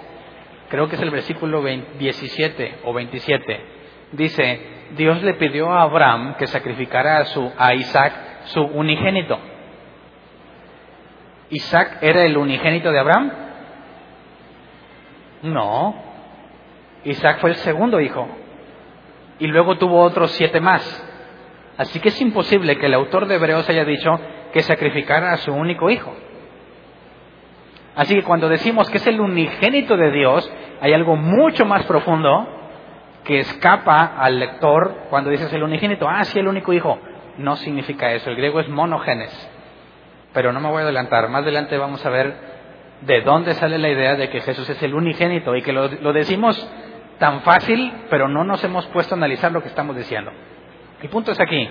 creo 0.70 0.88
que 0.88 0.96
es 0.96 1.02
el 1.02 1.12
versículo 1.12 1.62
17 1.64 2.80
o 2.86 2.94
27, 2.94 3.66
dice, 4.14 4.62
Dios 4.96 5.22
le 5.24 5.36
pidió 5.36 5.72
a 5.72 5.84
Abraham 5.84 6.36
que 6.38 6.48
sacrificara 6.48 7.20
a, 7.20 7.26
su, 7.26 7.52
a 7.58 7.74
Isaac 7.74 8.14
su 8.46 8.62
unigénito. 8.62 9.40
¿Isaac 11.50 11.98
era 12.02 12.24
el 12.24 12.38
unigénito 12.38 12.92
de 12.92 13.00
Abraham? 13.00 13.32
No. 15.44 15.96
Isaac 17.04 17.40
fue 17.40 17.52
el 17.52 17.56
segundo 17.58 18.00
hijo. 18.00 18.28
Y 19.40 19.48
luego 19.48 19.78
tuvo 19.78 20.02
otros 20.02 20.32
siete 20.32 20.60
más. 20.60 21.08
Así 21.78 22.00
que 22.00 22.10
es 22.10 22.22
imposible 22.22 22.78
que 22.78 22.86
el 22.86 22.94
autor 22.94 23.28
de 23.28 23.36
Hebreos 23.36 23.68
haya 23.70 23.86
dicho 23.86 24.20
que 24.54 24.62
sacrificara 24.62 25.34
a 25.34 25.38
su 25.38 25.52
único 25.54 25.90
hijo. 25.90 26.16
Así 27.96 28.16
que 28.16 28.24
cuando 28.24 28.48
decimos 28.48 28.90
que 28.90 28.98
es 28.98 29.08
el 29.08 29.20
unigénito 29.20 29.98
de 29.98 30.12
Dios, 30.12 30.52
hay 30.80 30.94
algo 30.94 31.16
mucho 31.16 31.66
más 31.66 31.86
profundo 31.86 32.48
que 33.24 33.40
escapa 33.40 34.16
al 34.18 34.40
lector 34.40 35.06
cuando 35.10 35.30
dices 35.30 35.52
el 35.54 35.64
unigénito. 35.64 36.08
Ah, 36.08 36.24
sí, 36.24 36.40
el 36.40 36.48
único 36.48 36.74
hijo. 36.74 37.00
No 37.38 37.56
significa 37.58 38.12
eso. 38.14 38.30
El 38.30 38.36
griego 38.36 38.60
es 38.60 38.70
monogenes. 38.70 39.32
Pero 40.34 40.54
no 40.54 40.60
me 40.60 40.70
voy 40.70 40.80
a 40.80 40.84
adelantar. 40.84 41.28
Más 41.30 41.44
adelante 41.44 41.78
vamos 41.78 42.06
a 42.06 42.10
ver 42.10 42.52
de 43.02 43.22
dónde 43.22 43.54
sale 43.56 43.78
la 43.78 43.90
idea 43.90 44.16
de 44.16 44.30
que 44.30 44.42
Jesús 44.42 44.70
es 44.70 44.82
el 44.84 44.94
unigénito 44.94 45.56
y 45.56 45.62
que 45.62 45.74
lo, 45.74 46.14
decimos 46.14 46.70
tan 47.20 47.42
fácil, 47.42 47.92
pero 48.10 48.28
no 48.28 48.44
nos 48.44 48.64
hemos 48.64 48.86
puesto 48.88 49.16
a 49.16 49.18
analizar 49.18 49.52
lo 49.52 49.62
que 49.62 49.68
estamos 49.68 49.96
diciendo. 49.96 50.32
El 51.02 51.10
punto 51.10 51.32
es 51.32 51.40
aquí. 51.40 51.70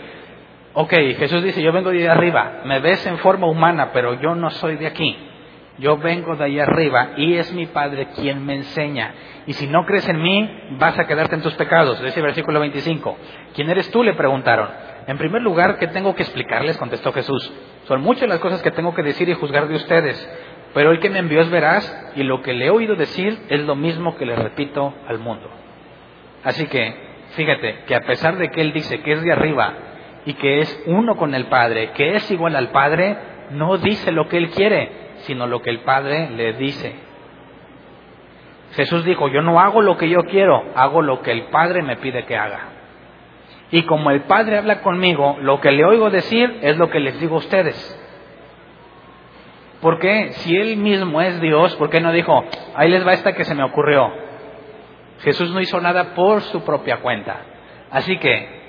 Ok, 0.75 0.93
Jesús 1.19 1.43
dice, 1.43 1.63
yo 1.63 1.73
vengo 1.73 1.91
de 1.91 2.09
arriba, 2.09 2.61
me 2.65 2.79
ves 2.79 3.05
en 3.07 3.19
forma 3.19 3.49
humana, 3.49 3.91
pero 3.93 4.21
yo 4.21 4.35
no 4.35 4.51
soy 4.51 4.77
de 4.77 4.87
aquí. 4.87 5.30
Yo 5.81 5.97
vengo 5.97 6.37
de 6.37 6.45
ahí 6.45 6.61
arriba 6.61 7.13
y 7.17 7.37
es 7.37 7.53
mi 7.55 7.65
Padre 7.65 8.09
quien 8.15 8.45
me 8.45 8.55
enseña. 8.55 9.15
Y 9.47 9.55
si 9.55 9.67
no 9.67 9.87
crees 9.87 10.07
en 10.09 10.21
mí, 10.21 10.49
vas 10.79 10.99
a 10.99 11.07
quedarte 11.07 11.37
en 11.37 11.43
tus 11.43 11.55
pecados. 11.55 12.03
Dice 12.03 12.21
versículo 12.21 12.61
25. 12.61 13.17
¿Quién 13.55 13.71
eres 13.71 13.91
tú? 13.91 14.03
Le 14.03 14.13
preguntaron. 14.13 14.69
En 15.07 15.17
primer 15.17 15.41
lugar, 15.41 15.79
¿qué 15.79 15.87
tengo 15.87 16.15
que 16.15 16.23
explicarles? 16.23 16.77
Contestó 16.77 17.13
Jesús. 17.15 17.51
Son 17.85 18.03
muchas 18.03 18.29
las 18.29 18.41
cosas 18.41 18.61
que 18.61 18.71
tengo 18.71 18.95
que 18.95 19.03
decir 19.03 19.29
y 19.31 19.35
juzgar 19.35 19.69
de 19.69 19.77
ustedes. 19.77 20.31
Pero 20.75 20.91
el 20.91 21.01
que 21.01 21.09
me 21.09 21.19
envió 21.19 21.41
es 21.41 21.51
veraz 21.51 22.13
y 22.15 22.25
lo 22.25 22.43
que 22.43 22.53
le 22.53 22.67
he 22.67 22.71
oído 22.71 22.95
decir 22.95 23.39
es 23.49 23.61
lo 23.63 23.75
mismo 23.75 24.17
que 24.17 24.27
le 24.27 24.37
repito 24.37 24.95
al 25.09 25.19
mundo. 25.19 25.49
Así 26.45 26.67
que, 26.67 26.95
fíjate, 27.37 27.85
que 27.87 27.95
a 27.95 28.03
pesar 28.03 28.37
de 28.37 28.51
que 28.51 28.61
él 28.61 28.75
dice 28.75 29.01
que 29.01 29.13
es 29.13 29.23
de 29.23 29.33
arriba 29.33 29.73
y 30.27 30.35
que 30.35 30.61
es 30.61 30.83
uno 30.87 31.17
con 31.17 31.35
el 31.35 31.47
Padre, 31.47 31.93
que 31.93 32.17
es 32.17 32.31
igual 32.31 32.55
al 32.55 32.69
Padre, 32.69 33.17
no 33.51 33.79
dice 33.79 34.13
lo 34.13 34.29
que 34.29 34.37
él 34.37 34.51
quiere, 34.51 35.00
sino 35.25 35.47
lo 35.47 35.61
que 35.63 35.71
el 35.71 35.81
Padre 35.81 36.31
le 36.31 36.55
dice. 36.55 36.95
Jesús 38.73 39.05
dijo, 39.05 39.29
yo 39.29 39.43
no 39.43 39.61
hago 39.61 39.83
lo 39.83 39.97
que 39.97 40.09
yo 40.09 40.21
quiero, 40.25 40.63
hago 40.75 41.03
lo 41.03 41.23
que 41.23 41.33
el 41.33 41.45
Padre 41.45 41.83
me 41.83 41.97
pide 41.97 42.25
que 42.25 42.37
haga. 42.37 42.69
Y 43.73 43.83
como 43.83 44.11
el 44.11 44.23
Padre 44.23 44.59
habla 44.59 44.81
conmigo, 44.83 45.37
lo 45.41 45.61
que 45.61 45.73
le 45.73 45.85
oigo 45.85 46.11
decir 46.11 46.59
es 46.63 46.77
lo 46.77 46.91
que 46.91 47.01
les 47.01 47.19
digo 47.21 47.37
a 47.37 47.39
ustedes. 47.39 47.97
¿Por 49.81 49.99
qué? 49.99 50.33
Si 50.33 50.57
Él 50.57 50.77
mismo 50.77 51.21
es 51.21 51.41
Dios, 51.41 51.75
¿por 51.77 51.89
qué 51.89 52.01
no 52.01 52.13
dijo, 52.13 52.45
ahí 52.75 52.91
les 52.91 53.07
va 53.07 53.13
esta 53.13 53.35
que 53.35 53.45
se 53.45 53.55
me 53.55 53.65
ocurrió? 53.65 54.13
Jesús 55.21 55.51
no 55.53 55.61
hizo 55.61 55.81
nada 55.81 56.15
por 56.15 56.43
su 56.43 56.65
propia 56.65 56.99
cuenta. 56.99 57.41
Así 57.91 58.19
que, 58.19 58.61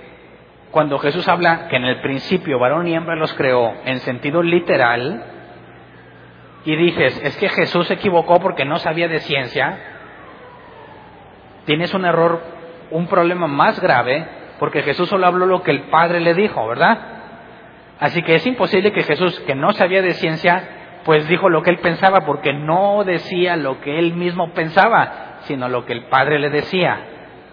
cuando 0.72 0.99
Jesús 0.99 1.28
habla 1.28 1.68
que 1.68 1.76
en 1.76 1.86
el 1.86 2.02
principio 2.02 2.60
varón 2.60 2.88
y 2.88 2.93
hembra 2.93 3.16
los 3.16 3.34
creó 3.34 3.74
en 3.86 3.99
sentido 3.99 4.41
literal, 4.41 5.41
y 6.64 6.76
dices, 6.76 7.20
es 7.24 7.36
que 7.38 7.49
Jesús 7.49 7.88
se 7.88 7.95
equivocó 7.95 8.39
porque 8.39 8.66
no 8.66 8.78
sabía 8.78 9.07
de 9.07 9.20
ciencia, 9.20 9.80
tienes 11.66 11.93
un 11.93 12.05
error, 12.05 12.41
un 12.91 13.07
problema 13.07 13.47
más 13.47 13.80
grave, 13.80 14.28
porque 14.59 14.84
Jesús 14.84 15.09
solo 15.09 15.26
habló 15.26 15.45
lo 15.45 15.64
que 15.64 15.72
el 15.72 15.84
Padre 15.89 16.20
le 16.20 16.34
dijo, 16.36 16.68
¿verdad? 16.68 16.99
Así 17.99 18.22
que 18.22 18.36
es 18.36 18.45
imposible 18.45 18.91
que 18.91 19.03
Jesús, 19.03 19.39
que 19.41 19.55
no 19.55 19.74
sabía 19.74 20.01
de 20.01 20.14
ciencia, 20.14 20.99
pues 21.03 21.28
dijo 21.28 21.49
lo 21.49 21.64
que 21.64 21.72
él 21.72 21.80
pensaba, 21.80 22.26
porque 22.26 22.53
no 22.53 23.03
decía 23.03 23.55
lo 23.55 23.82
que 23.82 23.97
él 23.97 24.14
mismo 24.14 24.53
pensaba, 24.53 25.39
sino 25.41 25.68
lo 25.68 25.86
que 25.86 25.93
el 25.93 26.05
Padre 26.05 26.39
le 26.39 26.49
decía. 26.49 26.99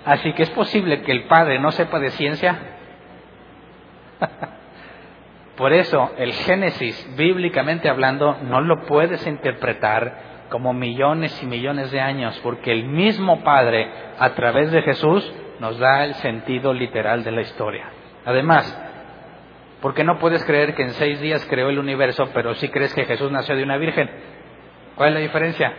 Así 0.04 0.32
que 0.34 0.42
es 0.42 0.50
posible 0.50 1.00
que 1.02 1.12
el 1.12 1.24
Padre 1.24 1.58
no 1.58 1.70
sepa 1.70 1.98
de 1.98 2.10
ciencia. 2.10 2.58
Por 5.58 5.72
eso 5.72 6.12
el 6.16 6.32
Génesis, 6.32 7.16
bíblicamente 7.16 7.88
hablando, 7.88 8.38
no 8.44 8.60
lo 8.60 8.86
puedes 8.86 9.26
interpretar 9.26 10.46
como 10.50 10.72
millones 10.72 11.42
y 11.42 11.46
millones 11.46 11.90
de 11.90 12.00
años, 12.00 12.38
porque 12.44 12.70
el 12.70 12.84
mismo 12.84 13.42
Padre, 13.42 13.90
a 14.20 14.30
través 14.34 14.70
de 14.70 14.82
Jesús, 14.82 15.34
nos 15.58 15.76
da 15.80 16.04
el 16.04 16.14
sentido 16.14 16.72
literal 16.72 17.24
de 17.24 17.32
la 17.32 17.40
historia. 17.40 17.90
Además, 18.24 18.80
¿por 19.82 19.94
qué 19.94 20.04
no 20.04 20.20
puedes 20.20 20.44
creer 20.44 20.76
que 20.76 20.84
en 20.84 20.92
seis 20.92 21.20
días 21.20 21.44
creó 21.50 21.70
el 21.70 21.80
universo, 21.80 22.30
pero 22.32 22.54
sí 22.54 22.68
crees 22.68 22.94
que 22.94 23.04
Jesús 23.04 23.32
nació 23.32 23.56
de 23.56 23.64
una 23.64 23.78
virgen? 23.78 24.08
¿Cuál 24.94 25.08
es 25.08 25.14
la 25.16 25.20
diferencia? 25.20 25.72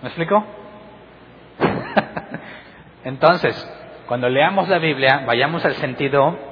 ¿Me 0.00 0.08
explico? 0.08 0.42
Entonces, 3.04 3.54
cuando 4.06 4.30
leamos 4.30 4.70
la 4.70 4.78
Biblia, 4.78 5.22
vayamos 5.26 5.66
al 5.66 5.74
sentido 5.74 6.45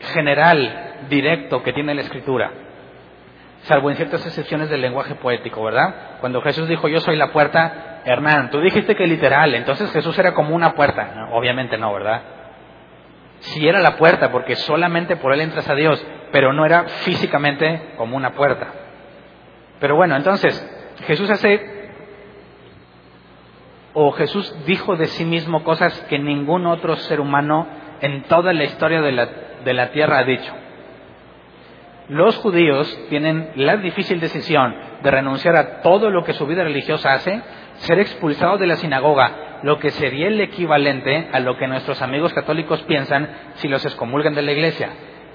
general, 0.00 1.06
directo 1.08 1.62
que 1.62 1.72
tiene 1.72 1.94
la 1.94 2.02
escritura, 2.02 2.50
salvo 3.62 3.90
en 3.90 3.96
ciertas 3.96 4.24
excepciones 4.26 4.70
del 4.70 4.80
lenguaje 4.80 5.14
poético, 5.16 5.62
¿verdad? 5.62 6.18
Cuando 6.20 6.40
Jesús 6.42 6.68
dijo 6.68 6.88
yo 6.88 7.00
soy 7.00 7.16
la 7.16 7.32
puerta, 7.32 8.02
Hernán, 8.04 8.50
tú 8.50 8.60
dijiste 8.60 8.94
que 8.94 9.06
literal, 9.06 9.54
entonces 9.54 9.90
Jesús 9.92 10.16
era 10.18 10.34
como 10.34 10.54
una 10.54 10.74
puerta, 10.74 11.28
obviamente 11.32 11.76
no, 11.76 11.92
¿verdad? 11.92 12.22
Sí 13.40 13.66
era 13.66 13.80
la 13.80 13.96
puerta, 13.96 14.30
porque 14.30 14.56
solamente 14.56 15.16
por 15.16 15.32
él 15.32 15.40
entras 15.40 15.68
a 15.68 15.74
Dios, 15.74 16.04
pero 16.32 16.52
no 16.52 16.64
era 16.64 16.84
físicamente 16.84 17.94
como 17.96 18.16
una 18.16 18.32
puerta. 18.32 18.68
Pero 19.78 19.96
bueno, 19.96 20.16
entonces, 20.16 20.54
Jesús 21.06 21.28
hace, 21.28 21.90
o 23.92 24.12
Jesús 24.12 24.56
dijo 24.64 24.96
de 24.96 25.06
sí 25.06 25.24
mismo 25.24 25.64
cosas 25.64 25.98
que 26.08 26.18
ningún 26.18 26.66
otro 26.66 26.96
ser 26.96 27.20
humano 27.20 27.66
en 28.00 28.22
toda 28.24 28.52
la 28.52 28.64
historia 28.64 29.02
de 29.02 29.12
la 29.12 29.28
de 29.66 29.74
la 29.74 29.90
tierra 29.90 30.20
ha 30.20 30.24
dicho. 30.24 30.54
Los 32.08 32.36
judíos 32.36 32.86
tienen 33.10 33.50
la 33.56 33.76
difícil 33.76 34.20
decisión 34.20 34.76
de 35.02 35.10
renunciar 35.10 35.56
a 35.56 35.82
todo 35.82 36.08
lo 36.08 36.22
que 36.22 36.34
su 36.34 36.46
vida 36.46 36.62
religiosa 36.62 37.12
hace, 37.12 37.42
ser 37.78 37.98
expulsados 37.98 38.60
de 38.60 38.68
la 38.68 38.76
sinagoga, 38.76 39.58
lo 39.64 39.80
que 39.80 39.90
sería 39.90 40.28
el 40.28 40.40
equivalente 40.40 41.28
a 41.32 41.40
lo 41.40 41.56
que 41.56 41.66
nuestros 41.66 42.00
amigos 42.00 42.32
católicos 42.32 42.80
piensan 42.82 43.28
si 43.56 43.66
los 43.66 43.84
excomulgan 43.84 44.34
de 44.34 44.42
la 44.42 44.52
iglesia. 44.52 44.90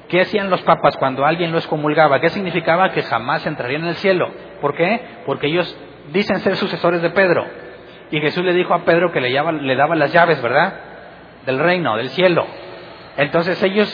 ¿Qué 0.07 0.21
hacían 0.21 0.49
los 0.49 0.61
papas 0.61 0.95
cuando 0.95 1.25
alguien 1.25 1.51
lo 1.51 1.57
excomulgaba? 1.57 2.21
¿Qué 2.21 2.29
significaba 2.29 2.91
que 2.91 3.03
jamás 3.03 3.45
entrarían 3.45 3.81
en 3.83 3.89
el 3.89 3.95
cielo? 3.95 4.29
¿Por 4.61 4.73
qué? 4.73 5.01
Porque 5.25 5.47
ellos 5.47 5.77
dicen 6.13 6.39
ser 6.39 6.55
sucesores 6.55 7.01
de 7.01 7.09
Pedro. 7.09 7.45
Y 8.11 8.21
Jesús 8.21 8.45
le 8.45 8.53
dijo 8.53 8.73
a 8.73 8.85
Pedro 8.85 9.11
que 9.11 9.19
le, 9.19 9.29
le 9.29 9.75
daba 9.75 9.95
las 9.95 10.13
llaves, 10.13 10.41
¿verdad? 10.41 10.73
Del 11.45 11.59
reino, 11.59 11.97
del 11.97 12.09
cielo. 12.09 12.45
Entonces 13.17 13.61
ellos 13.63 13.89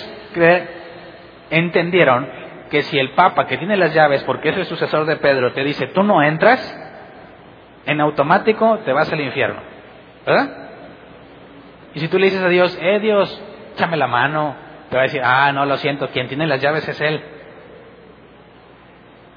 entendieron 1.50 2.28
que 2.70 2.82
si 2.84 3.00
el 3.00 3.12
Papa, 3.12 3.48
que 3.48 3.58
tiene 3.58 3.78
las 3.78 3.94
llaves, 3.94 4.24
porque 4.24 4.50
es 4.50 4.58
el 4.58 4.66
sucesor 4.66 5.06
de 5.06 5.18
Pedro, 5.18 5.54
te 5.54 5.64
dice, 5.64 5.88
tú 5.88 6.04
no 6.04 6.22
entras, 6.22 6.60
en 7.86 8.02
automático 8.02 8.80
te 8.80 8.92
vas 8.92 9.12
al 9.12 9.22
infierno. 9.22 9.62
¿Verdad? 10.26 10.70
Y 11.94 12.00
si 12.00 12.08
tú 12.10 12.20
le 12.20 12.26
dices 12.26 12.44
a 12.44 12.50
Dios, 12.50 12.78
eh 12.82 13.00
Dios, 13.00 13.42
échame 13.74 13.98
la 13.98 14.08
mano, 14.08 14.56
te 14.90 14.96
va 14.96 15.04
a 15.04 15.06
decir, 15.06 15.22
ah, 15.24 15.52
no, 15.52 15.66
lo 15.66 15.78
siento, 15.78 16.10
quien 16.10 16.28
tiene 16.28 16.46
las 16.48 16.62
llaves 16.62 16.88
es 16.88 17.00
Él. 17.02 17.22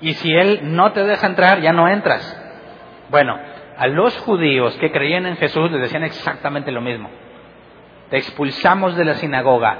Y 0.00 0.14
si 0.14 0.32
Él 0.32 0.60
no 0.62 0.92
te 0.92 1.04
deja 1.04 1.26
entrar, 1.26 1.60
ya 1.60 1.72
no 1.72 1.88
entras. 1.88 2.36
Bueno, 3.10 3.38
a 3.76 3.86
los 3.86 4.16
judíos 4.18 4.76
que 4.76 4.90
creían 4.90 5.26
en 5.26 5.36
Jesús 5.36 5.70
les 5.70 5.80
decían 5.80 6.04
exactamente 6.04 6.72
lo 6.72 6.80
mismo. 6.80 7.10
Te 8.10 8.16
expulsamos 8.16 8.96
de 8.96 9.04
la 9.04 9.14
sinagoga, 9.14 9.78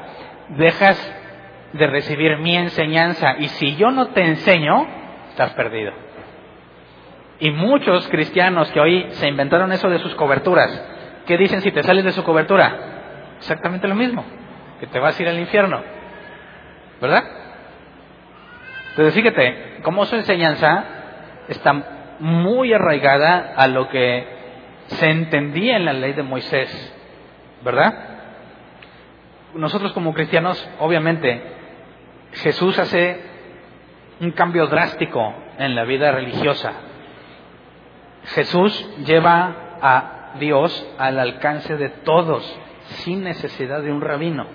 dejas 0.56 1.14
de 1.72 1.86
recibir 1.86 2.38
mi 2.38 2.56
enseñanza 2.56 3.36
y 3.38 3.48
si 3.48 3.76
yo 3.76 3.90
no 3.90 4.08
te 4.08 4.22
enseño, 4.22 4.86
estás 5.30 5.50
perdido. 5.54 5.92
Y 7.38 7.50
muchos 7.50 8.08
cristianos 8.08 8.70
que 8.72 8.80
hoy 8.80 9.06
se 9.12 9.28
inventaron 9.28 9.72
eso 9.72 9.88
de 9.88 9.98
sus 10.00 10.14
coberturas, 10.14 10.70
¿qué 11.26 11.38
dicen 11.38 11.62
si 11.62 11.70
te 11.70 11.82
sales 11.82 12.04
de 12.04 12.12
su 12.12 12.22
cobertura? 12.24 13.36
Exactamente 13.38 13.88
lo 13.88 13.94
mismo, 13.94 14.24
que 14.78 14.86
te 14.86 14.98
vas 14.98 15.18
a 15.18 15.22
ir 15.22 15.28
al 15.28 15.38
infierno. 15.38 15.82
¿Verdad? 17.00 17.24
Entonces 18.90 19.14
fíjate, 19.14 19.78
cómo 19.82 20.04
su 20.04 20.16
enseñanza 20.16 20.84
está 21.48 21.72
muy 22.18 22.72
arraigada 22.74 23.54
a 23.56 23.66
lo 23.66 23.88
que 23.88 24.26
se 24.88 25.08
entendía 25.08 25.76
en 25.76 25.84
la 25.86 25.92
ley 25.92 26.12
de 26.12 26.22
Moisés, 26.22 26.94
¿verdad? 27.62 28.09
Nosotros 29.54 29.92
como 29.92 30.14
cristianos, 30.14 30.68
obviamente, 30.78 31.42
Jesús 32.32 32.78
hace 32.78 33.20
un 34.20 34.30
cambio 34.32 34.66
drástico 34.66 35.34
en 35.58 35.74
la 35.74 35.84
vida 35.84 36.12
religiosa. 36.12 36.72
Jesús 38.26 38.88
lleva 39.04 39.54
a 39.80 40.34
Dios 40.38 40.86
al 40.98 41.18
alcance 41.18 41.76
de 41.76 41.88
todos, 41.88 42.58
sin 43.02 43.24
necesidad 43.24 43.82
de 43.82 43.92
un 43.92 44.00
rabino. 44.00 44.46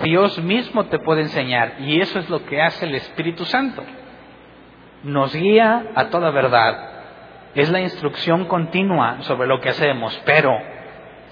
Dios 0.00 0.38
mismo 0.38 0.84
te 0.86 0.98
puede 0.98 1.22
enseñar 1.22 1.76
y 1.80 2.00
eso 2.00 2.18
es 2.18 2.28
lo 2.28 2.44
que 2.44 2.60
hace 2.62 2.86
el 2.86 2.94
Espíritu 2.94 3.44
Santo. 3.44 3.82
Nos 5.02 5.34
guía 5.34 5.86
a 5.94 6.06
toda 6.06 6.30
verdad. 6.30 6.90
Es 7.54 7.70
la 7.70 7.80
instrucción 7.80 8.44
continua 8.44 9.22
sobre 9.22 9.48
lo 9.48 9.60
que 9.60 9.70
hacemos, 9.70 10.20
pero 10.24 10.52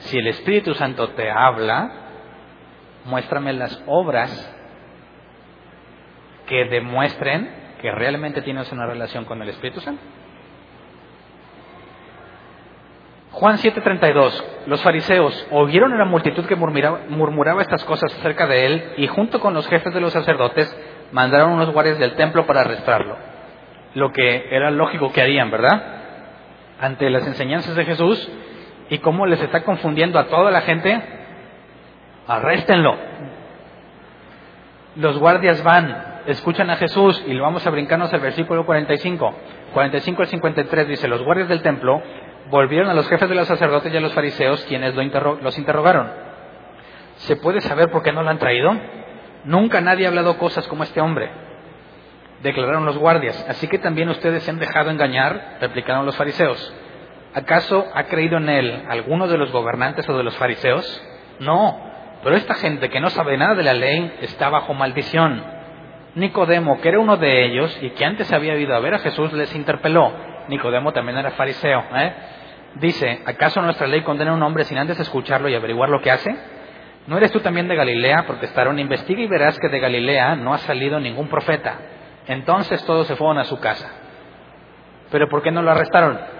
si 0.04 0.18
el 0.18 0.26
Espíritu 0.28 0.74
Santo 0.74 1.10
te 1.10 1.30
habla, 1.30 1.90
muéstrame 3.04 3.52
las 3.52 3.82
obras 3.86 4.50
que 6.46 6.66
demuestren 6.66 7.50
que 7.80 7.90
realmente 7.90 8.42
tienes 8.42 8.70
una 8.72 8.86
relación 8.86 9.24
con 9.24 9.40
el 9.42 9.48
Espíritu 9.48 9.80
Santo. 9.80 10.02
Juan 13.32 13.58
7:32. 13.58 14.44
Los 14.66 14.82
fariseos 14.82 15.46
oyeron 15.50 15.92
a 15.92 15.98
la 15.98 16.04
multitud 16.04 16.46
que 16.46 16.54
murmuraba, 16.54 17.00
murmuraba, 17.08 17.62
estas 17.62 17.84
cosas 17.84 18.14
acerca 18.18 18.46
de 18.46 18.66
él 18.66 18.92
y 18.96 19.06
junto 19.08 19.40
con 19.40 19.54
los 19.54 19.66
jefes 19.68 19.92
de 19.92 20.00
los 20.00 20.12
sacerdotes 20.12 20.74
mandaron 21.12 21.52
unos 21.52 21.72
guardias 21.72 21.98
del 21.98 22.14
templo 22.14 22.46
para 22.46 22.60
arrestarlo. 22.60 23.16
Lo 23.94 24.12
que 24.12 24.48
era 24.50 24.70
lógico 24.70 25.12
que 25.12 25.22
harían, 25.22 25.50
¿verdad? 25.50 25.82
Ante 26.80 27.10
las 27.10 27.26
enseñanzas 27.26 27.74
de 27.74 27.84
Jesús 27.84 28.30
y 28.94 28.98
cómo 28.98 29.26
les 29.26 29.42
está 29.42 29.64
confundiendo 29.64 30.20
a 30.20 30.26
toda 30.26 30.52
la 30.52 30.60
gente, 30.60 31.02
arréstenlo. 32.28 32.96
Los 34.94 35.18
guardias 35.18 35.64
van, 35.64 36.20
escuchan 36.26 36.70
a 36.70 36.76
Jesús 36.76 37.24
y 37.26 37.34
lo 37.34 37.42
vamos 37.42 37.66
a 37.66 37.70
brincarnos 37.70 38.12
al 38.12 38.20
versículo 38.20 38.64
45. 38.64 39.34
45 39.72 40.22
al 40.22 40.28
53 40.28 40.86
dice, 40.86 41.08
los 41.08 41.24
guardias 41.24 41.48
del 41.48 41.60
templo 41.60 42.00
volvieron 42.50 42.88
a 42.88 42.94
los 42.94 43.08
jefes 43.08 43.28
de 43.28 43.34
los 43.34 43.48
sacerdotes 43.48 43.92
y 43.92 43.96
a 43.96 44.00
los 44.00 44.14
fariseos, 44.14 44.64
quienes 44.66 44.94
los 44.94 45.58
interrogaron. 45.58 46.12
¿Se 47.16 47.34
puede 47.34 47.60
saber 47.62 47.90
por 47.90 48.04
qué 48.04 48.12
no 48.12 48.22
lo 48.22 48.30
han 48.30 48.38
traído? 48.38 48.70
Nunca 49.44 49.80
nadie 49.80 50.06
ha 50.06 50.10
hablado 50.10 50.38
cosas 50.38 50.68
como 50.68 50.84
este 50.84 51.00
hombre. 51.00 51.32
Declararon 52.44 52.84
los 52.84 52.96
guardias. 52.96 53.44
Así 53.48 53.66
que 53.66 53.80
también 53.80 54.08
ustedes 54.08 54.44
se 54.44 54.52
han 54.52 54.60
dejado 54.60 54.90
engañar, 54.90 55.56
replicaron 55.60 56.06
los 56.06 56.16
fariseos. 56.16 56.72
¿Acaso 57.34 57.84
ha 57.92 58.04
creído 58.04 58.36
en 58.38 58.48
él 58.48 58.84
alguno 58.88 59.26
de 59.26 59.36
los 59.36 59.50
gobernantes 59.50 60.08
o 60.08 60.16
de 60.16 60.22
los 60.22 60.36
fariseos? 60.36 61.02
No, 61.40 61.80
pero 62.22 62.36
esta 62.36 62.54
gente 62.54 62.88
que 62.90 63.00
no 63.00 63.10
sabe 63.10 63.36
nada 63.36 63.56
de 63.56 63.64
la 63.64 63.74
ley 63.74 64.14
está 64.20 64.48
bajo 64.50 64.72
maldición. 64.72 65.42
Nicodemo, 66.14 66.80
que 66.80 66.90
era 66.90 67.00
uno 67.00 67.16
de 67.16 67.44
ellos 67.44 67.76
y 67.82 67.90
que 67.90 68.04
antes 68.04 68.32
había 68.32 68.56
ido 68.56 68.74
a 68.76 68.78
ver 68.78 68.94
a 68.94 69.00
Jesús, 69.00 69.32
les 69.32 69.52
interpeló. 69.54 70.12
Nicodemo 70.46 70.92
también 70.92 71.18
era 71.18 71.32
fariseo. 71.32 71.84
¿eh? 71.96 72.12
Dice, 72.76 73.22
¿acaso 73.26 73.60
nuestra 73.62 73.88
ley 73.88 74.02
condena 74.02 74.30
a 74.30 74.34
un 74.34 74.42
hombre 74.42 74.62
sin 74.62 74.78
antes 74.78 75.00
escucharlo 75.00 75.48
y 75.48 75.56
averiguar 75.56 75.88
lo 75.88 76.00
que 76.00 76.12
hace? 76.12 76.36
¿No 77.08 77.16
eres 77.16 77.32
tú 77.32 77.40
también 77.40 77.66
de 77.66 77.74
Galilea? 77.74 78.26
Protestaron, 78.28 78.78
investiga 78.78 79.20
y 79.20 79.26
verás 79.26 79.58
que 79.58 79.68
de 79.68 79.80
Galilea 79.80 80.36
no 80.36 80.54
ha 80.54 80.58
salido 80.58 81.00
ningún 81.00 81.26
profeta. 81.26 81.78
Entonces 82.28 82.84
todos 82.86 83.08
se 83.08 83.16
fueron 83.16 83.38
a 83.38 83.44
su 83.44 83.58
casa. 83.58 83.90
¿Pero 85.10 85.28
por 85.28 85.42
qué 85.42 85.50
no 85.50 85.62
lo 85.62 85.72
arrestaron? 85.72 86.33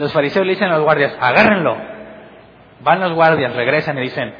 Los 0.00 0.14
fariseos 0.14 0.46
le 0.46 0.52
dicen 0.52 0.68
a 0.68 0.76
los 0.76 0.82
guardias, 0.84 1.14
agárrenlo. 1.20 1.76
Van 2.80 3.00
los 3.00 3.12
guardias, 3.12 3.54
regresan 3.54 3.98
y 3.98 4.00
dicen, 4.00 4.32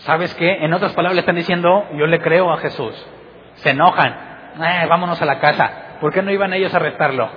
¿sabes 0.00 0.34
qué? 0.34 0.62
En 0.62 0.74
otras 0.74 0.92
palabras 0.92 1.14
le 1.14 1.20
están 1.20 1.36
diciendo, 1.36 1.86
yo 1.94 2.06
le 2.06 2.20
creo 2.20 2.52
a 2.52 2.58
Jesús. 2.58 2.94
Se 3.54 3.70
enojan, 3.70 4.12
eh, 4.62 4.86
vámonos 4.90 5.22
a 5.22 5.24
la 5.24 5.38
casa. 5.38 5.96
¿Por 6.02 6.12
qué 6.12 6.20
no 6.20 6.30
iban 6.30 6.52
ellos 6.52 6.74
a 6.74 6.76
arrestarlo? 6.76 7.30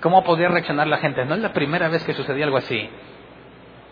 ¿Cómo 0.00 0.24
podría 0.24 0.48
reaccionar 0.48 0.86
la 0.86 0.96
gente? 0.96 1.26
No 1.26 1.34
es 1.34 1.42
la 1.42 1.52
primera 1.52 1.88
vez 1.88 2.02
que 2.04 2.14
sucedió 2.14 2.46
algo 2.46 2.56
así. 2.56 2.88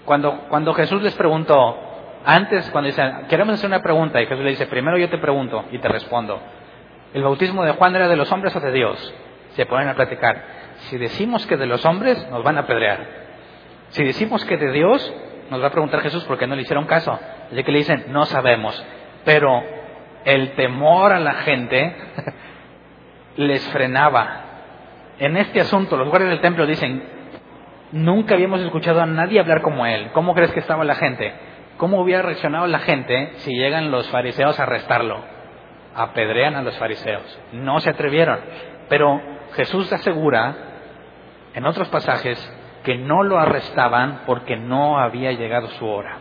Cuando, 0.07 0.47
cuando 0.49 0.73
Jesús 0.73 1.03
les 1.03 1.15
preguntó, 1.15 1.77
antes, 2.25 2.71
cuando 2.71 2.87
dicen, 2.87 3.27
queremos 3.29 3.57
hacer 3.57 3.69
una 3.69 3.83
pregunta, 3.83 4.19
y 4.23 4.25
Jesús 4.25 4.43
le 4.43 4.51
dice, 4.53 4.67
primero 4.67 4.97
yo 4.97 5.11
te 5.11 5.19
pregunto 5.19 5.67
y 5.71 5.77
te 5.77 5.89
respondo, 5.89 6.41
¿el 7.13 7.23
bautismo 7.23 7.65
de 7.65 7.73
Juan 7.73 7.95
era 7.95 8.09
de 8.09 8.17
los 8.17 8.33
hombres 8.33 8.57
o 8.57 8.61
de 8.61 8.73
Dios? 8.73 9.15
Se 9.55 9.67
ponen 9.67 9.89
a 9.89 9.95
platicar. 9.95 10.45
Si 10.89 10.99
decimos 10.99 11.47
que 11.47 11.57
de 11.57 11.67
los 11.67 11.85
hombres, 11.85 12.29
nos 12.31 12.43
van 12.43 12.57
a 12.57 12.63
apedrear. 12.63 13.07
Si 13.91 14.05
decimos 14.05 14.45
que 14.45 14.57
de 14.57 14.73
Dios, 14.73 15.15
nos 15.51 15.63
va 15.63 15.69
a 15.69 15.73
preguntar 15.73 16.01
Jesús 16.01 16.25
por 16.25 16.39
qué 16.39 16.47
no 16.47 16.55
le 16.55 16.63
hicieron 16.63 16.87
caso. 16.87 17.19
Así 17.51 17.63
que 17.65 17.73
le 17.73 17.79
dicen, 17.79 18.07
no 18.09 18.27
sabemos. 18.27 18.85
Pero 19.25 19.63
el 20.25 20.53
temor 20.53 21.13
a 21.13 21.21
la 21.21 21.35
gente 21.35 21.97
les 23.37 23.67
frenaba. 23.69 24.45
En 25.19 25.37
este 25.37 25.61
asunto, 25.61 25.97
los 25.97 26.09
guardias 26.09 26.31
del 26.31 26.41
templo 26.41 26.67
dicen, 26.67 27.03
nunca 27.93 28.35
habíamos 28.35 28.61
escuchado 28.61 29.01
a 29.01 29.07
nadie 29.07 29.41
hablar 29.41 29.63
como 29.63 29.87
él. 29.87 30.11
¿Cómo 30.13 30.35
crees 30.35 30.53
que 30.53 30.61
estaba 30.61 30.85
la 30.85 30.95
gente? 30.95 31.33
¿Cómo 31.77 32.01
hubiera 32.01 32.23
reaccionado 32.23 32.67
la 32.67 32.81
gente 32.81 33.33
si 33.39 33.53
llegan 33.53 33.91
los 33.91 34.09
fariseos 34.11 34.59
a 34.59 34.65
arrestarlo? 34.65 35.23
Apedrean 35.95 36.57
a 36.57 36.63
los 36.63 36.77
fariseos. 36.77 37.41
No 37.53 37.81
se 37.81 37.91
atrevieron. 37.91 38.39
Pero 38.89 39.21
Jesús 39.55 39.93
asegura, 39.93 40.57
en 41.55 41.67
otros 41.67 41.89
pasajes, 41.89 42.39
que 42.85 42.97
no 42.97 43.23
lo 43.23 43.39
arrestaban 43.39 44.21
porque 44.27 44.57
no 44.57 44.99
había 44.99 45.33
llegado 45.33 45.69
su 45.73 45.87
hora. 45.87 46.17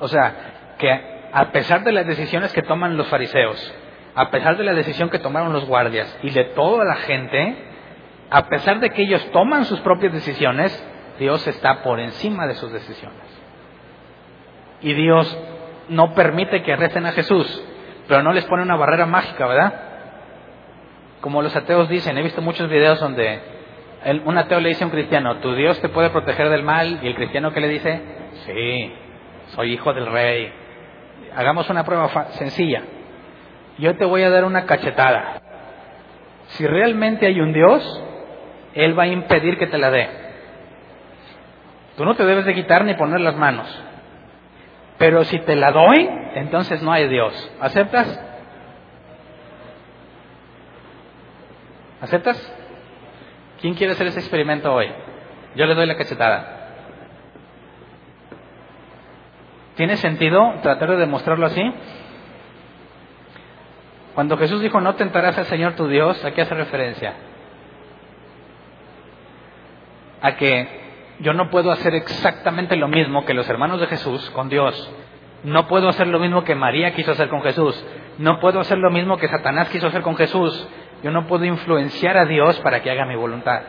O 0.00 0.08
sea, 0.08 0.74
que 0.78 1.28
a 1.32 1.52
pesar 1.52 1.84
de 1.84 1.92
las 1.92 2.06
decisiones 2.06 2.52
que 2.52 2.62
toman 2.62 2.96
los 2.96 3.08
fariseos, 3.08 3.74
a 4.14 4.30
pesar 4.30 4.56
de 4.56 4.64
la 4.64 4.74
decisión 4.74 5.10
que 5.10 5.18
tomaron 5.18 5.52
los 5.52 5.66
guardias 5.66 6.18
y 6.22 6.30
de 6.30 6.44
toda 6.44 6.84
la 6.84 6.96
gente, 6.96 7.56
a 8.30 8.48
pesar 8.48 8.80
de 8.80 8.90
que 8.90 9.02
ellos 9.02 9.24
toman 9.32 9.64
sus 9.64 9.80
propias 9.80 10.12
decisiones, 10.12 10.84
Dios 11.18 11.46
está 11.46 11.82
por 11.82 12.00
encima 12.00 12.46
de 12.46 12.54
sus 12.54 12.72
decisiones. 12.72 13.22
Y 14.80 14.94
Dios 14.94 15.38
no 15.88 16.14
permite 16.14 16.62
que 16.62 16.72
arresten 16.72 17.06
a 17.06 17.12
Jesús, 17.12 17.64
pero 18.06 18.22
no 18.22 18.32
les 18.32 18.44
pone 18.46 18.62
una 18.62 18.76
barrera 18.76 19.06
mágica, 19.06 19.46
¿verdad? 19.46 19.87
Como 21.20 21.42
los 21.42 21.54
ateos 21.56 21.88
dicen, 21.88 22.16
he 22.16 22.22
visto 22.22 22.40
muchos 22.40 22.68
videos 22.68 23.00
donde 23.00 23.40
un 24.24 24.38
ateo 24.38 24.60
le 24.60 24.68
dice 24.68 24.84
a 24.84 24.86
un 24.86 24.92
cristiano, 24.92 25.36
tu 25.38 25.54
Dios 25.54 25.80
te 25.80 25.88
puede 25.88 26.10
proteger 26.10 26.48
del 26.48 26.62
mal, 26.62 27.00
y 27.02 27.06
el 27.08 27.14
cristiano 27.14 27.52
que 27.52 27.60
le 27.60 27.68
dice, 27.68 28.00
sí, 28.46 28.92
soy 29.48 29.72
hijo 29.72 29.92
del 29.92 30.06
rey, 30.06 30.52
hagamos 31.34 31.68
una 31.70 31.84
prueba 31.84 32.08
sencilla. 32.32 32.82
Yo 33.78 33.96
te 33.96 34.04
voy 34.04 34.22
a 34.22 34.30
dar 34.30 34.44
una 34.44 34.66
cachetada. 34.66 35.42
Si 36.48 36.66
realmente 36.66 37.26
hay 37.26 37.40
un 37.40 37.52
Dios, 37.52 38.04
Él 38.74 38.98
va 38.98 39.04
a 39.04 39.08
impedir 39.08 39.58
que 39.58 39.66
te 39.66 39.78
la 39.78 39.90
dé. 39.90 40.08
Tú 41.96 42.04
no 42.04 42.14
te 42.14 42.24
debes 42.24 42.44
de 42.44 42.54
quitar 42.54 42.84
ni 42.84 42.94
poner 42.94 43.20
las 43.20 43.36
manos. 43.36 43.66
Pero 44.98 45.24
si 45.24 45.38
te 45.40 45.56
la 45.56 45.72
doy, 45.72 46.08
entonces 46.34 46.82
no 46.82 46.92
hay 46.92 47.08
Dios. 47.08 47.52
¿Aceptas? 47.60 48.24
¿Aceptas? 52.00 52.52
¿Quién 53.60 53.74
quiere 53.74 53.92
hacer 53.92 54.06
ese 54.06 54.20
experimento 54.20 54.72
hoy? 54.72 54.88
Yo 55.56 55.66
le 55.66 55.74
doy 55.74 55.86
la 55.86 55.96
cachetada. 55.96 56.54
¿Tiene 59.74 59.96
sentido 59.96 60.54
tratar 60.62 60.90
de 60.90 60.96
demostrarlo 60.96 61.46
así? 61.46 61.62
Cuando 64.14 64.36
Jesús 64.36 64.60
dijo, 64.60 64.80
no 64.80 64.96
tentarás 64.96 65.38
al 65.38 65.44
Señor 65.46 65.74
tu 65.74 65.86
Dios, 65.86 66.24
¿a 66.24 66.32
qué 66.32 66.42
hace 66.42 66.54
referencia? 66.54 67.14
A 70.20 70.34
que 70.34 70.66
yo 71.20 71.32
no 71.32 71.50
puedo 71.50 71.70
hacer 71.70 71.94
exactamente 71.94 72.74
lo 72.74 72.88
mismo 72.88 73.24
que 73.24 73.34
los 73.34 73.48
hermanos 73.48 73.80
de 73.80 73.86
Jesús 73.86 74.30
con 74.30 74.48
Dios. 74.48 74.92
No 75.44 75.68
puedo 75.68 75.88
hacer 75.88 76.08
lo 76.08 76.18
mismo 76.18 76.42
que 76.42 76.56
María 76.56 76.94
quiso 76.94 77.12
hacer 77.12 77.28
con 77.28 77.42
Jesús. 77.42 77.80
No 78.18 78.40
puedo 78.40 78.58
hacer 78.58 78.78
lo 78.78 78.90
mismo 78.90 79.18
que 79.18 79.28
Satanás 79.28 79.68
quiso 79.68 79.86
hacer 79.86 80.02
con 80.02 80.16
Jesús. 80.16 80.68
Yo 81.02 81.10
no 81.10 81.26
puedo 81.26 81.44
influenciar 81.44 82.16
a 82.16 82.24
Dios 82.24 82.58
para 82.60 82.82
que 82.82 82.90
haga 82.90 83.06
mi 83.06 83.14
voluntad. 83.14 83.62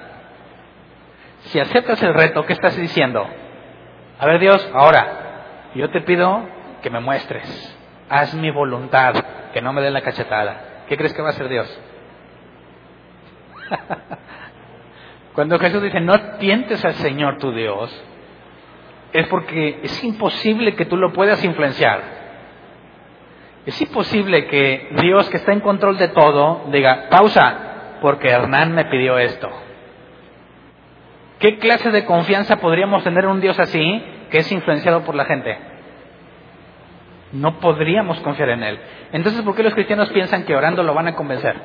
Si 1.41 1.59
aceptas 1.59 2.01
el 2.03 2.13
reto, 2.13 2.45
¿qué 2.45 2.53
estás 2.53 2.75
diciendo? 2.75 3.27
A 4.19 4.25
ver 4.25 4.39
Dios, 4.39 4.69
ahora, 4.73 5.71
yo 5.75 5.89
te 5.89 6.01
pido 6.01 6.47
que 6.81 6.89
me 6.89 6.99
muestres. 6.99 7.77
Haz 8.09 8.33
mi 8.33 8.51
voluntad, 8.51 9.13
que 9.53 9.61
no 9.61 9.71
me 9.73 9.81
dé 9.81 9.91
la 9.91 10.01
cachetada. 10.01 10.83
¿Qué 10.87 10.97
crees 10.97 11.13
que 11.13 11.21
va 11.21 11.29
a 11.29 11.31
hacer 11.31 11.47
Dios? 11.47 11.81
Cuando 15.33 15.59
Jesús 15.59 15.81
dice, 15.81 16.01
no 16.01 16.19
tientes 16.37 16.83
al 16.83 16.95
Señor 16.95 17.37
tu 17.37 17.51
Dios, 17.53 17.89
es 19.13 19.27
porque 19.27 19.79
es 19.83 20.03
imposible 20.03 20.75
que 20.75 20.85
tú 20.85 20.97
lo 20.97 21.13
puedas 21.13 21.43
influenciar. 21.43 22.18
Es 23.65 23.81
imposible 23.81 24.47
que 24.47 24.89
Dios, 25.01 25.29
que 25.29 25.37
está 25.37 25.53
en 25.53 25.59
control 25.59 25.97
de 25.97 26.07
todo, 26.09 26.65
diga, 26.71 27.07
pausa, 27.09 27.97
porque 28.01 28.29
Hernán 28.29 28.73
me 28.73 28.85
pidió 28.85 29.17
esto. 29.17 29.49
¿Qué 31.39 31.57
clase 31.57 31.91
de 31.91 32.05
confianza 32.05 32.57
podríamos 32.57 33.03
tener 33.03 33.25
en 33.25 33.31
un 33.31 33.41
Dios 33.41 33.59
así, 33.59 34.03
que 34.29 34.39
es 34.39 34.51
influenciado 34.51 35.03
por 35.03 35.15
la 35.15 35.25
gente? 35.25 35.57
No 37.31 37.59
podríamos 37.59 38.19
confiar 38.21 38.49
en 38.49 38.63
Él. 38.63 38.79
Entonces, 39.11 39.41
¿por 39.43 39.55
qué 39.55 39.63
los 39.63 39.73
cristianos 39.73 40.09
piensan 40.09 40.43
que 40.43 40.55
orando 40.55 40.83
lo 40.83 40.93
van 40.93 41.07
a 41.07 41.15
convencer? 41.15 41.55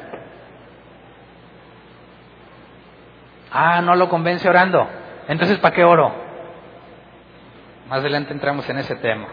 Ah, 3.50 3.80
no 3.82 3.94
lo 3.94 4.08
convence 4.08 4.48
orando. 4.48 4.86
Entonces, 5.28 5.58
¿para 5.58 5.74
qué 5.74 5.84
oro? 5.84 6.12
Más 7.88 8.00
adelante 8.00 8.32
entramos 8.32 8.68
en 8.68 8.78
ese 8.78 8.96
tema. 8.96 9.28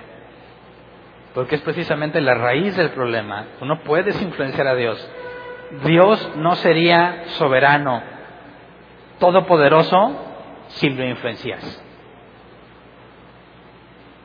Porque 1.34 1.56
es 1.56 1.62
precisamente 1.62 2.20
la 2.20 2.34
raíz 2.34 2.76
del 2.76 2.90
problema. 2.90 3.46
Tú 3.60 3.66
no 3.66 3.82
puedes 3.84 4.22
influenciar 4.22 4.68
a 4.68 4.76
Dios. 4.76 5.10
Dios 5.86 6.32
no 6.36 6.56
sería 6.56 7.24
soberano, 7.38 8.04
todopoderoso, 9.20 10.16
si 10.68 10.90
lo 10.90 11.06
influencias. 11.06 11.84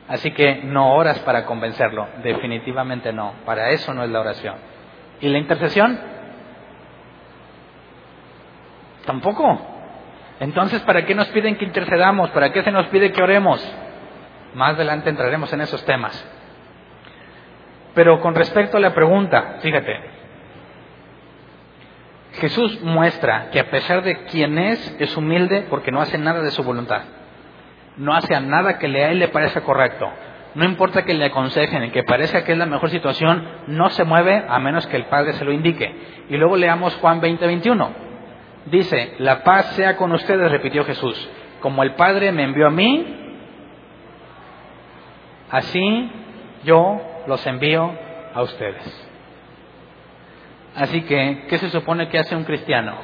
Así 0.09 0.31
que 0.31 0.61
no 0.63 0.93
oras 0.95 1.19
para 1.19 1.45
convencerlo, 1.45 2.07
definitivamente 2.23 3.11
no. 3.11 3.33
Para 3.45 3.71
eso 3.71 3.93
no 3.93 4.03
es 4.03 4.09
la 4.09 4.21
oración. 4.21 4.55
¿Y 5.19 5.29
la 5.29 5.37
intercesión? 5.37 5.99
Tampoco. 9.05 9.59
Entonces, 10.39 10.81
¿para 10.81 11.05
qué 11.05 11.15
nos 11.15 11.27
piden 11.29 11.55
que 11.55 11.65
intercedamos? 11.65 12.29
¿Para 12.31 12.51
qué 12.51 12.63
se 12.63 12.71
nos 12.71 12.87
pide 12.87 13.11
que 13.11 13.23
oremos? 13.23 13.65
Más 14.53 14.75
adelante 14.75 15.09
entraremos 15.09 15.51
en 15.53 15.61
esos 15.61 15.83
temas. 15.85 16.25
Pero 17.97 18.21
con 18.21 18.35
respecto 18.35 18.77
a 18.77 18.79
la 18.79 18.93
pregunta, 18.93 19.55
fíjate, 19.61 19.99
Jesús 22.33 22.79
muestra 22.83 23.49
que 23.49 23.59
a 23.59 23.71
pesar 23.71 24.03
de 24.03 24.25
quien 24.25 24.59
es, 24.59 24.95
es 24.99 25.17
humilde 25.17 25.65
porque 25.67 25.91
no 25.91 25.99
hace 25.99 26.19
nada 26.19 26.43
de 26.43 26.51
su 26.51 26.61
voluntad. 26.61 27.01
No 27.97 28.13
hace 28.13 28.39
nada 28.39 28.77
que 28.77 28.85
a 28.85 29.09
él 29.09 29.17
le 29.17 29.29
parezca 29.29 29.61
correcto. 29.61 30.07
No 30.53 30.63
importa 30.65 31.05
que 31.05 31.15
le 31.15 31.25
aconsejen, 31.25 31.89
que 31.89 32.03
parezca 32.03 32.43
que 32.43 32.51
es 32.51 32.57
la 32.59 32.67
mejor 32.67 32.91
situación, 32.91 33.43
no 33.65 33.89
se 33.89 34.03
mueve 34.03 34.45
a 34.47 34.59
menos 34.59 34.85
que 34.85 34.97
el 34.97 35.05
Padre 35.05 35.33
se 35.33 35.43
lo 35.43 35.51
indique. 35.51 35.91
Y 36.29 36.37
luego 36.37 36.55
leamos 36.55 36.93
Juan 36.97 37.19
20, 37.19 37.47
21. 37.47 37.89
Dice, 38.67 39.15
la 39.17 39.43
paz 39.43 39.71
sea 39.71 39.97
con 39.97 40.11
ustedes, 40.11 40.51
repitió 40.51 40.85
Jesús. 40.85 41.31
Como 41.61 41.81
el 41.81 41.95
Padre 41.95 42.31
me 42.31 42.43
envió 42.43 42.67
a 42.67 42.69
mí, 42.69 43.33
así 45.49 46.11
yo 46.63 47.16
los 47.27 47.45
envío 47.45 47.91
a 48.33 48.41
ustedes. 48.41 49.09
Así 50.75 51.01
que, 51.01 51.45
¿qué 51.49 51.57
se 51.57 51.69
supone 51.69 52.07
que 52.07 52.19
hace 52.19 52.35
un 52.35 52.43
cristiano? 52.43 52.97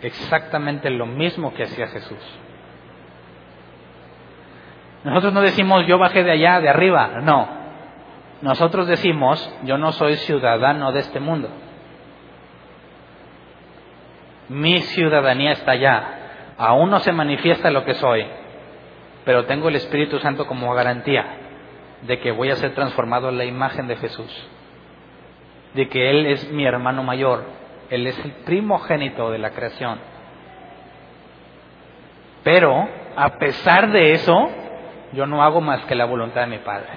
Exactamente 0.00 0.90
lo 0.90 1.06
mismo 1.06 1.54
que 1.54 1.64
hacía 1.64 1.88
Jesús. 1.88 2.38
Nosotros 5.04 5.32
no 5.32 5.40
decimos 5.40 5.86
yo 5.86 5.98
bajé 5.98 6.22
de 6.22 6.32
allá, 6.32 6.60
de 6.60 6.68
arriba, 6.68 7.20
no. 7.22 7.48
Nosotros 8.40 8.86
decimos 8.86 9.52
yo 9.64 9.78
no 9.78 9.92
soy 9.92 10.16
ciudadano 10.16 10.92
de 10.92 11.00
este 11.00 11.20
mundo. 11.20 11.48
Mi 14.48 14.80
ciudadanía 14.80 15.52
está 15.52 15.72
allá. 15.72 16.54
Aún 16.58 16.90
no 16.90 17.00
se 17.00 17.12
manifiesta 17.12 17.70
lo 17.70 17.84
que 17.84 17.94
soy, 17.94 18.26
pero 19.24 19.44
tengo 19.46 19.68
el 19.68 19.76
Espíritu 19.76 20.18
Santo 20.18 20.46
como 20.46 20.74
garantía 20.74 21.24
de 22.02 22.18
que 22.18 22.32
voy 22.32 22.50
a 22.50 22.56
ser 22.56 22.74
transformado 22.74 23.28
en 23.28 23.38
la 23.38 23.44
imagen 23.44 23.86
de 23.86 23.96
Jesús, 23.96 24.30
de 25.74 25.88
que 25.88 26.10
Él 26.10 26.26
es 26.26 26.50
mi 26.50 26.64
hermano 26.64 27.02
mayor, 27.02 27.44
Él 27.90 28.06
es 28.06 28.18
el 28.24 28.32
primogénito 28.44 29.30
de 29.30 29.38
la 29.38 29.50
creación. 29.50 29.98
Pero, 32.42 32.88
a 33.16 33.38
pesar 33.38 33.92
de 33.92 34.12
eso, 34.14 34.50
yo 35.12 35.26
no 35.26 35.42
hago 35.42 35.60
más 35.60 35.84
que 35.84 35.94
la 35.94 36.06
voluntad 36.06 36.42
de 36.42 36.46
mi 36.48 36.58
Padre. 36.58 36.88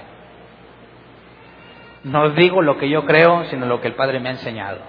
No 2.03 2.29
digo 2.31 2.61
lo 2.61 2.77
que 2.77 2.89
yo 2.89 3.05
creo, 3.05 3.45
sino 3.45 3.65
lo 3.65 3.81
que 3.81 3.87
el 3.87 3.95
Padre 3.95 4.19
me 4.19 4.29
ha 4.29 4.33
enseñado. 4.33 4.79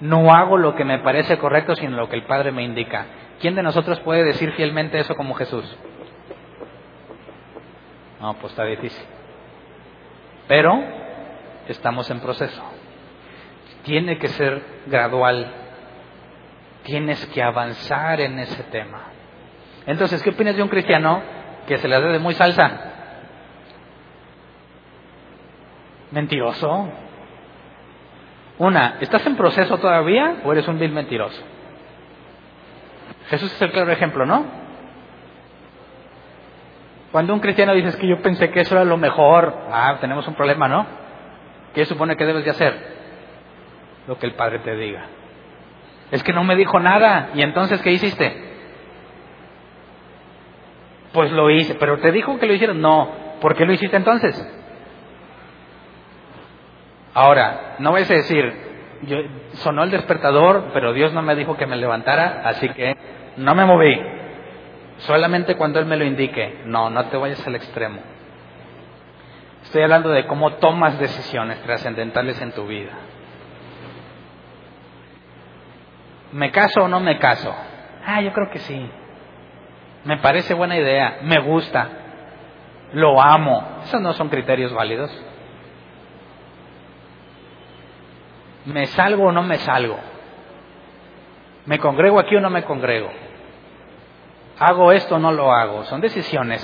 No 0.00 0.32
hago 0.32 0.58
lo 0.58 0.74
que 0.74 0.84
me 0.84 0.98
parece 0.98 1.38
correcto, 1.38 1.74
sino 1.76 1.96
lo 1.96 2.08
que 2.08 2.16
el 2.16 2.24
Padre 2.24 2.52
me 2.52 2.62
indica. 2.62 3.06
¿Quién 3.40 3.54
de 3.54 3.62
nosotros 3.62 4.00
puede 4.00 4.24
decir 4.24 4.52
fielmente 4.52 4.98
eso 4.98 5.14
como 5.16 5.34
Jesús? 5.34 5.64
No, 8.24 8.32
pues 8.38 8.54
está 8.54 8.64
difícil. 8.64 9.04
Pero 10.48 10.82
estamos 11.68 12.10
en 12.10 12.20
proceso. 12.20 12.62
Tiene 13.82 14.16
que 14.16 14.28
ser 14.28 14.62
gradual. 14.86 15.52
Tienes 16.84 17.26
que 17.26 17.42
avanzar 17.42 18.22
en 18.22 18.38
ese 18.38 18.62
tema. 18.62 19.02
Entonces, 19.84 20.22
¿qué 20.22 20.30
opinas 20.30 20.56
de 20.56 20.62
un 20.62 20.70
cristiano 20.70 21.20
que 21.66 21.76
se 21.76 21.86
le 21.86 22.00
dé 22.00 22.12
de 22.12 22.18
muy 22.18 22.32
salsa? 22.32 22.92
Mentiroso. 26.10 26.88
Una, 28.56 28.96
¿estás 29.02 29.26
en 29.26 29.36
proceso 29.36 29.76
todavía 29.76 30.36
o 30.44 30.52
eres 30.52 30.66
un 30.66 30.78
vil 30.78 30.92
mentiroso? 30.92 31.42
Jesús 33.28 33.52
es 33.52 33.60
el 33.60 33.70
claro 33.70 33.92
ejemplo, 33.92 34.24
¿no? 34.24 34.63
Cuando 37.14 37.32
un 37.32 37.38
cristiano 37.38 37.74
dice 37.74 37.96
que 37.96 38.08
yo 38.08 38.20
pensé 38.22 38.50
que 38.50 38.62
eso 38.62 38.74
era 38.74 38.84
lo 38.84 38.96
mejor, 38.96 39.54
ah, 39.70 39.98
tenemos 40.00 40.26
un 40.26 40.34
problema, 40.34 40.66
¿no? 40.66 40.84
¿Qué 41.72 41.84
supone 41.84 42.16
que 42.16 42.26
debes 42.26 42.44
de 42.44 42.50
hacer? 42.50 42.76
Lo 44.08 44.18
que 44.18 44.26
el 44.26 44.32
Padre 44.34 44.58
te 44.58 44.74
diga. 44.74 45.06
Es 46.10 46.24
que 46.24 46.32
no 46.32 46.42
me 46.42 46.56
dijo 46.56 46.80
nada. 46.80 47.28
¿Y 47.36 47.42
entonces 47.42 47.80
qué 47.82 47.92
hiciste? 47.92 48.34
Pues 51.12 51.30
lo 51.30 51.50
hice. 51.50 51.76
¿Pero 51.76 52.00
te 52.00 52.10
dijo 52.10 52.36
que 52.40 52.46
lo 52.48 52.54
hicieron? 52.54 52.80
No. 52.80 53.08
¿Por 53.40 53.54
qué 53.54 53.64
lo 53.64 53.72
hiciste 53.72 53.96
entonces? 53.96 54.34
Ahora, 57.14 57.76
no 57.78 57.92
vais 57.92 58.10
a 58.10 58.14
decir, 58.14 58.52
yo, 59.02 59.18
sonó 59.52 59.84
el 59.84 59.92
despertador, 59.92 60.70
pero 60.74 60.92
Dios 60.92 61.12
no 61.12 61.22
me 61.22 61.36
dijo 61.36 61.56
que 61.56 61.66
me 61.68 61.76
levantara, 61.76 62.42
así 62.44 62.68
que 62.70 62.96
no 63.36 63.54
me 63.54 63.64
moví. 63.66 64.13
Solamente 64.98 65.56
cuando 65.56 65.80
Él 65.80 65.86
me 65.86 65.96
lo 65.96 66.04
indique. 66.04 66.62
No, 66.66 66.90
no 66.90 67.06
te 67.06 67.16
vayas 67.16 67.46
al 67.46 67.56
extremo. 67.56 68.00
Estoy 69.64 69.82
hablando 69.82 70.10
de 70.10 70.26
cómo 70.26 70.54
tomas 70.54 70.98
decisiones 70.98 71.60
trascendentales 71.62 72.40
en 72.40 72.52
tu 72.52 72.66
vida. 72.66 72.92
¿Me 76.32 76.50
caso 76.50 76.84
o 76.84 76.88
no 76.88 77.00
me 77.00 77.18
caso? 77.18 77.54
Ah, 78.06 78.20
yo 78.20 78.32
creo 78.32 78.50
que 78.50 78.58
sí. 78.58 78.90
Me 80.04 80.18
parece 80.18 80.52
buena 80.52 80.76
idea, 80.76 81.18
me 81.22 81.40
gusta, 81.40 81.88
lo 82.92 83.20
amo. 83.20 83.80
Esos 83.84 84.00
no 84.00 84.12
son 84.12 84.28
criterios 84.28 84.72
válidos. 84.72 85.10
¿Me 88.66 88.86
salgo 88.86 89.24
o 89.24 89.32
no 89.32 89.42
me 89.42 89.56
salgo? 89.58 89.98
¿Me 91.66 91.78
congrego 91.78 92.18
aquí 92.18 92.36
o 92.36 92.40
no 92.40 92.50
me 92.50 92.64
congrego? 92.64 93.10
¿Hago 94.58 94.92
esto 94.92 95.16
o 95.16 95.18
no 95.18 95.32
lo 95.32 95.52
hago? 95.52 95.84
Son 95.84 96.00
decisiones 96.00 96.62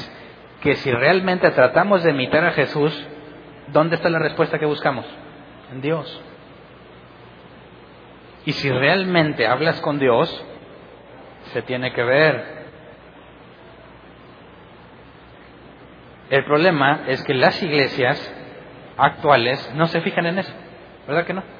que 0.61 0.76
si 0.76 0.93
realmente 0.93 1.51
tratamos 1.51 2.03
de 2.03 2.11
imitar 2.11 2.45
a 2.45 2.53
Jesús, 2.53 3.07
¿dónde 3.68 3.97
está 3.97 4.09
la 4.09 4.18
respuesta 4.18 4.59
que 4.59 4.66
buscamos? 4.66 5.07
En 5.72 5.80
Dios. 5.80 6.22
Y 8.45 8.53
si 8.53 8.70
realmente 8.70 9.47
hablas 9.47 9.80
con 9.80 9.99
Dios, 9.99 10.45
se 11.53 11.62
tiene 11.62 11.93
que 11.93 12.03
ver. 12.03 12.61
El 16.30 16.45
problema 16.45 17.05
es 17.09 17.22
que 17.24 17.34
las 17.34 17.61
iglesias 17.62 18.34
actuales 18.97 19.72
no 19.74 19.86
se 19.88 20.01
fijan 20.01 20.26
en 20.26 20.38
eso, 20.38 20.53
¿verdad 21.09 21.26
que 21.26 21.34
no? 21.34 21.59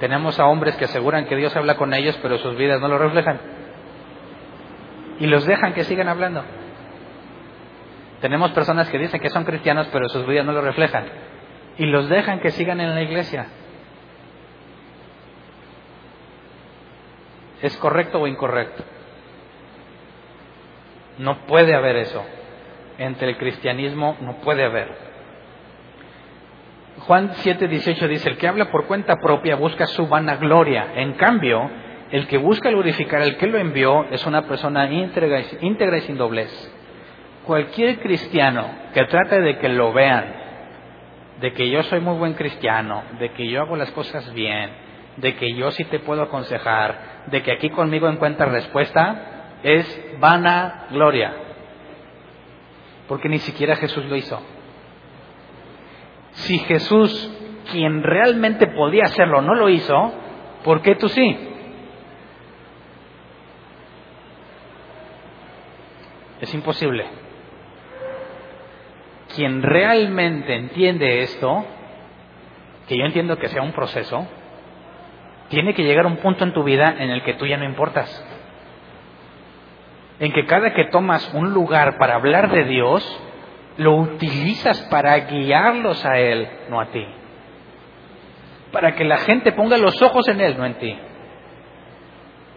Tenemos 0.00 0.38
a 0.38 0.46
hombres 0.46 0.76
que 0.76 0.84
aseguran 0.84 1.26
que 1.26 1.36
Dios 1.36 1.56
habla 1.56 1.76
con 1.76 1.94
ellos, 1.94 2.18
pero 2.22 2.38
sus 2.38 2.56
vidas 2.56 2.80
no 2.80 2.88
lo 2.88 2.98
reflejan. 2.98 3.40
y 5.18 5.26
los 5.26 5.46
dejan 5.46 5.72
que 5.72 5.84
sigan 5.84 6.08
hablando. 6.08 6.44
Tenemos 8.20 8.50
personas 8.52 8.88
que 8.90 8.98
dicen 8.98 9.20
que 9.20 9.30
son 9.30 9.44
cristianos, 9.44 9.88
pero 9.92 10.08
sus 10.08 10.26
vidas 10.26 10.44
no 10.44 10.52
lo 10.52 10.60
reflejan. 10.60 11.06
Y 11.78 11.86
los 11.86 12.08
dejan 12.08 12.40
que 12.40 12.50
sigan 12.50 12.80
en 12.80 12.94
la 12.94 13.02
iglesia. 13.02 13.46
¿Es 17.62 17.76
correcto 17.78 18.20
o 18.20 18.26
incorrecto? 18.26 18.84
No 21.18 21.46
puede 21.46 21.74
haber 21.74 21.96
eso. 21.96 22.24
Entre 22.98 23.28
el 23.30 23.38
cristianismo 23.38 24.16
no 24.20 24.36
puede 24.40 24.64
haber. 24.64 25.05
Juan 27.00 27.30
7:18 27.30 28.08
dice, 28.08 28.30
el 28.30 28.38
que 28.38 28.48
habla 28.48 28.70
por 28.70 28.86
cuenta 28.86 29.16
propia 29.16 29.56
busca 29.56 29.86
su 29.86 30.08
vanagloria. 30.08 30.92
En 30.96 31.14
cambio, 31.14 31.70
el 32.10 32.26
que 32.26 32.38
busca 32.38 32.70
glorificar 32.70 33.20
al 33.20 33.36
que 33.36 33.46
lo 33.46 33.58
envió 33.58 34.04
es 34.10 34.24
una 34.26 34.42
persona 34.42 34.90
íntegra, 34.90 35.42
íntegra 35.60 35.98
y 35.98 36.00
sin 36.02 36.16
doblez. 36.16 36.72
Cualquier 37.44 38.00
cristiano 38.00 38.66
que 38.94 39.04
trate 39.04 39.40
de 39.40 39.58
que 39.58 39.68
lo 39.68 39.92
vean, 39.92 40.24
de 41.40 41.52
que 41.52 41.68
yo 41.68 41.82
soy 41.84 42.00
muy 42.00 42.16
buen 42.16 42.34
cristiano, 42.34 43.02
de 43.18 43.30
que 43.32 43.46
yo 43.48 43.60
hago 43.60 43.76
las 43.76 43.90
cosas 43.92 44.32
bien, 44.32 44.70
de 45.16 45.36
que 45.36 45.54
yo 45.54 45.70
sí 45.70 45.84
te 45.84 45.98
puedo 46.00 46.22
aconsejar, 46.22 47.24
de 47.26 47.42
que 47.42 47.52
aquí 47.52 47.70
conmigo 47.70 48.08
encuentras 48.08 48.50
respuesta, 48.50 49.58
es 49.62 50.18
vana 50.18 50.86
gloria. 50.90 51.34
Porque 53.06 53.28
ni 53.28 53.38
siquiera 53.38 53.76
Jesús 53.76 54.04
lo 54.06 54.16
hizo. 54.16 54.55
Si 56.36 56.58
Jesús, 56.60 57.30
quien 57.70 58.02
realmente 58.02 58.66
podía 58.68 59.04
hacerlo, 59.04 59.40
no 59.42 59.54
lo 59.54 59.68
hizo, 59.68 60.12
¿por 60.64 60.82
qué 60.82 60.94
tú 60.94 61.08
sí? 61.08 61.36
Es 66.40 66.52
imposible. 66.52 67.06
Quien 69.34 69.62
realmente 69.62 70.54
entiende 70.54 71.22
esto, 71.22 71.64
que 72.88 72.96
yo 72.96 73.04
entiendo 73.04 73.38
que 73.38 73.48
sea 73.48 73.62
un 73.62 73.72
proceso, 73.72 74.26
tiene 75.48 75.74
que 75.74 75.84
llegar 75.84 76.04
a 76.04 76.08
un 76.08 76.18
punto 76.18 76.44
en 76.44 76.52
tu 76.52 76.62
vida 76.62 76.94
en 76.98 77.10
el 77.10 77.22
que 77.22 77.34
tú 77.34 77.46
ya 77.46 77.56
no 77.56 77.64
importas. 77.64 78.24
En 80.18 80.32
que 80.32 80.46
cada 80.46 80.72
que 80.74 80.84
tomas 80.86 81.32
un 81.34 81.52
lugar 81.52 81.98
para 81.98 82.16
hablar 82.16 82.50
de 82.50 82.64
Dios, 82.64 83.20
lo 83.76 83.96
utilizas 83.96 84.80
para 84.90 85.16
guiarlos 85.18 86.04
a 86.04 86.18
Él, 86.18 86.48
no 86.70 86.80
a 86.80 86.86
ti. 86.86 87.06
Para 88.72 88.94
que 88.94 89.04
la 89.04 89.18
gente 89.18 89.52
ponga 89.52 89.76
los 89.76 90.00
ojos 90.02 90.26
en 90.28 90.40
Él, 90.40 90.56
no 90.56 90.64
en 90.64 90.74
ti. 90.74 90.98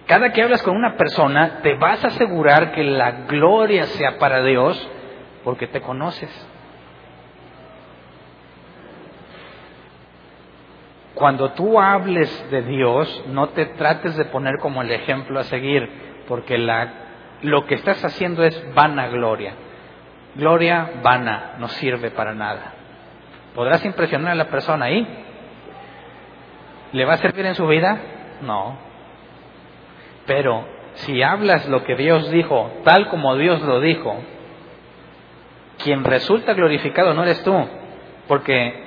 Cada 0.05 0.31
que 0.31 0.41
hablas 0.41 0.63
con 0.63 0.75
una 0.75 0.95
persona, 0.95 1.59
te 1.61 1.75
vas 1.75 2.03
a 2.03 2.07
asegurar 2.07 2.71
que 2.71 2.83
la 2.83 3.11
gloria 3.27 3.85
sea 3.85 4.17
para 4.17 4.41
Dios 4.43 4.89
porque 5.43 5.67
te 5.67 5.81
conoces. 5.81 6.29
Cuando 11.13 11.51
tú 11.51 11.79
hables 11.79 12.49
de 12.49 12.61
Dios, 12.63 13.25
no 13.27 13.49
te 13.49 13.65
trates 13.65 14.15
de 14.15 14.25
poner 14.25 14.57
como 14.61 14.81
el 14.81 14.89
ejemplo 14.89 15.39
a 15.39 15.43
seguir, 15.43 16.23
porque 16.27 16.57
la, 16.57 16.93
lo 17.41 17.65
que 17.65 17.75
estás 17.75 18.03
haciendo 18.03 18.43
es 18.43 18.73
vana 18.73 19.07
gloria. 20.39 20.93
Vana, 21.03 21.55
no 21.59 21.67
sirve 21.67 22.11
para 22.11 22.33
nada. 22.33 22.73
¿Podrás 23.53 23.83
impresionar 23.85 24.31
a 24.31 24.35
la 24.35 24.45
persona 24.45 24.85
ahí? 24.85 25.07
¿Le 26.93 27.05
va 27.05 27.13
a 27.13 27.17
servir 27.17 27.45
en 27.45 27.55
su 27.55 27.67
vida? 27.67 27.99
No. 28.41 28.77
Pero 30.25 30.65
si 30.93 31.21
hablas 31.21 31.67
lo 31.67 31.83
que 31.83 31.95
Dios 31.95 32.29
dijo, 32.31 32.71
tal 32.83 33.09
como 33.09 33.35
Dios 33.35 33.61
lo 33.61 33.79
dijo, 33.79 34.15
quien 35.83 36.03
resulta 36.03 36.53
glorificado 36.53 37.13
no 37.13 37.23
eres 37.23 37.43
tú, 37.43 37.53
porque 38.27 38.85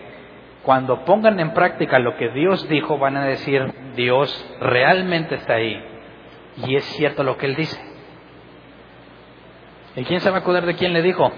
cuando 0.62 1.04
pongan 1.04 1.40
en 1.40 1.52
práctica 1.52 1.98
lo 1.98 2.16
que 2.16 2.28
Dios 2.30 2.68
dijo, 2.68 2.98
van 2.98 3.16
a 3.16 3.24
decir, 3.24 3.72
Dios 3.94 4.56
realmente 4.60 5.36
está 5.36 5.54
ahí. 5.54 5.82
Y 6.66 6.76
es 6.76 6.84
cierto 6.96 7.24
lo 7.24 7.36
que 7.36 7.46
Él 7.46 7.56
dice. 7.56 7.91
¿Y 9.96 10.04
quién 10.04 10.20
se 10.20 10.30
va 10.30 10.38
a 10.38 10.40
acordar 10.40 10.64
de 10.66 10.74
quién 10.74 10.92
le 10.92 11.02
dijo? 11.02 11.30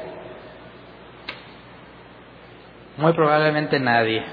Muy 2.97 3.13
probablemente 3.13 3.81
nadie. 3.81 4.25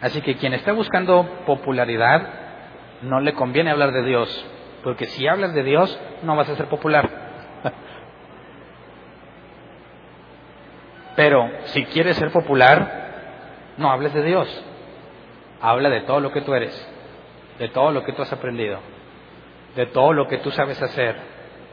Así 0.00 0.22
que 0.22 0.36
quien 0.36 0.54
está 0.54 0.72
buscando 0.72 1.24
popularidad, 1.44 2.26
no 3.02 3.20
le 3.20 3.34
conviene 3.34 3.70
hablar 3.70 3.92
de 3.92 4.02
Dios, 4.02 4.46
porque 4.82 5.06
si 5.06 5.26
hablas 5.28 5.52
de 5.54 5.62
Dios, 5.62 6.00
no 6.22 6.36
vas 6.36 6.48
a 6.48 6.56
ser 6.56 6.66
popular. 6.68 7.08
Pero 11.16 11.50
si 11.64 11.84
quieres 11.86 12.16
ser 12.16 12.30
popular, 12.30 13.74
no 13.76 13.90
hables 13.90 14.14
de 14.14 14.22
Dios. 14.22 14.64
Habla 15.60 15.90
de 15.90 16.00
todo 16.02 16.20
lo 16.20 16.32
que 16.32 16.40
tú 16.40 16.54
eres, 16.54 16.88
de 17.58 17.68
todo 17.68 17.90
lo 17.90 18.04
que 18.04 18.14
tú 18.14 18.22
has 18.22 18.32
aprendido, 18.32 18.78
de 19.76 19.84
todo 19.86 20.14
lo 20.14 20.26
que 20.28 20.38
tú 20.38 20.50
sabes 20.50 20.80
hacer, 20.80 21.16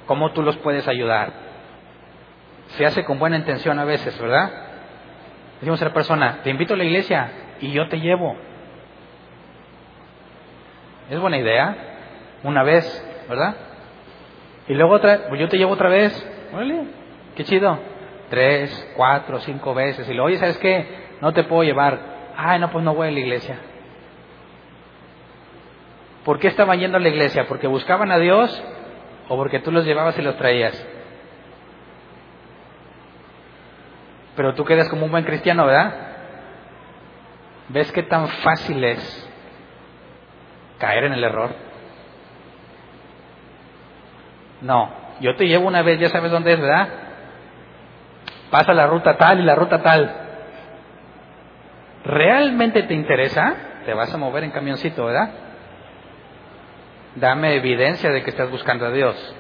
cómo 0.07 0.31
tú 0.31 0.41
los 0.41 0.57
puedes 0.57 0.87
ayudar. 0.87 1.31
Se 2.69 2.85
hace 2.85 3.05
con 3.05 3.19
buena 3.19 3.37
intención 3.37 3.77
a 3.79 3.85
veces, 3.85 4.19
¿verdad? 4.19 4.51
Decimos 5.59 5.81
a 5.81 5.85
la 5.85 5.93
persona, 5.93 6.39
te 6.43 6.49
invito 6.49 6.73
a 6.73 6.77
la 6.77 6.83
iglesia 6.83 7.31
y 7.61 7.71
yo 7.71 7.87
te 7.87 7.99
llevo. 7.99 8.35
¿Es 11.09 11.19
buena 11.19 11.37
idea? 11.37 11.87
una 12.43 12.63
vez, 12.63 13.25
¿verdad? 13.27 13.55
Y 14.67 14.73
luego 14.73 14.93
otra, 14.93 15.27
pues 15.29 15.39
yo 15.39 15.49
te 15.49 15.57
llevo 15.57 15.73
otra 15.73 15.89
vez, 15.89 16.13
¿vale? 16.53 16.83
Qué 17.35 17.43
chido. 17.43 17.79
Tres, 18.29 18.93
cuatro, 18.95 19.39
cinco 19.39 19.73
veces. 19.73 20.07
Y 20.09 20.13
luego, 20.13 20.27
oye, 20.27 20.37
¿sabes 20.37 20.57
qué? 20.57 20.85
No 21.21 21.31
te 21.33 21.43
puedo 21.43 21.63
llevar. 21.63 21.99
Ay, 22.35 22.59
no, 22.59 22.69
pues 22.69 22.83
no 22.83 22.93
voy 22.93 23.07
a 23.07 23.11
la 23.11 23.19
iglesia. 23.19 23.57
¿Por 26.25 26.39
qué 26.39 26.49
estaban 26.49 26.79
yendo 26.79 26.97
a 26.97 26.99
la 26.99 27.07
iglesia? 27.07 27.45
¿Porque 27.47 27.67
buscaban 27.67 28.11
a 28.11 28.17
Dios 28.17 28.61
o 29.29 29.35
porque 29.35 29.59
tú 29.59 29.71
los 29.71 29.85
llevabas 29.85 30.17
y 30.17 30.21
los 30.21 30.37
traías? 30.37 30.85
Pero 34.35 34.53
tú 34.53 34.63
quedas 34.65 34.87
como 34.89 35.05
un 35.05 35.11
buen 35.11 35.23
cristiano, 35.23 35.65
¿verdad? 35.65 35.93
¿Ves 37.69 37.91
qué 37.91 38.03
tan 38.03 38.27
fácil 38.27 38.83
es 38.83 39.29
caer 40.77 41.05
en 41.05 41.13
el 41.13 41.23
error? 41.23 41.49
No, 44.61 44.91
yo 45.19 45.35
te 45.35 45.47
llevo 45.47 45.67
una 45.67 45.81
vez, 45.81 45.99
ya 45.99 46.09
sabes 46.09 46.31
dónde 46.31 46.53
es, 46.53 46.59
¿verdad? 46.59 46.87
Pasa 48.51 48.73
la 48.73 48.87
ruta 48.87 49.17
tal 49.17 49.39
y 49.39 49.43
la 49.43 49.55
ruta 49.55 49.81
tal. 49.81 50.15
¿Realmente 52.05 52.83
te 52.83 52.93
interesa? 52.93 53.55
Te 53.85 53.93
vas 53.93 54.13
a 54.13 54.17
mover 54.17 54.43
en 54.43 54.51
camioncito, 54.51 55.05
¿verdad? 55.05 55.46
Dame 57.19 57.55
evidencia 57.55 58.11
de 58.11 58.23
que 58.23 58.29
estás 58.29 58.49
buscando 58.51 58.85
a 58.85 58.91
Dios. 58.91 59.35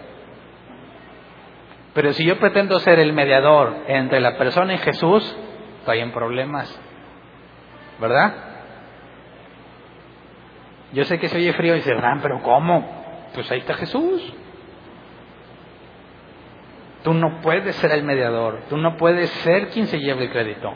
Pero 1.93 2.13
si 2.13 2.25
yo 2.25 2.39
pretendo 2.39 2.79
ser 2.79 2.99
el 2.99 3.13
mediador 3.13 3.75
entre 3.87 4.19
la 4.19 4.37
persona 4.37 4.73
y 4.73 4.77
Jesús, 4.79 5.37
estoy 5.79 5.99
en 5.99 6.11
problemas. 6.11 6.79
¿Verdad? 7.99 8.33
Yo 10.93 11.03
sé 11.03 11.19
que 11.19 11.27
se 11.27 11.37
oye 11.37 11.53
frío 11.53 11.73
y 11.73 11.77
dice, 11.77 11.95
pero 12.21 12.41
¿cómo? 12.41 13.29
Pues 13.33 13.49
ahí 13.51 13.59
está 13.59 13.75
Jesús. 13.75 14.33
Tú 17.03 17.13
no 17.13 17.41
puedes 17.41 17.75
ser 17.75 17.91
el 17.91 18.03
mediador, 18.03 18.61
tú 18.69 18.77
no 18.77 18.97
puedes 18.97 19.29
ser 19.29 19.69
quien 19.69 19.87
se 19.87 19.99
lleve 19.99 20.25
el 20.25 20.31
crédito. 20.31 20.73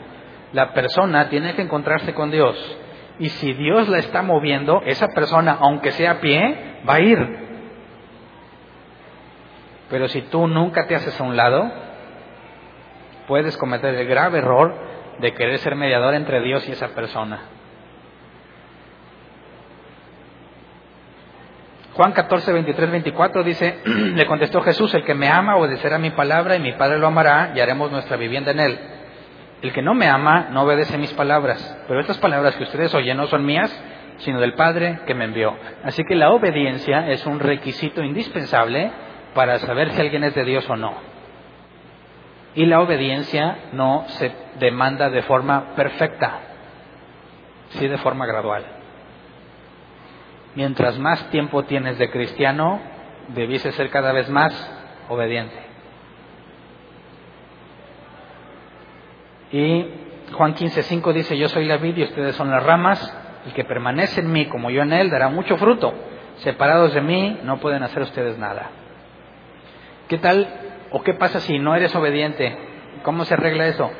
La 0.52 0.72
persona 0.72 1.28
tiene 1.28 1.54
que 1.54 1.62
encontrarse 1.62 2.14
con 2.14 2.30
Dios. 2.30 2.56
Y 3.18 3.28
si 3.28 3.52
Dios 3.52 3.88
la 3.88 3.98
está 3.98 4.22
moviendo, 4.22 4.82
esa 4.84 5.08
persona, 5.08 5.58
aunque 5.60 5.92
sea 5.92 6.12
a 6.12 6.20
pie, 6.20 6.80
va 6.88 6.94
a 6.94 7.00
ir. 7.00 7.18
Pero 9.90 10.08
si 10.08 10.22
tú 10.22 10.46
nunca 10.48 10.86
te 10.86 10.94
haces 10.94 11.20
a 11.20 11.24
un 11.24 11.36
lado, 11.36 11.70
puedes 13.28 13.56
cometer 13.58 13.94
el 13.94 14.06
grave 14.06 14.38
error 14.38 14.74
de 15.18 15.34
querer 15.34 15.58
ser 15.58 15.76
mediador 15.76 16.14
entre 16.14 16.40
Dios 16.40 16.66
y 16.68 16.72
esa 16.72 16.88
persona. 16.88 17.40
Juan 21.94 22.12
14, 22.12 22.52
23, 22.52 22.90
24 22.90 23.44
dice, 23.44 23.80
le 23.84 24.26
contestó 24.26 24.62
Jesús, 24.62 24.94
el 24.94 25.04
que 25.04 25.14
me 25.14 25.28
ama 25.28 25.56
obedecerá 25.56 25.98
mi 25.98 26.10
palabra 26.10 26.56
y 26.56 26.60
mi 26.60 26.72
Padre 26.72 26.98
lo 26.98 27.06
amará 27.06 27.52
y 27.54 27.60
haremos 27.60 27.90
nuestra 27.90 28.16
vivienda 28.16 28.52
en 28.52 28.60
él. 28.60 28.78
El 29.62 29.72
que 29.72 29.80
no 29.80 29.94
me 29.94 30.08
ama 30.08 30.48
no 30.50 30.62
obedece 30.62 30.98
mis 30.98 31.12
palabras, 31.14 31.78
pero 31.86 32.00
estas 32.00 32.18
palabras 32.18 32.56
que 32.56 32.64
ustedes 32.64 32.92
oyen 32.94 33.16
no 33.16 33.28
son 33.28 33.46
mías, 33.46 33.72
sino 34.18 34.40
del 34.40 34.54
Padre 34.54 35.00
que 35.06 35.14
me 35.14 35.24
envió. 35.24 35.56
Así 35.84 36.02
que 36.04 36.16
la 36.16 36.32
obediencia 36.32 37.08
es 37.08 37.24
un 37.26 37.38
requisito 37.38 38.02
indispensable 38.02 38.90
para 39.34 39.60
saber 39.60 39.92
si 39.92 40.00
alguien 40.00 40.24
es 40.24 40.34
de 40.34 40.44
Dios 40.44 40.68
o 40.68 40.76
no. 40.76 40.94
Y 42.54 42.66
la 42.66 42.80
obediencia 42.80 43.56
no 43.72 44.04
se 44.08 44.32
demanda 44.58 45.10
de 45.10 45.22
forma 45.22 45.74
perfecta, 45.76 46.40
sí 47.70 47.86
de 47.86 47.98
forma 47.98 48.26
gradual. 48.26 48.64
Mientras 50.56 50.98
más 50.98 51.30
tiempo 51.30 51.62
tienes 51.62 51.98
de 51.98 52.10
cristiano, 52.10 52.80
debiese 53.28 53.70
ser 53.72 53.90
cada 53.90 54.12
vez 54.12 54.28
más 54.28 54.52
obediente. 55.08 55.61
Y 59.52 59.86
Juan 60.32 60.54
15:5 60.54 61.12
dice, 61.12 61.36
yo 61.36 61.48
soy 61.48 61.66
la 61.66 61.76
vid 61.76 61.98
y 61.98 62.04
ustedes 62.04 62.34
son 62.36 62.50
las 62.50 62.62
ramas, 62.62 63.16
el 63.46 63.52
que 63.52 63.64
permanece 63.64 64.20
en 64.20 64.32
mí 64.32 64.46
como 64.46 64.70
yo 64.70 64.82
en 64.82 64.92
él 64.92 65.10
dará 65.10 65.28
mucho 65.28 65.56
fruto. 65.58 65.92
Separados 66.36 66.94
de 66.94 67.02
mí 67.02 67.38
no 67.44 67.58
pueden 67.58 67.82
hacer 67.82 68.02
ustedes 68.02 68.38
nada. 68.38 68.70
¿Qué 70.08 70.18
tal 70.18 70.48
o 70.90 71.02
qué 71.02 71.14
pasa 71.14 71.40
si 71.40 71.58
no 71.58 71.74
eres 71.74 71.94
obediente? 71.94 72.56
¿Cómo 73.02 73.24
se 73.26 73.34
arregla 73.34 73.66
eso? 73.66 73.90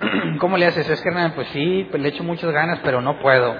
¿Cómo 0.38 0.56
le 0.56 0.66
haces? 0.66 0.88
Es 0.90 1.00
que, 1.00 1.10
pues 1.34 1.48
sí, 1.48 1.86
pues 1.90 2.02
le 2.02 2.08
echo 2.08 2.24
muchas 2.24 2.50
ganas, 2.50 2.80
pero 2.82 3.00
no 3.00 3.20
puedo. 3.20 3.54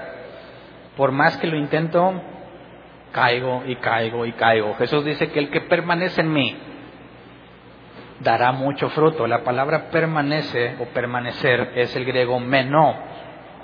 Por 0.96 1.12
más 1.12 1.36
que 1.36 1.46
lo 1.46 1.56
intento, 1.56 2.20
caigo 3.12 3.62
y 3.66 3.76
caigo 3.76 4.26
y 4.26 4.32
caigo. 4.32 4.74
Jesús 4.74 5.04
dice 5.04 5.30
que 5.30 5.38
el 5.38 5.50
que 5.50 5.60
permanece 5.60 6.20
en 6.20 6.32
mí 6.32 6.56
dará 8.22 8.52
mucho 8.52 8.88
fruto. 8.90 9.26
La 9.26 9.44
palabra 9.44 9.90
permanece 9.90 10.76
o 10.80 10.86
permanecer 10.86 11.72
es 11.74 11.94
el 11.96 12.04
griego 12.04 12.38
meno, 12.40 12.96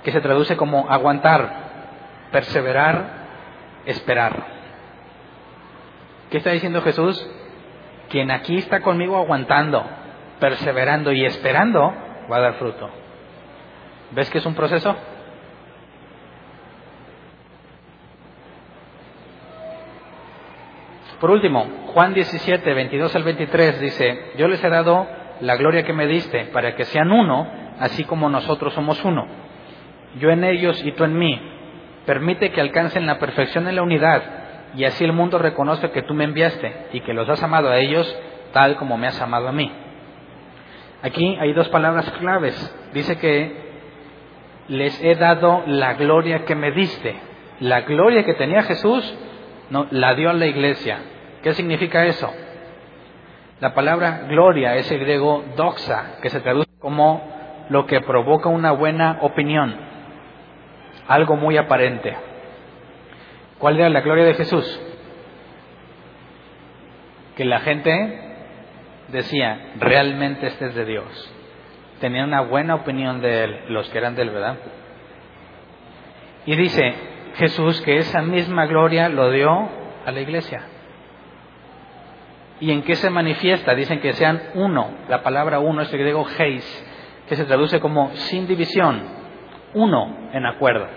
que 0.03 0.13
se 0.13 0.21
traduce 0.21 0.57
como 0.57 0.91
aguantar, 0.91 2.29
perseverar, 2.33 3.05
esperar. 3.87 4.59
¿Qué 6.31 6.39
está 6.39 6.51
diciendo 6.51 6.83
Jesús? 6.83 7.29
Quien 8.11 8.31
aquí 8.31 8.57
está 8.57 8.81
conmigo 8.81 9.17
aguantando, 9.17 9.85
perseverando 10.41 11.13
y 11.13 11.25
esperando, 11.25 11.93
va 12.31 12.37
a 12.37 12.41
dar 12.41 12.55
fruto. 12.55 12.91
¿Ves 14.11 14.31
que 14.31 14.39
es 14.39 14.47
un 14.47 14.55
proceso? 14.55 14.97
Por 21.21 21.31
último, 21.33 21.67
Juan 21.95 22.15
17, 22.15 22.75
22 22.75 23.17
al 23.17 23.25
23 23.25 23.81
dice, 23.81 24.33
yo 24.37 24.47
les 24.47 24.63
he 24.63 24.69
dado 24.69 25.07
la 25.41 25.57
gloria 25.57 25.83
que 25.83 25.93
me 25.93 26.07
diste 26.07 26.45
para 26.53 26.77
que 26.77 26.85
sean 26.85 27.11
uno, 27.11 27.49
así 27.81 28.05
como 28.05 28.29
nosotros 28.29 28.73
somos 28.75 29.05
uno. 29.05 29.27
Yo 30.21 30.31
en 30.31 30.45
ellos 30.45 30.81
y 30.85 30.93
tú 30.93 31.05
en 31.05 31.19
mí. 31.19 31.41
Permite 32.07 32.53
que 32.53 32.61
alcancen 32.61 33.07
la 33.07 33.19
perfección 33.19 33.67
en 33.67 33.77
la 33.77 33.83
unidad 33.83 34.23
y 34.75 34.85
así 34.85 35.05
el 35.05 35.13
mundo 35.13 35.39
reconoce 35.39 35.91
que 35.91 36.03
tú 36.03 36.15
me 36.15 36.25
enviaste 36.25 36.87
y 36.93 37.01
que 37.01 37.13
los 37.13 37.29
has 37.29 37.43
amado 37.43 37.69
a 37.69 37.79
ellos 37.79 38.17
tal 38.53 38.77
como 38.77 38.97
me 38.97 39.09
has 39.09 39.21
amado 39.21 39.49
a 39.49 39.53
mí. 39.53 39.71
Aquí 41.03 41.37
hay 41.41 41.53
dos 41.53 41.69
palabras 41.69 42.11
claves. 42.13 42.55
Dice 42.95 43.19
que 43.19 43.69
les 44.69 45.03
he 45.03 45.17
dado 45.17 45.65
la 45.67 45.95
gloria 45.95 46.45
que 46.45 46.55
me 46.55 46.71
diste. 46.71 47.17
La 47.61 47.83
gloria 47.83 48.25
que 48.25 48.35
tenía 48.35 48.63
Jesús 48.63 49.19
no, 49.71 49.87
la 49.91 50.15
dio 50.15 50.31
a 50.31 50.35
la 50.35 50.47
iglesia. 50.47 50.99
¿Qué 51.43 51.55
significa 51.55 52.05
eso? 52.07 52.33
La 53.61 53.75
palabra 53.75 54.27
gloria 54.29 54.77
es 54.77 54.91
el 54.91 55.01
griego 55.01 55.45
doxa, 55.57 56.19
que 56.23 56.31
se 56.31 56.41
traduce 56.41 56.69
como 56.79 57.23
lo 57.71 57.87
que 57.87 58.01
provoca 58.01 58.49
una 58.49 58.73
buena 58.73 59.19
opinión, 59.23 59.75
algo 61.07 61.37
muy 61.37 61.57
aparente. 61.57 62.17
¿Cuál 63.59 63.79
era 63.79 63.89
la 63.89 64.01
gloria 64.01 64.25
de 64.25 64.35
Jesús? 64.35 64.81
Que 67.37 67.45
la 67.45 67.61
gente 67.61 68.29
decía, 69.09 69.73
realmente 69.79 70.47
este 70.47 70.67
es 70.67 70.75
de 70.75 70.85
Dios. 70.85 71.35
Tenía 72.01 72.25
una 72.25 72.43
buena 72.43 72.77
opinión 72.77 73.21
de 73.21 73.45
él, 73.45 73.61
los 73.69 73.89
que 73.91 73.99
eran 73.99 74.15
de 74.15 74.23
él, 74.23 74.31
¿verdad? 74.31 74.57
Y 76.47 76.55
dice 76.55 76.95
Jesús 77.39 77.81
que 77.83 77.99
esa 77.99 78.21
misma 78.21 78.67
gloria 78.67 79.09
lo 79.09 79.31
dio 79.31 79.69
a 80.05 80.11
la 80.11 80.21
iglesia. 80.21 80.63
¿Y 82.61 82.73
en 82.73 82.83
qué 82.83 82.97
se 82.97 83.11
manifiesta? 83.11 83.75
Dicen 83.77 84.01
que 84.01 84.13
sean 84.15 84.43
uno. 84.55 84.91
La 85.09 85.23
palabra 85.23 85.61
uno 85.61 85.83
es 85.83 85.93
el 85.93 86.01
griego 86.01 86.27
heis, 86.39 86.87
que 87.29 87.37
se 87.37 87.45
traduce 87.45 87.79
como 87.79 88.11
sin 88.15 88.49
división, 88.49 89.03
uno 89.75 90.31
en 90.33 90.47
acuerdo. 90.47 90.89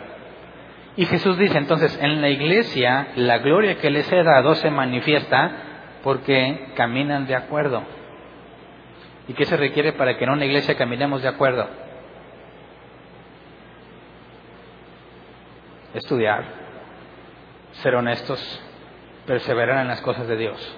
Y 0.98 1.06
Jesús 1.06 1.38
dice 1.38 1.58
entonces, 1.58 1.98
en 2.02 2.22
la 2.22 2.30
iglesia 2.30 3.10
la 3.16 3.38
gloria 3.38 3.76
que 3.76 3.92
les 3.92 4.12
he 4.12 4.24
dado 4.24 4.56
se 4.56 4.72
manifiesta 4.72 5.52
porque 6.04 6.72
caminan 6.76 7.28
de 7.28 7.36
acuerdo. 7.36 7.84
¿Y 9.28 9.34
qué 9.34 9.46
se 9.46 9.58
requiere 9.58 9.94
para 9.94 10.18
que 10.18 10.24
en 10.24 10.32
una 10.32 10.46
iglesia 10.46 10.76
caminemos 10.76 11.22
de 11.22 11.30
acuerdo? 11.30 11.70
Estudiar, 15.94 16.46
ser 17.74 17.96
honestos, 17.96 18.62
perseverar 19.26 19.82
en 19.82 19.88
las 19.88 20.02
cosas 20.02 20.28
de 20.28 20.38
Dios. 20.38 20.78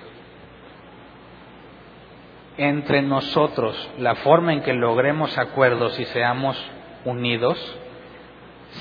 Entre 2.57 3.01
nosotros, 3.01 3.91
la 3.97 4.15
forma 4.15 4.53
en 4.53 4.61
que 4.61 4.73
logremos 4.73 5.37
acuerdos 5.37 5.99
y 5.99 6.05
seamos 6.05 6.57
unidos, 7.05 7.57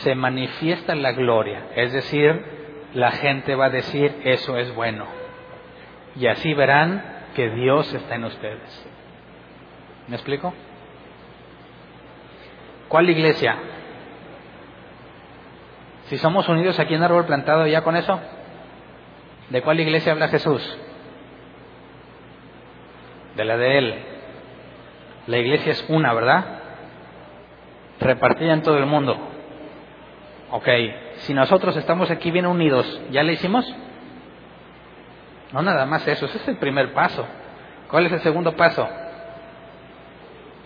se 0.03 0.14
manifiesta 0.14 0.95
la 0.95 1.12
gloria. 1.12 1.68
Es 1.74 1.93
decir, 1.93 2.45
la 2.95 3.12
gente 3.12 3.55
va 3.55 3.66
a 3.66 3.70
decir, 3.70 4.14
eso 4.24 4.57
es 4.57 4.74
bueno. 4.74 5.07
Y 6.16 6.26
así 6.26 6.53
verán 6.55 7.03
que 7.35 7.51
Dios 7.51 7.93
está 7.95 8.16
en 8.16 8.24
ustedes. 8.24 8.89
¿Me 10.09 10.16
explico? 10.16 10.53
¿Cuál 12.89 13.09
iglesia? 13.09 13.57
Si 16.07 16.18
somos 16.18 16.48
unidos 16.48 16.78
aquí 16.78 16.94
en 16.94 17.03
árbol 17.03 17.26
plantado, 17.26 17.66
¿ya 17.66 17.82
con 17.82 17.96
eso? 17.96 18.20
¿De 19.50 19.62
cuál 19.62 19.80
iglesia 19.80 20.12
habla 20.12 20.28
Jesús? 20.28 20.78
De 23.36 23.44
la 23.44 23.57
de 23.57 23.78
Él. 23.78 24.05
La 25.26 25.38
iglesia 25.38 25.72
es 25.72 25.84
una, 25.88 26.12
¿verdad? 26.12 26.44
Repartida 28.00 28.53
en 28.53 28.62
todo 28.62 28.78
el 28.78 28.86
mundo. 28.86 29.16
Ok, 30.50 30.68
si 31.18 31.32
nosotros 31.34 31.76
estamos 31.76 32.11
aquí 32.11 32.30
bien 32.30 32.46
unidos, 32.46 33.00
¿ya 33.11 33.22
le 33.22 33.34
hicimos? 33.34 33.64
No 35.53 35.62
nada 35.62 35.86
más 35.86 36.07
eso, 36.09 36.26
ese 36.26 36.38
es 36.38 36.48
el 36.48 36.57
primer 36.57 36.92
paso. 36.92 37.24
¿Cuál 37.88 38.07
es 38.07 38.12
el 38.12 38.20
segundo 38.20 38.55
paso? 38.57 38.88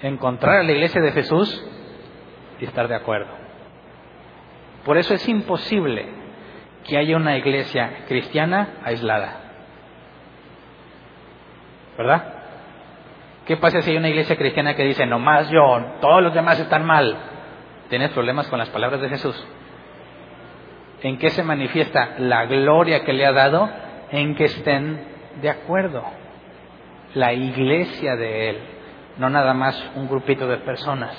encontrar 0.03 0.59
a 0.59 0.62
la 0.62 0.72
iglesia 0.72 1.01
de 1.01 1.12
Jesús 1.12 1.64
y 2.61 2.64
estar 2.64 2.89
de 2.89 2.95
acuerdo. 2.95 3.46
Por 4.87 4.99
eso 4.99 5.14
es 5.14 5.28
imposible 5.28 6.07
que 6.84 6.97
haya 6.97 7.16
una 7.16 7.37
iglesia 7.37 8.05
cristiana 8.07 8.76
aislada. 8.84 9.41
¿Verdad? 11.99 12.34
¿Qué 13.47 13.57
pasa 13.57 13.82
si 13.82 13.91
hay 13.91 13.97
una 13.97 14.09
iglesia 14.09 14.37
cristiana 14.37 14.76
que 14.76 14.84
dice, 14.84 15.05
no 15.05 15.18
más 15.18 15.51
yo, 15.51 15.61
todos 16.01 16.22
los 16.22 16.32
demás 16.32 16.61
están 16.61 16.87
mal? 16.87 17.16
¿Tienes 17.89 18.11
problemas 18.11 18.47
con 18.47 18.61
las 18.61 18.68
palabras 18.70 19.01
de 19.01 19.09
Jesús? 19.09 19.45
¿En 21.03 21.18
qué 21.18 21.30
se 21.30 21.43
manifiesta 21.43 22.14
la 22.18 22.47
gloria 22.47 23.05
que 23.05 23.12
le 23.12 23.26
ha 23.26 23.32
dado? 23.32 23.68
En 24.12 24.37
que 24.37 24.45
estén 24.45 25.05
de 25.43 25.51
acuerdo. 25.51 26.05
La 27.14 27.32
iglesia 27.32 28.14
de 28.14 28.51
Él 28.51 28.59
no 29.18 29.30
nada 29.30 29.53
más 29.53 29.84
un 29.97 30.09
grupito 30.09 30.47
de 30.47 30.59
personas. 30.59 31.16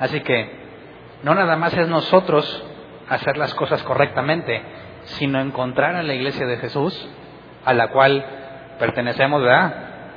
Así 0.00 0.20
que 0.22 0.67
no 1.22 1.34
nada 1.34 1.56
más 1.56 1.76
es 1.76 1.88
nosotros 1.88 2.64
hacer 3.08 3.36
las 3.36 3.54
cosas 3.54 3.82
correctamente, 3.82 4.62
sino 5.04 5.40
encontrar 5.40 5.96
a 5.96 6.02
la 6.02 6.14
iglesia 6.14 6.46
de 6.46 6.58
Jesús, 6.58 7.08
a 7.64 7.72
la 7.72 7.88
cual 7.88 8.24
pertenecemos, 8.78 9.42
¿verdad? 9.42 9.74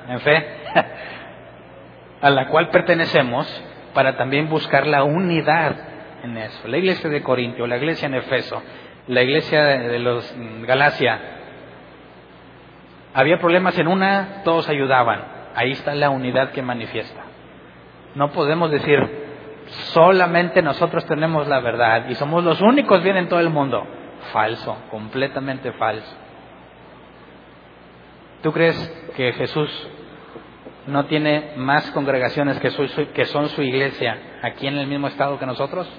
En 0.10 0.20
fe, 0.20 0.48
a 2.22 2.30
la 2.30 2.48
cual 2.48 2.70
pertenecemos 2.70 3.48
para 3.94 4.18
también 4.18 4.50
buscar 4.50 4.88
la 4.88 5.04
unidad 5.04 5.76
en 6.24 6.38
eso. 6.38 6.68
La 6.68 6.78
iglesia 6.78 7.10
de 7.10 7.24
Corintio, 7.24 7.68
la 7.68 7.78
iglesia 7.78 8.08
en 8.08 8.16
Efeso, 8.16 8.62
la 9.08 9.22
iglesia 9.22 9.64
de 9.64 10.00
los 10.00 10.34
Galacia. 10.62 11.20
Había 13.14 13.40
problemas 13.40 13.78
en 13.78 13.88
una, 13.88 14.42
todos 14.44 14.70
ayudaban 14.70 15.42
Ahí 15.56 15.72
está 15.72 15.96
la 15.96 16.10
unidad 16.10 16.52
que 16.52 16.62
manifiesta. 16.62 17.22
No 18.16 18.32
podemos 18.32 18.72
decir, 18.72 19.00
solamente 19.94 20.62
nosotros 20.62 21.06
tenemos 21.06 21.48
la 21.48 21.60
verdad 21.60 22.08
y 22.10 22.16
somos 22.16 22.44
los 22.44 22.62
únicos 22.62 23.02
bien 23.04 23.18
en 23.18 23.30
todo 23.30 23.40
el 23.40 23.50
mundo. 23.50 23.86
Falso, 24.32 24.78
completamente 24.90 25.72
falso. 25.74 26.16
¿Tú 28.44 28.52
crees 28.52 28.78
que 29.16 29.34
Jesús 29.34 29.70
no 30.88 31.06
tiene 31.06 31.54
más 31.58 31.90
congregaciones 31.92 32.60
que, 32.60 32.70
que 33.14 33.26
son 33.26 33.50
su 33.50 33.62
iglesia 33.62 34.40
aquí 34.42 34.68
en 34.68 34.78
el 34.78 34.88
mismo 34.88 35.08
estado 35.08 35.40
que 35.40 35.46
nosotros? 35.46 35.90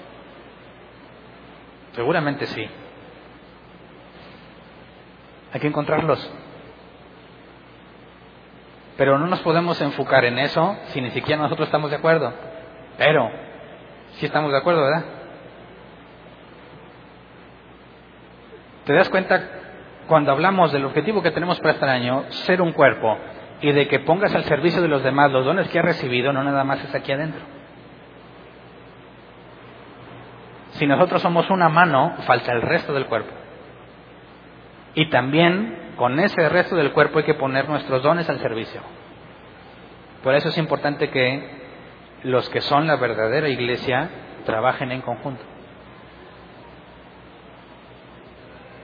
Seguramente 1.93 2.47
sí. 2.47 2.66
Hay 5.53 5.61
que 5.61 5.68
encontrarlos. 5.68 6.33
Pero 8.97 9.18
no 9.18 9.27
nos 9.27 9.41
podemos 9.41 9.81
enfocar 9.81 10.25
en 10.25 10.39
eso 10.39 10.77
si 10.87 11.01
ni 11.01 11.11
siquiera 11.11 11.43
nosotros 11.43 11.68
estamos 11.68 11.91
de 11.91 11.97
acuerdo. 11.97 12.33
Pero, 12.99 13.31
sí 14.15 14.27
estamos 14.27 14.53
de 14.53 14.59
acuerdo, 14.59 14.83
¿verdad? 14.83 15.05
¿Te 18.85 18.93
das 18.95 19.09
cuenta 19.09 19.49
cuando 20.09 20.33
hablamos 20.33 20.73
del 20.73 20.85
objetivo 20.85 21.23
que 21.23 21.31
tenemos 21.31 21.59
para 21.61 21.75
este 21.75 21.87
año, 21.87 22.25
ser 22.31 22.61
un 22.61 22.73
cuerpo, 22.73 23.17
y 23.61 23.71
de 23.73 23.87
que 23.87 24.01
pongas 24.01 24.35
al 24.35 24.45
servicio 24.45 24.83
de 24.83 24.89
los 24.89 25.03
demás 25.03 25.31
los 25.31 25.45
dones 25.45 25.69
que 25.69 25.79
has 25.79 25.85
recibido, 25.85 26.33
no 26.33 26.43
nada 26.43 26.65
más 26.65 26.83
es 26.83 26.95
aquí 26.95 27.13
adentro. 27.13 27.41
Si 30.73 30.87
nosotros 30.87 31.23
somos 31.23 31.49
una 31.51 31.69
mano, 31.69 32.17
falta 32.27 32.53
el 32.53 32.63
resto 32.63 32.93
del 32.93 33.07
cuerpo. 33.07 33.33
Y 34.95 35.09
también 35.11 35.93
con 35.97 36.19
ese 36.19 36.49
resto 36.49 36.75
del 36.75 36.93
cuerpo 36.93 37.19
hay 37.19 37.25
que 37.25 37.35
poner 37.35 37.69
nuestros 37.69 38.03
dones 38.03 38.29
al 38.29 38.41
servicio. 38.41 38.81
Por 40.25 40.35
eso 40.35 40.49
es 40.49 40.59
importante 40.59 41.11
que 41.11 41.62
los 42.25 42.49
que 42.51 42.61
son 42.61 42.87
la 42.87 42.97
verdadera 42.97 43.49
iglesia 43.49 44.09
trabajen 44.45 44.93
en 44.93 45.01
conjunto. 45.03 45.43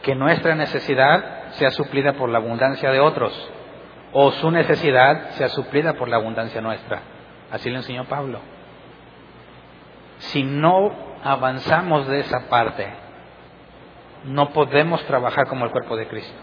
Que 0.02 0.14
nuestra 0.14 0.54
necesidad 0.54 1.52
sea 1.52 1.70
suplida 1.70 2.14
por 2.14 2.28
la 2.28 2.38
abundancia 2.38 2.90
de 2.90 3.00
otros 3.00 3.50
o 4.12 4.32
su 4.32 4.50
necesidad 4.50 5.30
sea 5.30 5.48
suplida 5.48 5.94
por 5.94 6.08
la 6.08 6.16
abundancia 6.16 6.60
nuestra. 6.60 7.02
Así 7.50 7.70
lo 7.70 7.76
enseñó 7.76 8.04
Pablo. 8.04 8.40
Si 10.18 10.42
no 10.42 10.92
avanzamos 11.22 12.06
de 12.08 12.20
esa 12.20 12.48
parte, 12.48 12.88
no 14.24 14.50
podemos 14.50 15.02
trabajar 15.04 15.46
como 15.46 15.64
el 15.64 15.70
cuerpo 15.70 15.96
de 15.96 16.08
Cristo. 16.08 16.38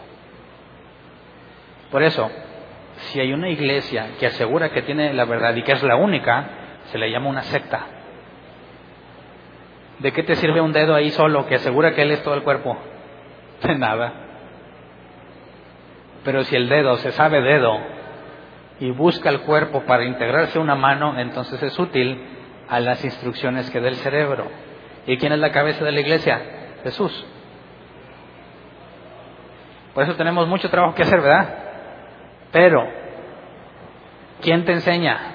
Por 1.92 2.04
eso, 2.04 2.30
si 2.98 3.20
hay 3.20 3.34
una 3.34 3.50
iglesia 3.50 4.12
que 4.20 4.28
asegura 4.28 4.70
que 4.70 4.82
tiene 4.82 5.14
la 5.14 5.26
verdad 5.26 5.56
y 5.56 5.64
que 5.64 5.74
es 5.74 5.84
la 5.84 5.96
única, 5.96 6.65
se 6.92 6.98
le 6.98 7.12
llama 7.12 7.30
una 7.30 7.44
secta. 7.44 7.86
¿De 10.00 10.12
qué 10.12 10.24
te 10.24 10.36
sirve 10.36 10.62
un 10.62 10.74
dedo 10.74 10.94
ahí 10.94 11.10
solo 11.12 11.46
que 11.46 11.56
asegura 11.56 11.94
que 11.94 12.02
él 12.02 12.12
es 12.12 12.24
todo 12.24 12.34
el 12.34 12.44
cuerpo? 12.44 12.78
De 13.64 13.76
nada. 13.76 14.14
Pero 16.24 16.44
si 16.44 16.56
el 16.56 16.68
dedo 16.68 16.98
se 16.98 17.12
sabe 17.12 17.42
dedo 17.42 17.78
y 18.80 18.92
busca 18.92 19.30
el 19.30 19.42
cuerpo 19.42 19.82
para 19.82 20.04
integrarse 20.04 20.60
una 20.60 20.76
mano, 20.76 21.18
entonces 21.18 21.62
es 21.62 21.78
útil 21.80 22.20
a 22.68 22.80
las 22.80 23.04
instrucciones 23.06 23.70
que 23.70 23.80
da 23.80 23.88
el 23.88 23.96
cerebro. 23.96 24.48
¿Y 25.06 25.18
quién 25.18 25.32
es 25.32 25.40
la 25.40 25.52
cabeza 25.52 25.86
de 25.86 25.92
la 25.92 26.00
iglesia? 26.00 26.42
Jesús. 26.84 27.26
Por 29.94 30.04
eso 30.04 30.16
tenemos 30.16 30.48
mucho 30.48 30.70
trabajo 30.70 30.94
que 30.94 31.04
hacer, 31.04 31.22
¿verdad? 31.22 31.56
Pero, 32.52 32.86
¿quién 34.42 34.66
te 34.66 34.74
enseña? 34.74 35.35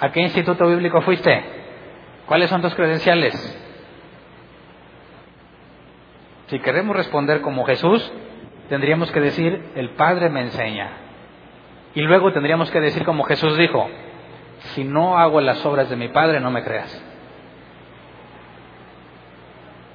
¿A 0.00 0.10
qué 0.12 0.20
instituto 0.20 0.66
bíblico 0.66 1.02
fuiste? 1.02 1.44
¿Cuáles 2.26 2.48
son 2.48 2.62
tus 2.62 2.74
credenciales? 2.74 3.34
Si 6.46 6.58
queremos 6.60 6.96
responder 6.96 7.42
como 7.42 7.66
Jesús, 7.66 8.10
tendríamos 8.70 9.12
que 9.12 9.20
decir, 9.20 9.72
el 9.74 9.90
Padre 9.90 10.30
me 10.30 10.40
enseña. 10.40 10.90
Y 11.94 12.00
luego 12.00 12.32
tendríamos 12.32 12.70
que 12.70 12.80
decir 12.80 13.04
como 13.04 13.24
Jesús 13.24 13.58
dijo, 13.58 13.90
si 14.74 14.84
no 14.84 15.18
hago 15.18 15.40
las 15.42 15.64
obras 15.66 15.90
de 15.90 15.96
mi 15.96 16.08
Padre, 16.08 16.40
no 16.40 16.50
me 16.50 16.64
creas. 16.64 17.04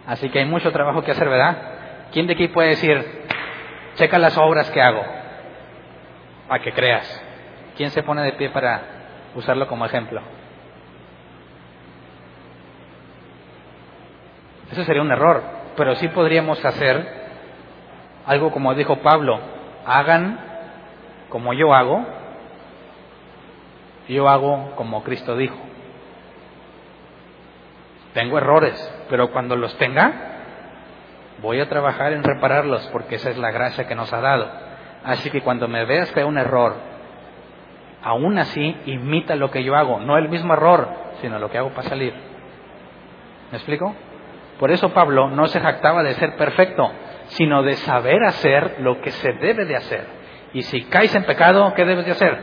Así 0.06 0.30
que 0.30 0.40
hay 0.40 0.46
mucho 0.46 0.72
trabajo 0.72 1.02
que 1.02 1.12
hacer, 1.12 1.28
¿verdad? 1.28 1.58
¿Quién 2.12 2.28
de 2.28 2.34
aquí 2.34 2.48
puede 2.50 2.70
decir, 2.70 3.04
checa 3.96 4.20
las 4.20 4.38
obras 4.38 4.70
que 4.70 4.82
hago, 4.82 5.04
para 6.48 6.64
que 6.64 6.72
creas? 6.74 7.24
¿Quién 7.76 7.90
se 7.90 8.04
pone 8.04 8.22
de 8.22 8.34
pie 8.34 8.52
para 8.52 8.95
usarlo 9.36 9.68
como 9.68 9.86
ejemplo? 9.86 10.22
Eso 14.72 14.84
sería 14.84 15.02
un 15.02 15.12
error, 15.12 15.44
pero 15.78 15.96
sí 15.96 16.08
podríamos 16.08 16.64
hacer 16.66 17.26
algo 18.26 18.52
como 18.52 18.74
dijo 18.74 18.98
Pablo, 18.98 19.40
hagan 19.86 20.40
como 21.30 21.54
yo 21.54 21.74
hago, 21.74 22.04
yo 24.08 24.28
hago 24.28 24.76
como 24.76 25.04
Cristo 25.04 25.36
dijo. 25.36 25.58
Tengo 28.14 28.38
errores, 28.38 29.06
pero 29.10 29.32
cuando 29.32 29.56
los 29.56 29.78
tenga, 29.78 30.14
voy 31.42 31.60
a 31.60 31.70
trabajar 31.70 32.14
en 32.14 32.24
repararlos 32.24 32.88
porque 32.92 33.16
esa 33.16 33.30
es 33.30 33.38
la 33.38 33.52
gracia 33.52 33.88
que 33.88 33.96
nos 33.96 34.12
ha 34.14 34.22
dado. 34.22 34.50
Así 35.04 35.30
que 35.30 35.42
cuando 35.42 35.68
me 35.68 35.86
veas 35.86 36.12
que 36.12 36.22
hay 36.22 36.26
un 36.26 36.38
error, 36.38 36.76
aún 38.06 38.38
así 38.38 38.78
imita 38.86 39.36
lo 39.36 39.50
que 39.50 39.64
yo 39.64 39.76
hago, 39.76 40.00
no 40.00 40.16
el 40.18 40.30
mismo 40.30 40.54
error, 40.54 40.88
sino 41.22 41.40
lo 41.40 41.50
que 41.50 41.58
hago 41.58 41.72
para 41.72 41.90
salir. 41.90 42.14
¿Me 43.52 43.58
explico? 43.58 43.96
Por 44.60 44.70
eso 44.70 44.94
Pablo 44.94 45.32
no 45.32 45.48
se 45.48 45.60
jactaba 45.60 46.04
de 46.04 46.14
ser 46.14 46.36
perfecto, 46.36 46.92
sino 47.30 47.64
de 47.64 47.74
saber 47.74 48.24
hacer 48.24 48.76
lo 48.82 49.02
que 49.02 49.10
se 49.10 49.34
debe 49.34 49.66
de 49.66 49.76
hacer. 49.76 50.06
Y 50.54 50.62
si 50.62 50.84
caes 50.84 51.16
en 51.16 51.24
pecado, 51.24 51.74
¿qué 51.76 51.84
debes 51.84 52.06
de 52.06 52.12
hacer? 52.12 52.40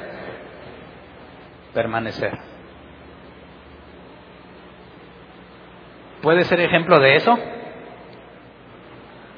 Permanecer. 1.72 2.36
¿Puede 6.22 6.42
ser 6.42 6.60
ejemplo 6.60 6.98
de 6.98 7.14
eso? 7.14 7.38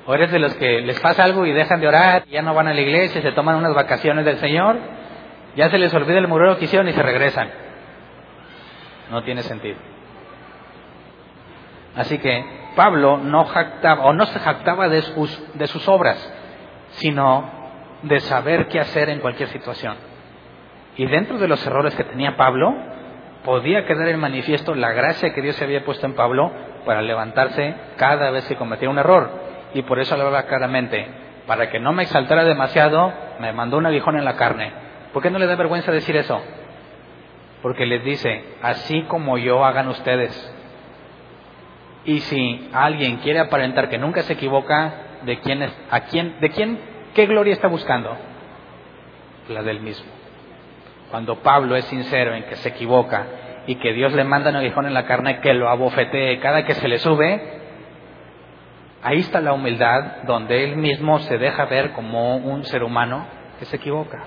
¿O 0.06 0.14
eres 0.14 0.32
de 0.32 0.38
los 0.38 0.54
que 0.54 0.80
les 0.80 0.98
pasa 1.00 1.24
algo 1.24 1.44
y 1.44 1.52
dejan 1.52 1.80
de 1.80 1.88
orar, 1.88 2.24
y 2.28 2.32
ya 2.32 2.40
no 2.40 2.54
van 2.54 2.68
a 2.68 2.72
la 2.72 2.80
iglesia, 2.80 3.20
se 3.20 3.32
toman 3.32 3.56
unas 3.56 3.74
vacaciones 3.74 4.24
del 4.24 4.38
Señor, 4.38 5.03
ya 5.56 5.70
se 5.70 5.78
les 5.78 5.92
olvida 5.94 6.18
el 6.18 6.28
murero 6.28 6.58
que 6.58 6.64
hicieron 6.64 6.88
y 6.88 6.92
se 6.92 7.02
regresan? 7.02 7.50
No 9.10 9.22
tiene 9.22 9.42
sentido. 9.42 9.76
Así 11.96 12.18
que 12.18 12.44
Pablo 12.74 13.18
no 13.18 13.44
jactaba, 13.44 14.04
o 14.04 14.12
no 14.12 14.26
se 14.26 14.38
jactaba 14.38 14.88
de 14.88 15.02
sus, 15.02 15.56
de 15.58 15.66
sus 15.66 15.88
obras, 15.88 16.18
sino 16.90 17.50
de 18.02 18.20
saber 18.20 18.68
qué 18.68 18.80
hacer 18.80 19.08
en 19.08 19.20
cualquier 19.20 19.48
situación. 19.48 19.96
Y 20.96 21.06
dentro 21.06 21.38
de 21.38 21.48
los 21.48 21.64
errores 21.66 21.94
que 21.94 22.04
tenía 22.04 22.36
Pablo, 22.36 22.74
podía 23.44 23.84
quedar 23.84 24.08
en 24.08 24.18
manifiesto 24.18 24.74
la 24.74 24.92
gracia 24.92 25.32
que 25.32 25.42
Dios 25.42 25.56
se 25.56 25.64
había 25.64 25.84
puesto 25.84 26.06
en 26.06 26.14
Pablo 26.14 26.50
para 26.84 27.02
levantarse 27.02 27.74
cada 27.96 28.30
vez 28.30 28.46
que 28.46 28.56
cometía 28.56 28.90
un 28.90 28.98
error. 28.98 29.30
Y 29.74 29.82
por 29.82 29.98
eso 29.98 30.14
hablaba 30.14 30.44
claramente, 30.44 31.06
para 31.46 31.70
que 31.70 31.80
no 31.80 31.92
me 31.92 32.04
exaltara 32.04 32.44
demasiado, 32.44 33.12
me 33.40 33.52
mandó 33.52 33.76
un 33.76 33.86
aguijón 33.86 34.16
en 34.16 34.24
la 34.24 34.36
carne. 34.36 34.83
¿Por 35.14 35.22
qué 35.22 35.30
no 35.30 35.38
le 35.38 35.46
da 35.46 35.54
vergüenza 35.54 35.92
decir 35.92 36.16
eso? 36.16 36.42
Porque 37.62 37.86
les 37.86 38.04
dice, 38.04 38.44
así 38.60 39.02
como 39.02 39.38
yo 39.38 39.64
hagan 39.64 39.86
ustedes. 39.86 40.52
Y 42.04 42.18
si 42.18 42.68
alguien 42.72 43.18
quiere 43.18 43.38
aparentar 43.38 43.88
que 43.88 43.96
nunca 43.96 44.22
se 44.22 44.32
equivoca, 44.32 44.92
¿de 45.22 45.38
quién 45.38 45.62
es, 45.62 45.72
a 45.88 46.00
quién, 46.00 46.40
de 46.40 46.50
quién, 46.50 46.80
qué 47.14 47.26
gloria 47.26 47.52
está 47.52 47.68
buscando? 47.68 48.14
La 49.48 49.62
del 49.62 49.80
mismo. 49.80 50.10
Cuando 51.12 51.36
Pablo 51.36 51.76
es 51.76 51.84
sincero 51.84 52.34
en 52.34 52.42
que 52.46 52.56
se 52.56 52.70
equivoca 52.70 53.24
y 53.68 53.76
que 53.76 53.92
Dios 53.92 54.12
le 54.14 54.24
manda 54.24 54.50
un 54.50 54.56
aguijón 54.56 54.86
en 54.86 54.94
la 54.94 55.06
carne 55.06 55.38
que 55.40 55.54
lo 55.54 55.68
abofetee 55.68 56.40
cada 56.40 56.64
que 56.64 56.74
se 56.74 56.88
le 56.88 56.98
sube, 56.98 57.40
ahí 59.00 59.20
está 59.20 59.40
la 59.40 59.52
humildad 59.52 60.24
donde 60.24 60.64
él 60.64 60.76
mismo 60.76 61.20
se 61.20 61.38
deja 61.38 61.66
ver 61.66 61.92
como 61.92 62.36
un 62.36 62.64
ser 62.64 62.82
humano 62.82 63.24
que 63.60 63.64
se 63.64 63.76
equivoca. 63.76 64.24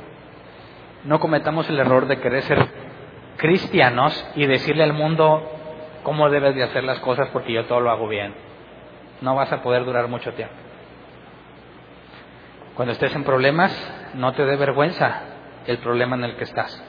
No 1.03 1.19
cometamos 1.19 1.69
el 1.69 1.80
error 1.80 2.07
de 2.07 2.19
querer 2.19 2.44
ser 2.44 2.68
cristianos 3.38 4.26
y 4.36 4.45
decirle 4.45 4.84
al 4.84 4.94
mundo 4.94 5.49
cómo 6.03 6.30
debes 6.30 6.56
de 6.56 6.64
hacer 6.64 6.84
las 6.84 6.99
cosas 6.99 7.30
porque 7.30 7.53
yo 7.53 7.65
todo 7.65 7.80
lo 7.82 7.91
hago 7.91 8.07
bien. 8.07 8.34
No 9.22 9.36
vas 9.36 9.52
a 9.52 9.61
poder 9.61 9.86
durar 9.86 10.07
mucho 10.07 10.34
tiempo. 10.34 10.56
Cuando 12.76 12.94
estés 12.94 13.15
en 13.15 13.24
problemas, 13.24 13.74
no 14.14 14.34
te 14.34 14.45
dé 14.45 14.56
vergüenza 14.56 15.22
el 15.65 15.80
problema 15.80 16.15
en 16.15 16.26
el 16.26 16.36
que 16.36 16.44
estás. 16.44 16.84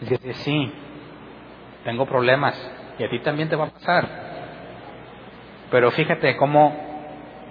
Dice, 0.00 0.32
sí, 0.34 0.72
tengo 1.84 2.06
problemas 2.06 2.54
y 2.98 3.04
a 3.04 3.10
ti 3.10 3.18
también 3.20 3.48
te 3.48 3.56
va 3.56 3.66
a 3.66 3.70
pasar. 3.70 4.08
Pero 5.70 5.90
fíjate 5.90 6.36
cómo 6.36 6.74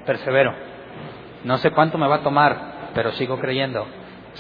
persevero. 0.06 0.54
No 1.44 1.58
sé 1.60 1.72
cuánto 1.72 1.98
me 1.98 2.08
va 2.08 2.16
a 2.16 2.24
tomar, 2.24 2.92
pero 2.94 3.12
sigo 3.14 3.40
creyendo. 3.40 3.86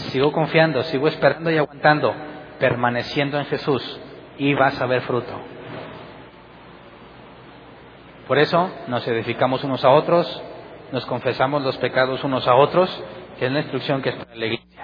Sigo 0.08 0.32
confiando, 0.32 0.82
sigo 0.84 1.08
esperando 1.08 1.52
y 1.52 1.58
aguantando, 1.58 2.14
permaneciendo 2.60 3.38
en 3.38 3.46
Jesús 3.46 4.00
y 4.38 4.54
vas 4.54 4.80
a 4.82 4.86
ver 4.86 5.02
fruto. 5.02 5.34
Por 8.28 8.38
eso 8.38 8.70
nos 8.88 9.08
edificamos 9.08 9.64
unos 9.64 9.84
a 9.84 9.90
otros, 9.90 10.42
nos 10.92 11.06
confesamos 11.06 11.64
los 11.64 11.78
pecados 11.78 12.24
unos 12.24 12.48
a 12.48 12.56
otros, 12.56 13.04
que 13.38 13.46
es 13.46 13.52
la 13.52 13.60
instrucción 13.60 14.02
que 14.02 14.10
es 14.10 14.16
para 14.16 14.36
la 14.36 14.46
iglesia. 14.46 14.84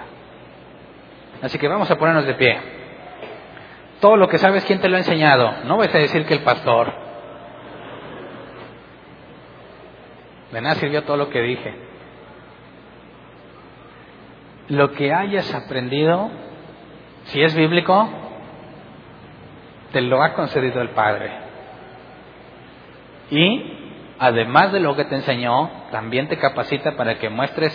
Así 1.42 1.58
que 1.58 1.68
vamos 1.68 1.90
a 1.90 1.96
ponernos 1.96 2.26
de 2.26 2.34
pie. 2.34 2.58
Todo 4.00 4.16
lo 4.16 4.28
que 4.28 4.38
sabes, 4.38 4.64
¿quién 4.64 4.80
te 4.80 4.88
lo 4.88 4.96
ha 4.96 5.00
enseñado? 5.00 5.64
No 5.64 5.76
vas 5.76 5.94
a 5.94 5.98
decir 5.98 6.26
que 6.26 6.34
el 6.34 6.42
pastor. 6.42 6.92
De 10.52 10.60
nada 10.60 10.74
sirvió 10.76 11.02
todo 11.04 11.16
lo 11.16 11.30
que 11.30 11.40
dije. 11.40 11.85
Lo 14.68 14.92
que 14.92 15.12
hayas 15.12 15.54
aprendido, 15.54 16.30
si 17.26 17.42
es 17.42 17.54
bíblico, 17.54 18.08
te 19.92 20.00
lo 20.00 20.22
ha 20.22 20.34
concedido 20.34 20.80
el 20.80 20.90
Padre. 20.90 21.30
Y 23.30 23.72
además 24.18 24.72
de 24.72 24.80
lo 24.80 24.96
que 24.96 25.04
te 25.04 25.14
enseñó, 25.14 25.70
también 25.90 26.28
te 26.28 26.38
capacita 26.38 26.96
para 26.96 27.18
que 27.18 27.28
muestres 27.28 27.72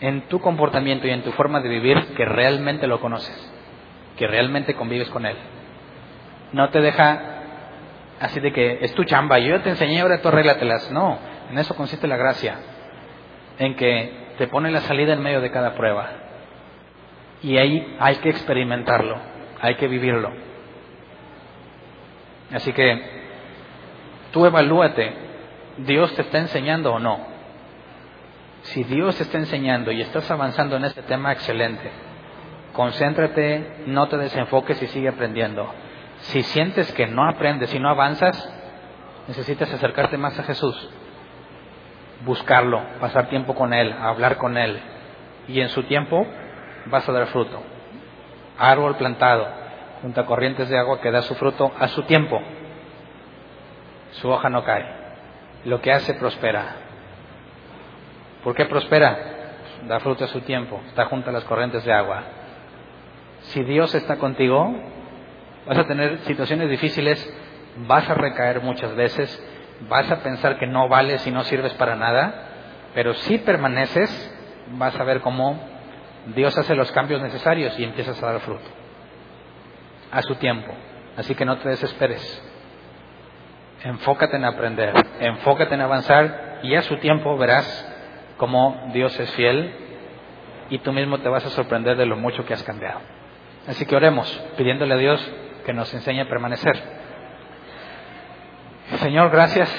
en 0.00 0.22
tu 0.28 0.40
comportamiento 0.40 1.06
y 1.06 1.10
en 1.10 1.22
tu 1.22 1.32
forma 1.32 1.60
de 1.60 1.68
vivir 1.68 2.14
que 2.16 2.24
realmente 2.24 2.86
lo 2.86 3.00
conoces, 3.00 3.52
que 4.16 4.26
realmente 4.26 4.74
convives 4.74 5.10
con 5.10 5.26
Él. 5.26 5.36
No 6.52 6.70
te 6.70 6.80
deja 6.80 7.20
así 8.18 8.40
de 8.40 8.52
que 8.52 8.78
es 8.82 8.94
tu 8.94 9.04
chamba, 9.04 9.38
yo 9.38 9.60
te 9.60 9.70
enseñé, 9.70 10.00
ahora 10.00 10.20
tú 10.20 10.28
arréglatelas. 10.28 10.90
No, 10.90 11.18
en 11.50 11.58
eso 11.58 11.74
consiste 11.74 12.06
la 12.06 12.16
gracia, 12.16 12.56
en 13.58 13.76
que 13.76 14.19
te 14.40 14.48
pone 14.48 14.70
la 14.70 14.80
salida 14.80 15.12
en 15.12 15.20
medio 15.20 15.42
de 15.42 15.50
cada 15.50 15.74
prueba. 15.74 16.08
Y 17.42 17.58
ahí 17.58 17.94
hay 18.00 18.16
que 18.16 18.30
experimentarlo, 18.30 19.18
hay 19.60 19.74
que 19.74 19.86
vivirlo. 19.86 20.32
Así 22.50 22.72
que 22.72 23.02
tú 24.32 24.46
evalúate, 24.46 25.12
¿Dios 25.76 26.14
te 26.14 26.22
está 26.22 26.38
enseñando 26.38 26.94
o 26.94 26.98
no? 26.98 27.18
Si 28.62 28.82
Dios 28.84 29.14
te 29.16 29.24
está 29.24 29.36
enseñando 29.36 29.92
y 29.92 30.00
estás 30.00 30.30
avanzando 30.30 30.76
en 30.76 30.86
este 30.86 31.02
tema, 31.02 31.32
excelente. 31.32 31.90
Concéntrate, 32.72 33.82
no 33.88 34.08
te 34.08 34.16
desenfoques 34.16 34.80
y 34.80 34.86
sigue 34.86 35.08
aprendiendo. 35.08 35.70
Si 36.20 36.42
sientes 36.44 36.90
que 36.94 37.06
no 37.06 37.28
aprendes 37.28 37.74
y 37.74 37.78
no 37.78 37.90
avanzas, 37.90 38.50
necesitas 39.28 39.70
acercarte 39.70 40.16
más 40.16 40.38
a 40.38 40.44
Jesús, 40.44 40.88
buscarlo, 42.24 42.82
pasar 43.00 43.28
tiempo 43.28 43.54
con 43.54 43.72
Él, 43.72 43.92
hablar 43.92 44.36
con 44.36 44.56
Él. 44.56 44.80
Y 45.48 45.60
en 45.60 45.68
su 45.70 45.82
tiempo 45.84 46.26
vas 46.86 47.08
a 47.08 47.12
dar 47.12 47.26
fruto. 47.26 47.62
Árbol 48.58 48.96
plantado 48.96 49.48
junto 50.02 50.20
a 50.20 50.26
corrientes 50.26 50.68
de 50.68 50.78
agua 50.78 51.00
que 51.00 51.10
da 51.10 51.22
su 51.22 51.34
fruto 51.34 51.72
a 51.78 51.88
su 51.88 52.02
tiempo. 52.02 52.40
Su 54.12 54.28
hoja 54.28 54.48
no 54.48 54.64
cae. 54.64 54.86
Lo 55.64 55.80
que 55.80 55.92
hace 55.92 56.14
prospera. 56.14 56.76
¿Por 58.42 58.54
qué 58.54 58.64
prospera? 58.64 59.18
Da 59.86 60.00
fruto 60.00 60.24
a 60.24 60.28
su 60.28 60.40
tiempo. 60.40 60.80
Está 60.88 61.06
junto 61.06 61.30
a 61.30 61.32
las 61.32 61.44
corrientes 61.44 61.84
de 61.84 61.92
agua. 61.92 62.22
Si 63.40 63.62
Dios 63.64 63.94
está 63.94 64.16
contigo, 64.16 64.74
vas 65.66 65.78
a 65.78 65.86
tener 65.86 66.18
situaciones 66.20 66.68
difíciles, 66.68 67.18
vas 67.86 68.08
a 68.08 68.14
recaer 68.14 68.60
muchas 68.60 68.94
veces, 68.94 69.28
vas 69.88 70.10
a 70.10 70.22
pensar 70.22 70.58
que 70.58 70.66
no 70.66 70.88
vales 70.88 71.26
y 71.26 71.30
no 71.30 71.44
sirves 71.44 71.72
para 71.74 71.96
nada, 71.96 72.48
pero 72.94 73.14
si 73.14 73.38
permaneces, 73.38 74.10
vas 74.72 74.98
a 74.98 75.04
ver 75.04 75.20
cómo 75.20 75.58
Dios 76.34 76.56
hace 76.58 76.74
los 76.74 76.90
cambios 76.92 77.22
necesarios 77.22 77.78
y 77.78 77.84
empiezas 77.84 78.22
a 78.22 78.32
dar 78.32 78.40
fruto 78.40 78.68
a 80.10 80.22
su 80.22 80.34
tiempo. 80.36 80.72
Así 81.16 81.34
que 81.34 81.44
no 81.44 81.58
te 81.58 81.68
desesperes. 81.68 82.42
Enfócate 83.82 84.36
en 84.36 84.44
aprender, 84.44 84.94
enfócate 85.20 85.74
en 85.74 85.80
avanzar 85.80 86.60
y 86.62 86.74
a 86.74 86.82
su 86.82 86.96
tiempo 86.98 87.36
verás 87.38 87.86
cómo 88.36 88.90
Dios 88.92 89.18
es 89.18 89.30
fiel 89.32 89.74
y 90.68 90.78
tú 90.78 90.92
mismo 90.92 91.18
te 91.18 91.28
vas 91.28 91.44
a 91.46 91.50
sorprender 91.50 91.96
de 91.96 92.06
lo 92.06 92.16
mucho 92.16 92.44
que 92.44 92.54
has 92.54 92.62
cambiado. 92.62 93.00
Así 93.66 93.86
que 93.86 93.96
oremos 93.96 94.28
pidiéndole 94.56 94.94
a 94.94 94.98
Dios 94.98 95.32
que 95.64 95.72
nos 95.72 95.92
enseñe 95.94 96.20
a 96.20 96.28
permanecer. 96.28 96.99
Señor, 98.98 99.30
gracias 99.30 99.70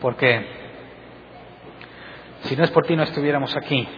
porque 0.00 0.46
si 2.42 2.54
no 2.54 2.64
es 2.64 2.70
por 2.70 2.86
ti 2.86 2.94
no 2.94 3.02
estuviéramos 3.02 3.56
aquí. 3.56 3.88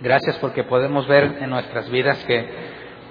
Gracias 0.00 0.36
porque 0.38 0.64
podemos 0.64 1.06
ver 1.06 1.38
en 1.40 1.48
nuestras 1.48 1.88
vidas 1.90 2.22
que 2.24 2.46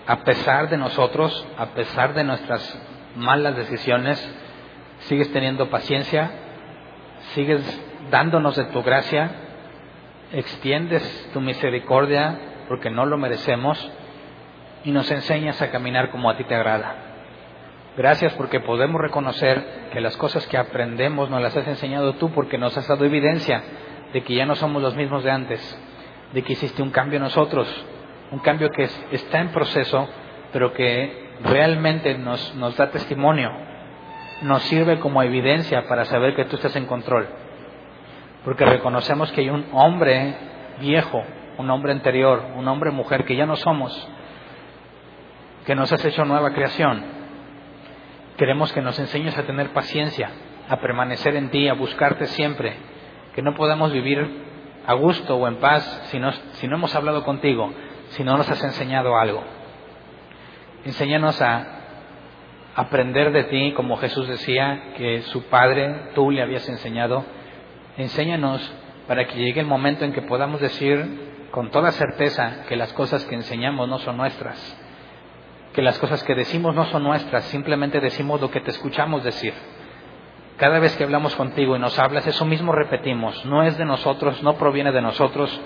a 0.06 0.18
pesar 0.18 0.70
de 0.70 0.78
nosotros, 0.78 1.48
a 1.58 1.68
pesar 1.68 2.14
de 2.14 2.24
nuestras 2.24 2.80
malas 3.16 3.56
decisiones, 3.56 4.20
sigues 5.02 5.32
teniendo 5.34 5.70
paciencia, 5.70 6.32
sigues 7.34 7.62
dándonos 8.12 8.56
de 8.56 8.66
tu 8.66 8.84
gracia, 8.84 9.32
extiendes 10.34 11.30
tu 11.34 11.42
misericordia 11.42 12.38
porque 12.68 12.90
no 12.90 13.06
lo 13.06 13.18
merecemos 13.18 13.92
y 14.84 14.92
nos 14.92 15.10
enseñas 15.12 15.62
a 15.62 15.72
caminar 15.72 16.12
como 16.12 16.30
a 16.30 16.38
ti 16.38 16.44
te 16.44 16.56
agrada. 16.56 17.11
Gracias 17.98 18.34
porque 18.34 18.62
podemos 18.62 19.02
reconocer 19.02 19.90
que 19.92 20.00
las 20.00 20.16
cosas 20.18 20.48
que 20.48 20.58
aprendemos 20.58 21.30
nos 21.30 21.42
las 21.42 21.56
has 21.58 21.68
enseñado 21.68 22.14
tú 22.14 22.32
porque 22.32 22.58
nos 22.58 22.78
has 22.78 22.88
dado 22.88 23.04
evidencia 23.04 23.62
de 24.14 24.24
que 24.24 24.34
ya 24.34 24.46
no 24.46 24.56
somos 24.56 24.82
los 24.82 24.96
mismos 24.96 25.24
de 25.24 25.32
antes 25.32 25.80
de 26.34 26.42
que 26.44 26.54
hiciste 26.54 26.82
un 26.82 26.92
cambio 26.92 27.18
en 27.18 27.24
nosotros, 27.24 27.68
un 28.32 28.40
cambio 28.40 28.70
que 28.70 28.88
está 29.12 29.40
en 29.40 29.50
proceso, 29.50 30.08
pero 30.54 30.74
que 30.74 31.32
realmente 31.44 32.18
nos, 32.18 32.56
nos 32.56 32.76
da 32.78 32.92
testimonio, 32.92 33.52
nos 34.42 34.62
sirve 34.64 35.00
como 35.00 35.22
evidencia 35.24 35.84
para 35.88 36.06
saber 36.06 36.36
que 36.36 36.46
tú 36.46 36.56
estás 36.56 36.76
en 36.76 36.86
control. 36.86 37.28
Porque 38.46 38.66
reconocemos 38.66 39.32
que 39.32 39.42
hay 39.42 39.50
un 39.50 39.66
hombre 39.74 40.36
viejo, 40.80 41.22
un 41.58 41.70
hombre 41.70 41.92
anterior, 41.92 42.44
un 42.56 42.68
hombre 42.68 42.92
mujer 42.92 43.26
que 43.26 43.36
ya 43.36 43.46
no 43.46 43.56
somos, 43.56 44.10
que 45.66 45.76
nos 45.76 45.92
has 45.92 46.04
hecho 46.06 46.26
nueva 46.26 46.54
creación. 46.54 47.21
Queremos 48.42 48.74
que 48.74 48.82
nos 48.82 48.98
enseñes 48.98 49.38
a 49.38 49.44
tener 49.44 49.70
paciencia, 49.70 50.32
a 50.68 50.78
permanecer 50.78 51.36
en 51.36 51.52
ti, 51.52 51.68
a 51.68 51.76
buscarte 51.76 52.26
siempre, 52.26 52.74
que 53.36 53.44
no 53.44 53.54
podamos 53.54 53.92
vivir 53.92 54.28
a 54.88 54.94
gusto 54.94 55.36
o 55.36 55.48
en 55.48 55.58
paz 55.58 55.84
si 56.06 56.18
no, 56.18 56.32
si 56.54 56.68
no 56.68 56.78
hemos 56.78 56.96
hablado 56.96 57.24
contigo, 57.24 57.72
si 58.10 58.24
no 58.24 58.36
nos 58.38 58.50
has 58.50 58.64
enseñado 58.64 59.16
algo. 59.16 59.44
Enséñanos 60.86 61.40
a 61.40 61.68
aprender 62.74 63.32
de 63.32 63.44
ti, 63.44 63.74
como 63.74 63.98
Jesús 63.98 64.28
decía 64.28 64.96
que 64.98 65.22
su 65.22 65.44
Padre, 65.44 66.10
tú 66.16 66.32
le 66.32 66.42
habías 66.42 66.68
enseñado. 66.68 67.24
Enséñanos 67.96 68.74
para 69.08 69.28
que 69.28 69.38
llegue 69.38 69.60
el 69.60 69.68
momento 69.68 70.04
en 70.04 70.14
que 70.14 70.24
podamos 70.24 70.60
decir 70.62 71.46
con 71.52 71.70
toda 71.70 71.92
certeza 71.92 72.66
que 72.68 72.76
las 72.76 72.92
cosas 72.94 73.24
que 73.26 73.36
enseñamos 73.36 73.88
no 73.88 74.00
son 74.00 74.18
nuestras, 74.18 74.81
que 75.74 75.82
las 75.82 75.98
cosas 76.00 76.24
que 76.24 76.36
decimos 76.36 76.76
no 76.76 76.86
son 76.86 77.04
nuestras, 77.04 77.46
simplemente 77.46 78.00
decimos 78.00 78.42
lo 78.42 78.52
que 78.52 78.62
te 78.62 78.72
escuchamos 78.72 79.24
decir. 79.24 79.54
Cada 80.58 80.80
vez 80.80 80.96
que 80.96 81.04
hablamos 81.04 81.36
contigo 81.36 81.76
y 81.76 81.80
nos 81.80 81.98
hablas, 81.98 82.28
eso 82.28 82.46
mismo 82.46 82.72
repetimos. 82.72 83.46
No 83.46 83.64
es 83.64 83.78
de 83.78 83.86
nosotros, 83.86 84.44
no 84.44 84.58
proviene 84.58 84.92
de 84.92 85.02
nosotros, 85.02 85.60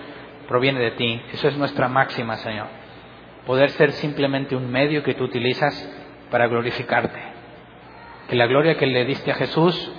proviene 0.47 0.79
de 0.79 0.91
ti. 0.91 1.21
Eso 1.33 1.47
es 1.47 1.57
nuestra 1.57 1.89
máxima, 1.89 2.37
Señor. 2.37 2.67
Poder 3.45 3.71
ser 3.71 3.91
simplemente 3.91 4.55
un 4.55 4.71
medio 4.71 5.03
que 5.03 5.13
tú 5.13 5.25
utilizas 5.25 5.73
para 6.31 6.47
glorificarte. 6.47 7.19
Que 8.29 8.35
la 8.35 8.47
gloria 8.47 8.77
que 8.77 8.87
le 8.87 9.05
diste 9.05 9.31
a 9.31 9.35
Jesús, 9.35 9.91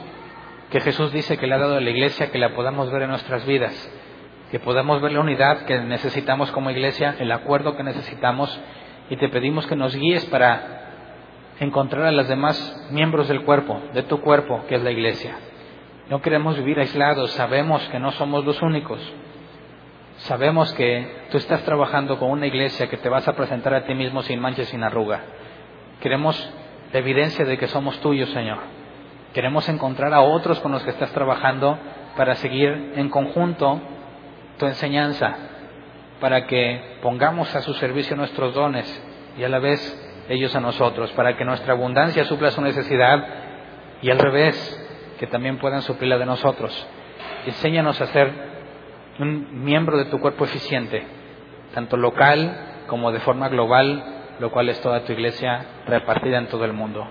que 0.71 0.81
Jesús 0.81 1.13
dice 1.13 1.37
que 1.37 1.47
le 1.47 1.55
ha 1.55 1.59
dado 1.59 1.77
a 1.77 1.81
la 1.81 1.91
iglesia, 1.91 2.31
que 2.31 2.39
la 2.39 2.55
podamos 2.55 2.91
ver 2.91 3.03
en 3.03 3.11
nuestras 3.11 3.45
vidas. 3.45 3.93
Que 4.51 4.61
podamos 4.61 5.03
ver 5.03 5.13
la 5.13 5.21
unidad 5.21 5.67
que 5.67 5.79
necesitamos 5.81 6.51
como 6.53 6.71
iglesia, 6.71 7.17
el 7.19 7.31
acuerdo 7.33 7.77
que 7.77 7.83
necesitamos. 7.83 8.59
Y 9.11 9.17
te 9.17 9.29
pedimos 9.29 9.67
que 9.67 9.77
nos 9.77 9.95
guíes 9.95 10.25
para 10.27 10.77
encontrar 11.61 12.07
a 12.07 12.13
los 12.13 12.29
demás 12.29 12.89
miembros 12.91 13.29
del 13.29 13.43
cuerpo, 13.43 13.81
de 13.95 14.03
tu 14.03 14.21
cuerpo, 14.21 14.65
que 14.69 14.77
es 14.77 14.83
la 14.83 14.91
iglesia. 14.91 15.37
No 16.11 16.21
queremos 16.23 16.57
vivir 16.57 16.79
aislados, 16.79 17.31
sabemos 17.33 17.83
que 17.89 17.99
no 17.99 18.13
somos 18.13 18.45
los 18.45 18.61
únicos. 18.63 19.01
Sabemos 20.19 20.73
que 20.75 21.27
tú 21.31 21.37
estás 21.37 21.63
trabajando 21.65 22.19
con 22.19 22.31
una 22.31 22.47
iglesia 22.47 22.89
que 22.89 22.97
te 22.97 23.09
vas 23.09 23.27
a 23.29 23.35
presentar 23.35 23.75
a 23.75 23.85
ti 23.85 23.95
mismo 23.95 24.23
sin 24.23 24.41
mancha 24.41 24.65
sin 24.65 24.83
arruga. 24.83 25.21
Queremos 26.01 26.53
la 26.93 26.99
evidencia 26.99 27.45
de 27.45 27.59
que 27.59 27.67
somos 27.67 28.01
tuyos, 28.01 28.31
Señor. 28.31 28.59
Queremos 29.35 29.69
encontrar 29.69 30.15
a 30.15 30.21
otros 30.21 30.61
con 30.61 30.73
los 30.73 30.83
que 30.83 30.91
estás 30.91 31.13
trabajando 31.13 31.79
para 32.17 32.35
seguir 32.37 32.93
en 32.97 33.11
conjunto 33.11 33.81
tu 34.59 34.67
enseñanza, 34.67 35.37
para 36.21 36.47
que 36.47 36.99
pongamos 37.03 37.55
a 37.55 37.61
su 37.63 37.75
servicio 37.75 38.17
nuestros 38.17 38.55
dones 38.55 38.87
y 39.39 39.45
a 39.45 39.49
la 39.49 39.59
vez 39.59 40.25
ellos 40.29 40.55
a 40.57 40.61
nosotros, 40.61 41.11
para 41.13 41.37
que 41.37 41.45
nuestra 41.45 41.75
abundancia 41.75 42.25
supla 42.25 42.51
su 42.51 42.61
necesidad 42.61 43.25
y 44.03 44.11
al 44.11 44.19
revés, 44.19 45.15
que 45.19 45.27
también 45.27 45.59
puedan 45.59 45.83
suplir 45.83 46.11
la 46.11 46.19
de 46.19 46.27
nosotros. 46.27 46.87
Enséñanos 47.47 48.01
a 48.01 48.07
ser 48.07 48.31
un 49.19 49.65
miembro 49.65 49.97
de 49.97 50.07
tu 50.07 50.19
cuerpo 50.21 50.45
eficiente, 50.45 51.05
tanto 51.75 51.97
local 51.97 52.85
como 52.87 53.13
de 53.13 53.21
forma 53.21 53.49
global, 53.49 54.05
lo 54.39 54.51
cual 54.51 54.69
es 54.69 54.81
toda 54.81 55.05
tu 55.05 55.13
iglesia 55.13 55.65
repartida 55.87 56.39
en 56.39 56.49
todo 56.49 56.65
el 56.65 56.73
mundo. 56.73 57.07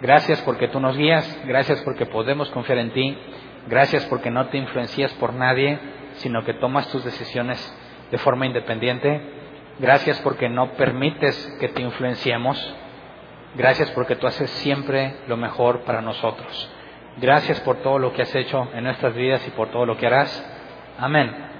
Gracias 0.00 0.40
porque 0.42 0.68
tú 0.68 0.80
nos 0.80 0.96
guías, 0.96 1.40
gracias 1.46 1.82
porque 1.82 2.06
podemos 2.06 2.50
confiar 2.50 2.78
en 2.78 2.92
ti, 2.92 3.18
gracias 3.68 4.04
porque 4.06 4.30
no 4.30 4.46
te 4.46 4.58
influencias 4.58 5.12
por 5.14 5.32
nadie, 5.34 5.78
sino 6.14 6.44
que 6.44 6.54
tomas 6.54 6.88
tus 6.90 7.04
decisiones 7.04 7.58
de 8.10 8.18
forma 8.18 8.46
independiente 8.46 9.34
Gracias 9.78 10.20
porque 10.20 10.48
no 10.48 10.72
permites 10.74 11.56
que 11.58 11.68
te 11.68 11.82
influenciemos. 11.82 12.74
Gracias 13.56 13.90
porque 13.90 14.16
tú 14.16 14.26
haces 14.26 14.50
siempre 14.50 15.16
lo 15.26 15.36
mejor 15.36 15.80
para 15.80 16.00
nosotros. 16.00 16.70
Gracias 17.16 17.60
por 17.60 17.76
todo 17.76 17.98
lo 17.98 18.12
que 18.12 18.22
has 18.22 18.34
hecho 18.34 18.68
en 18.72 18.84
nuestras 18.84 19.14
vidas 19.14 19.46
y 19.46 19.50
por 19.50 19.70
todo 19.70 19.86
lo 19.86 19.96
que 19.96 20.06
harás. 20.06 20.46
Amén. 20.98 21.53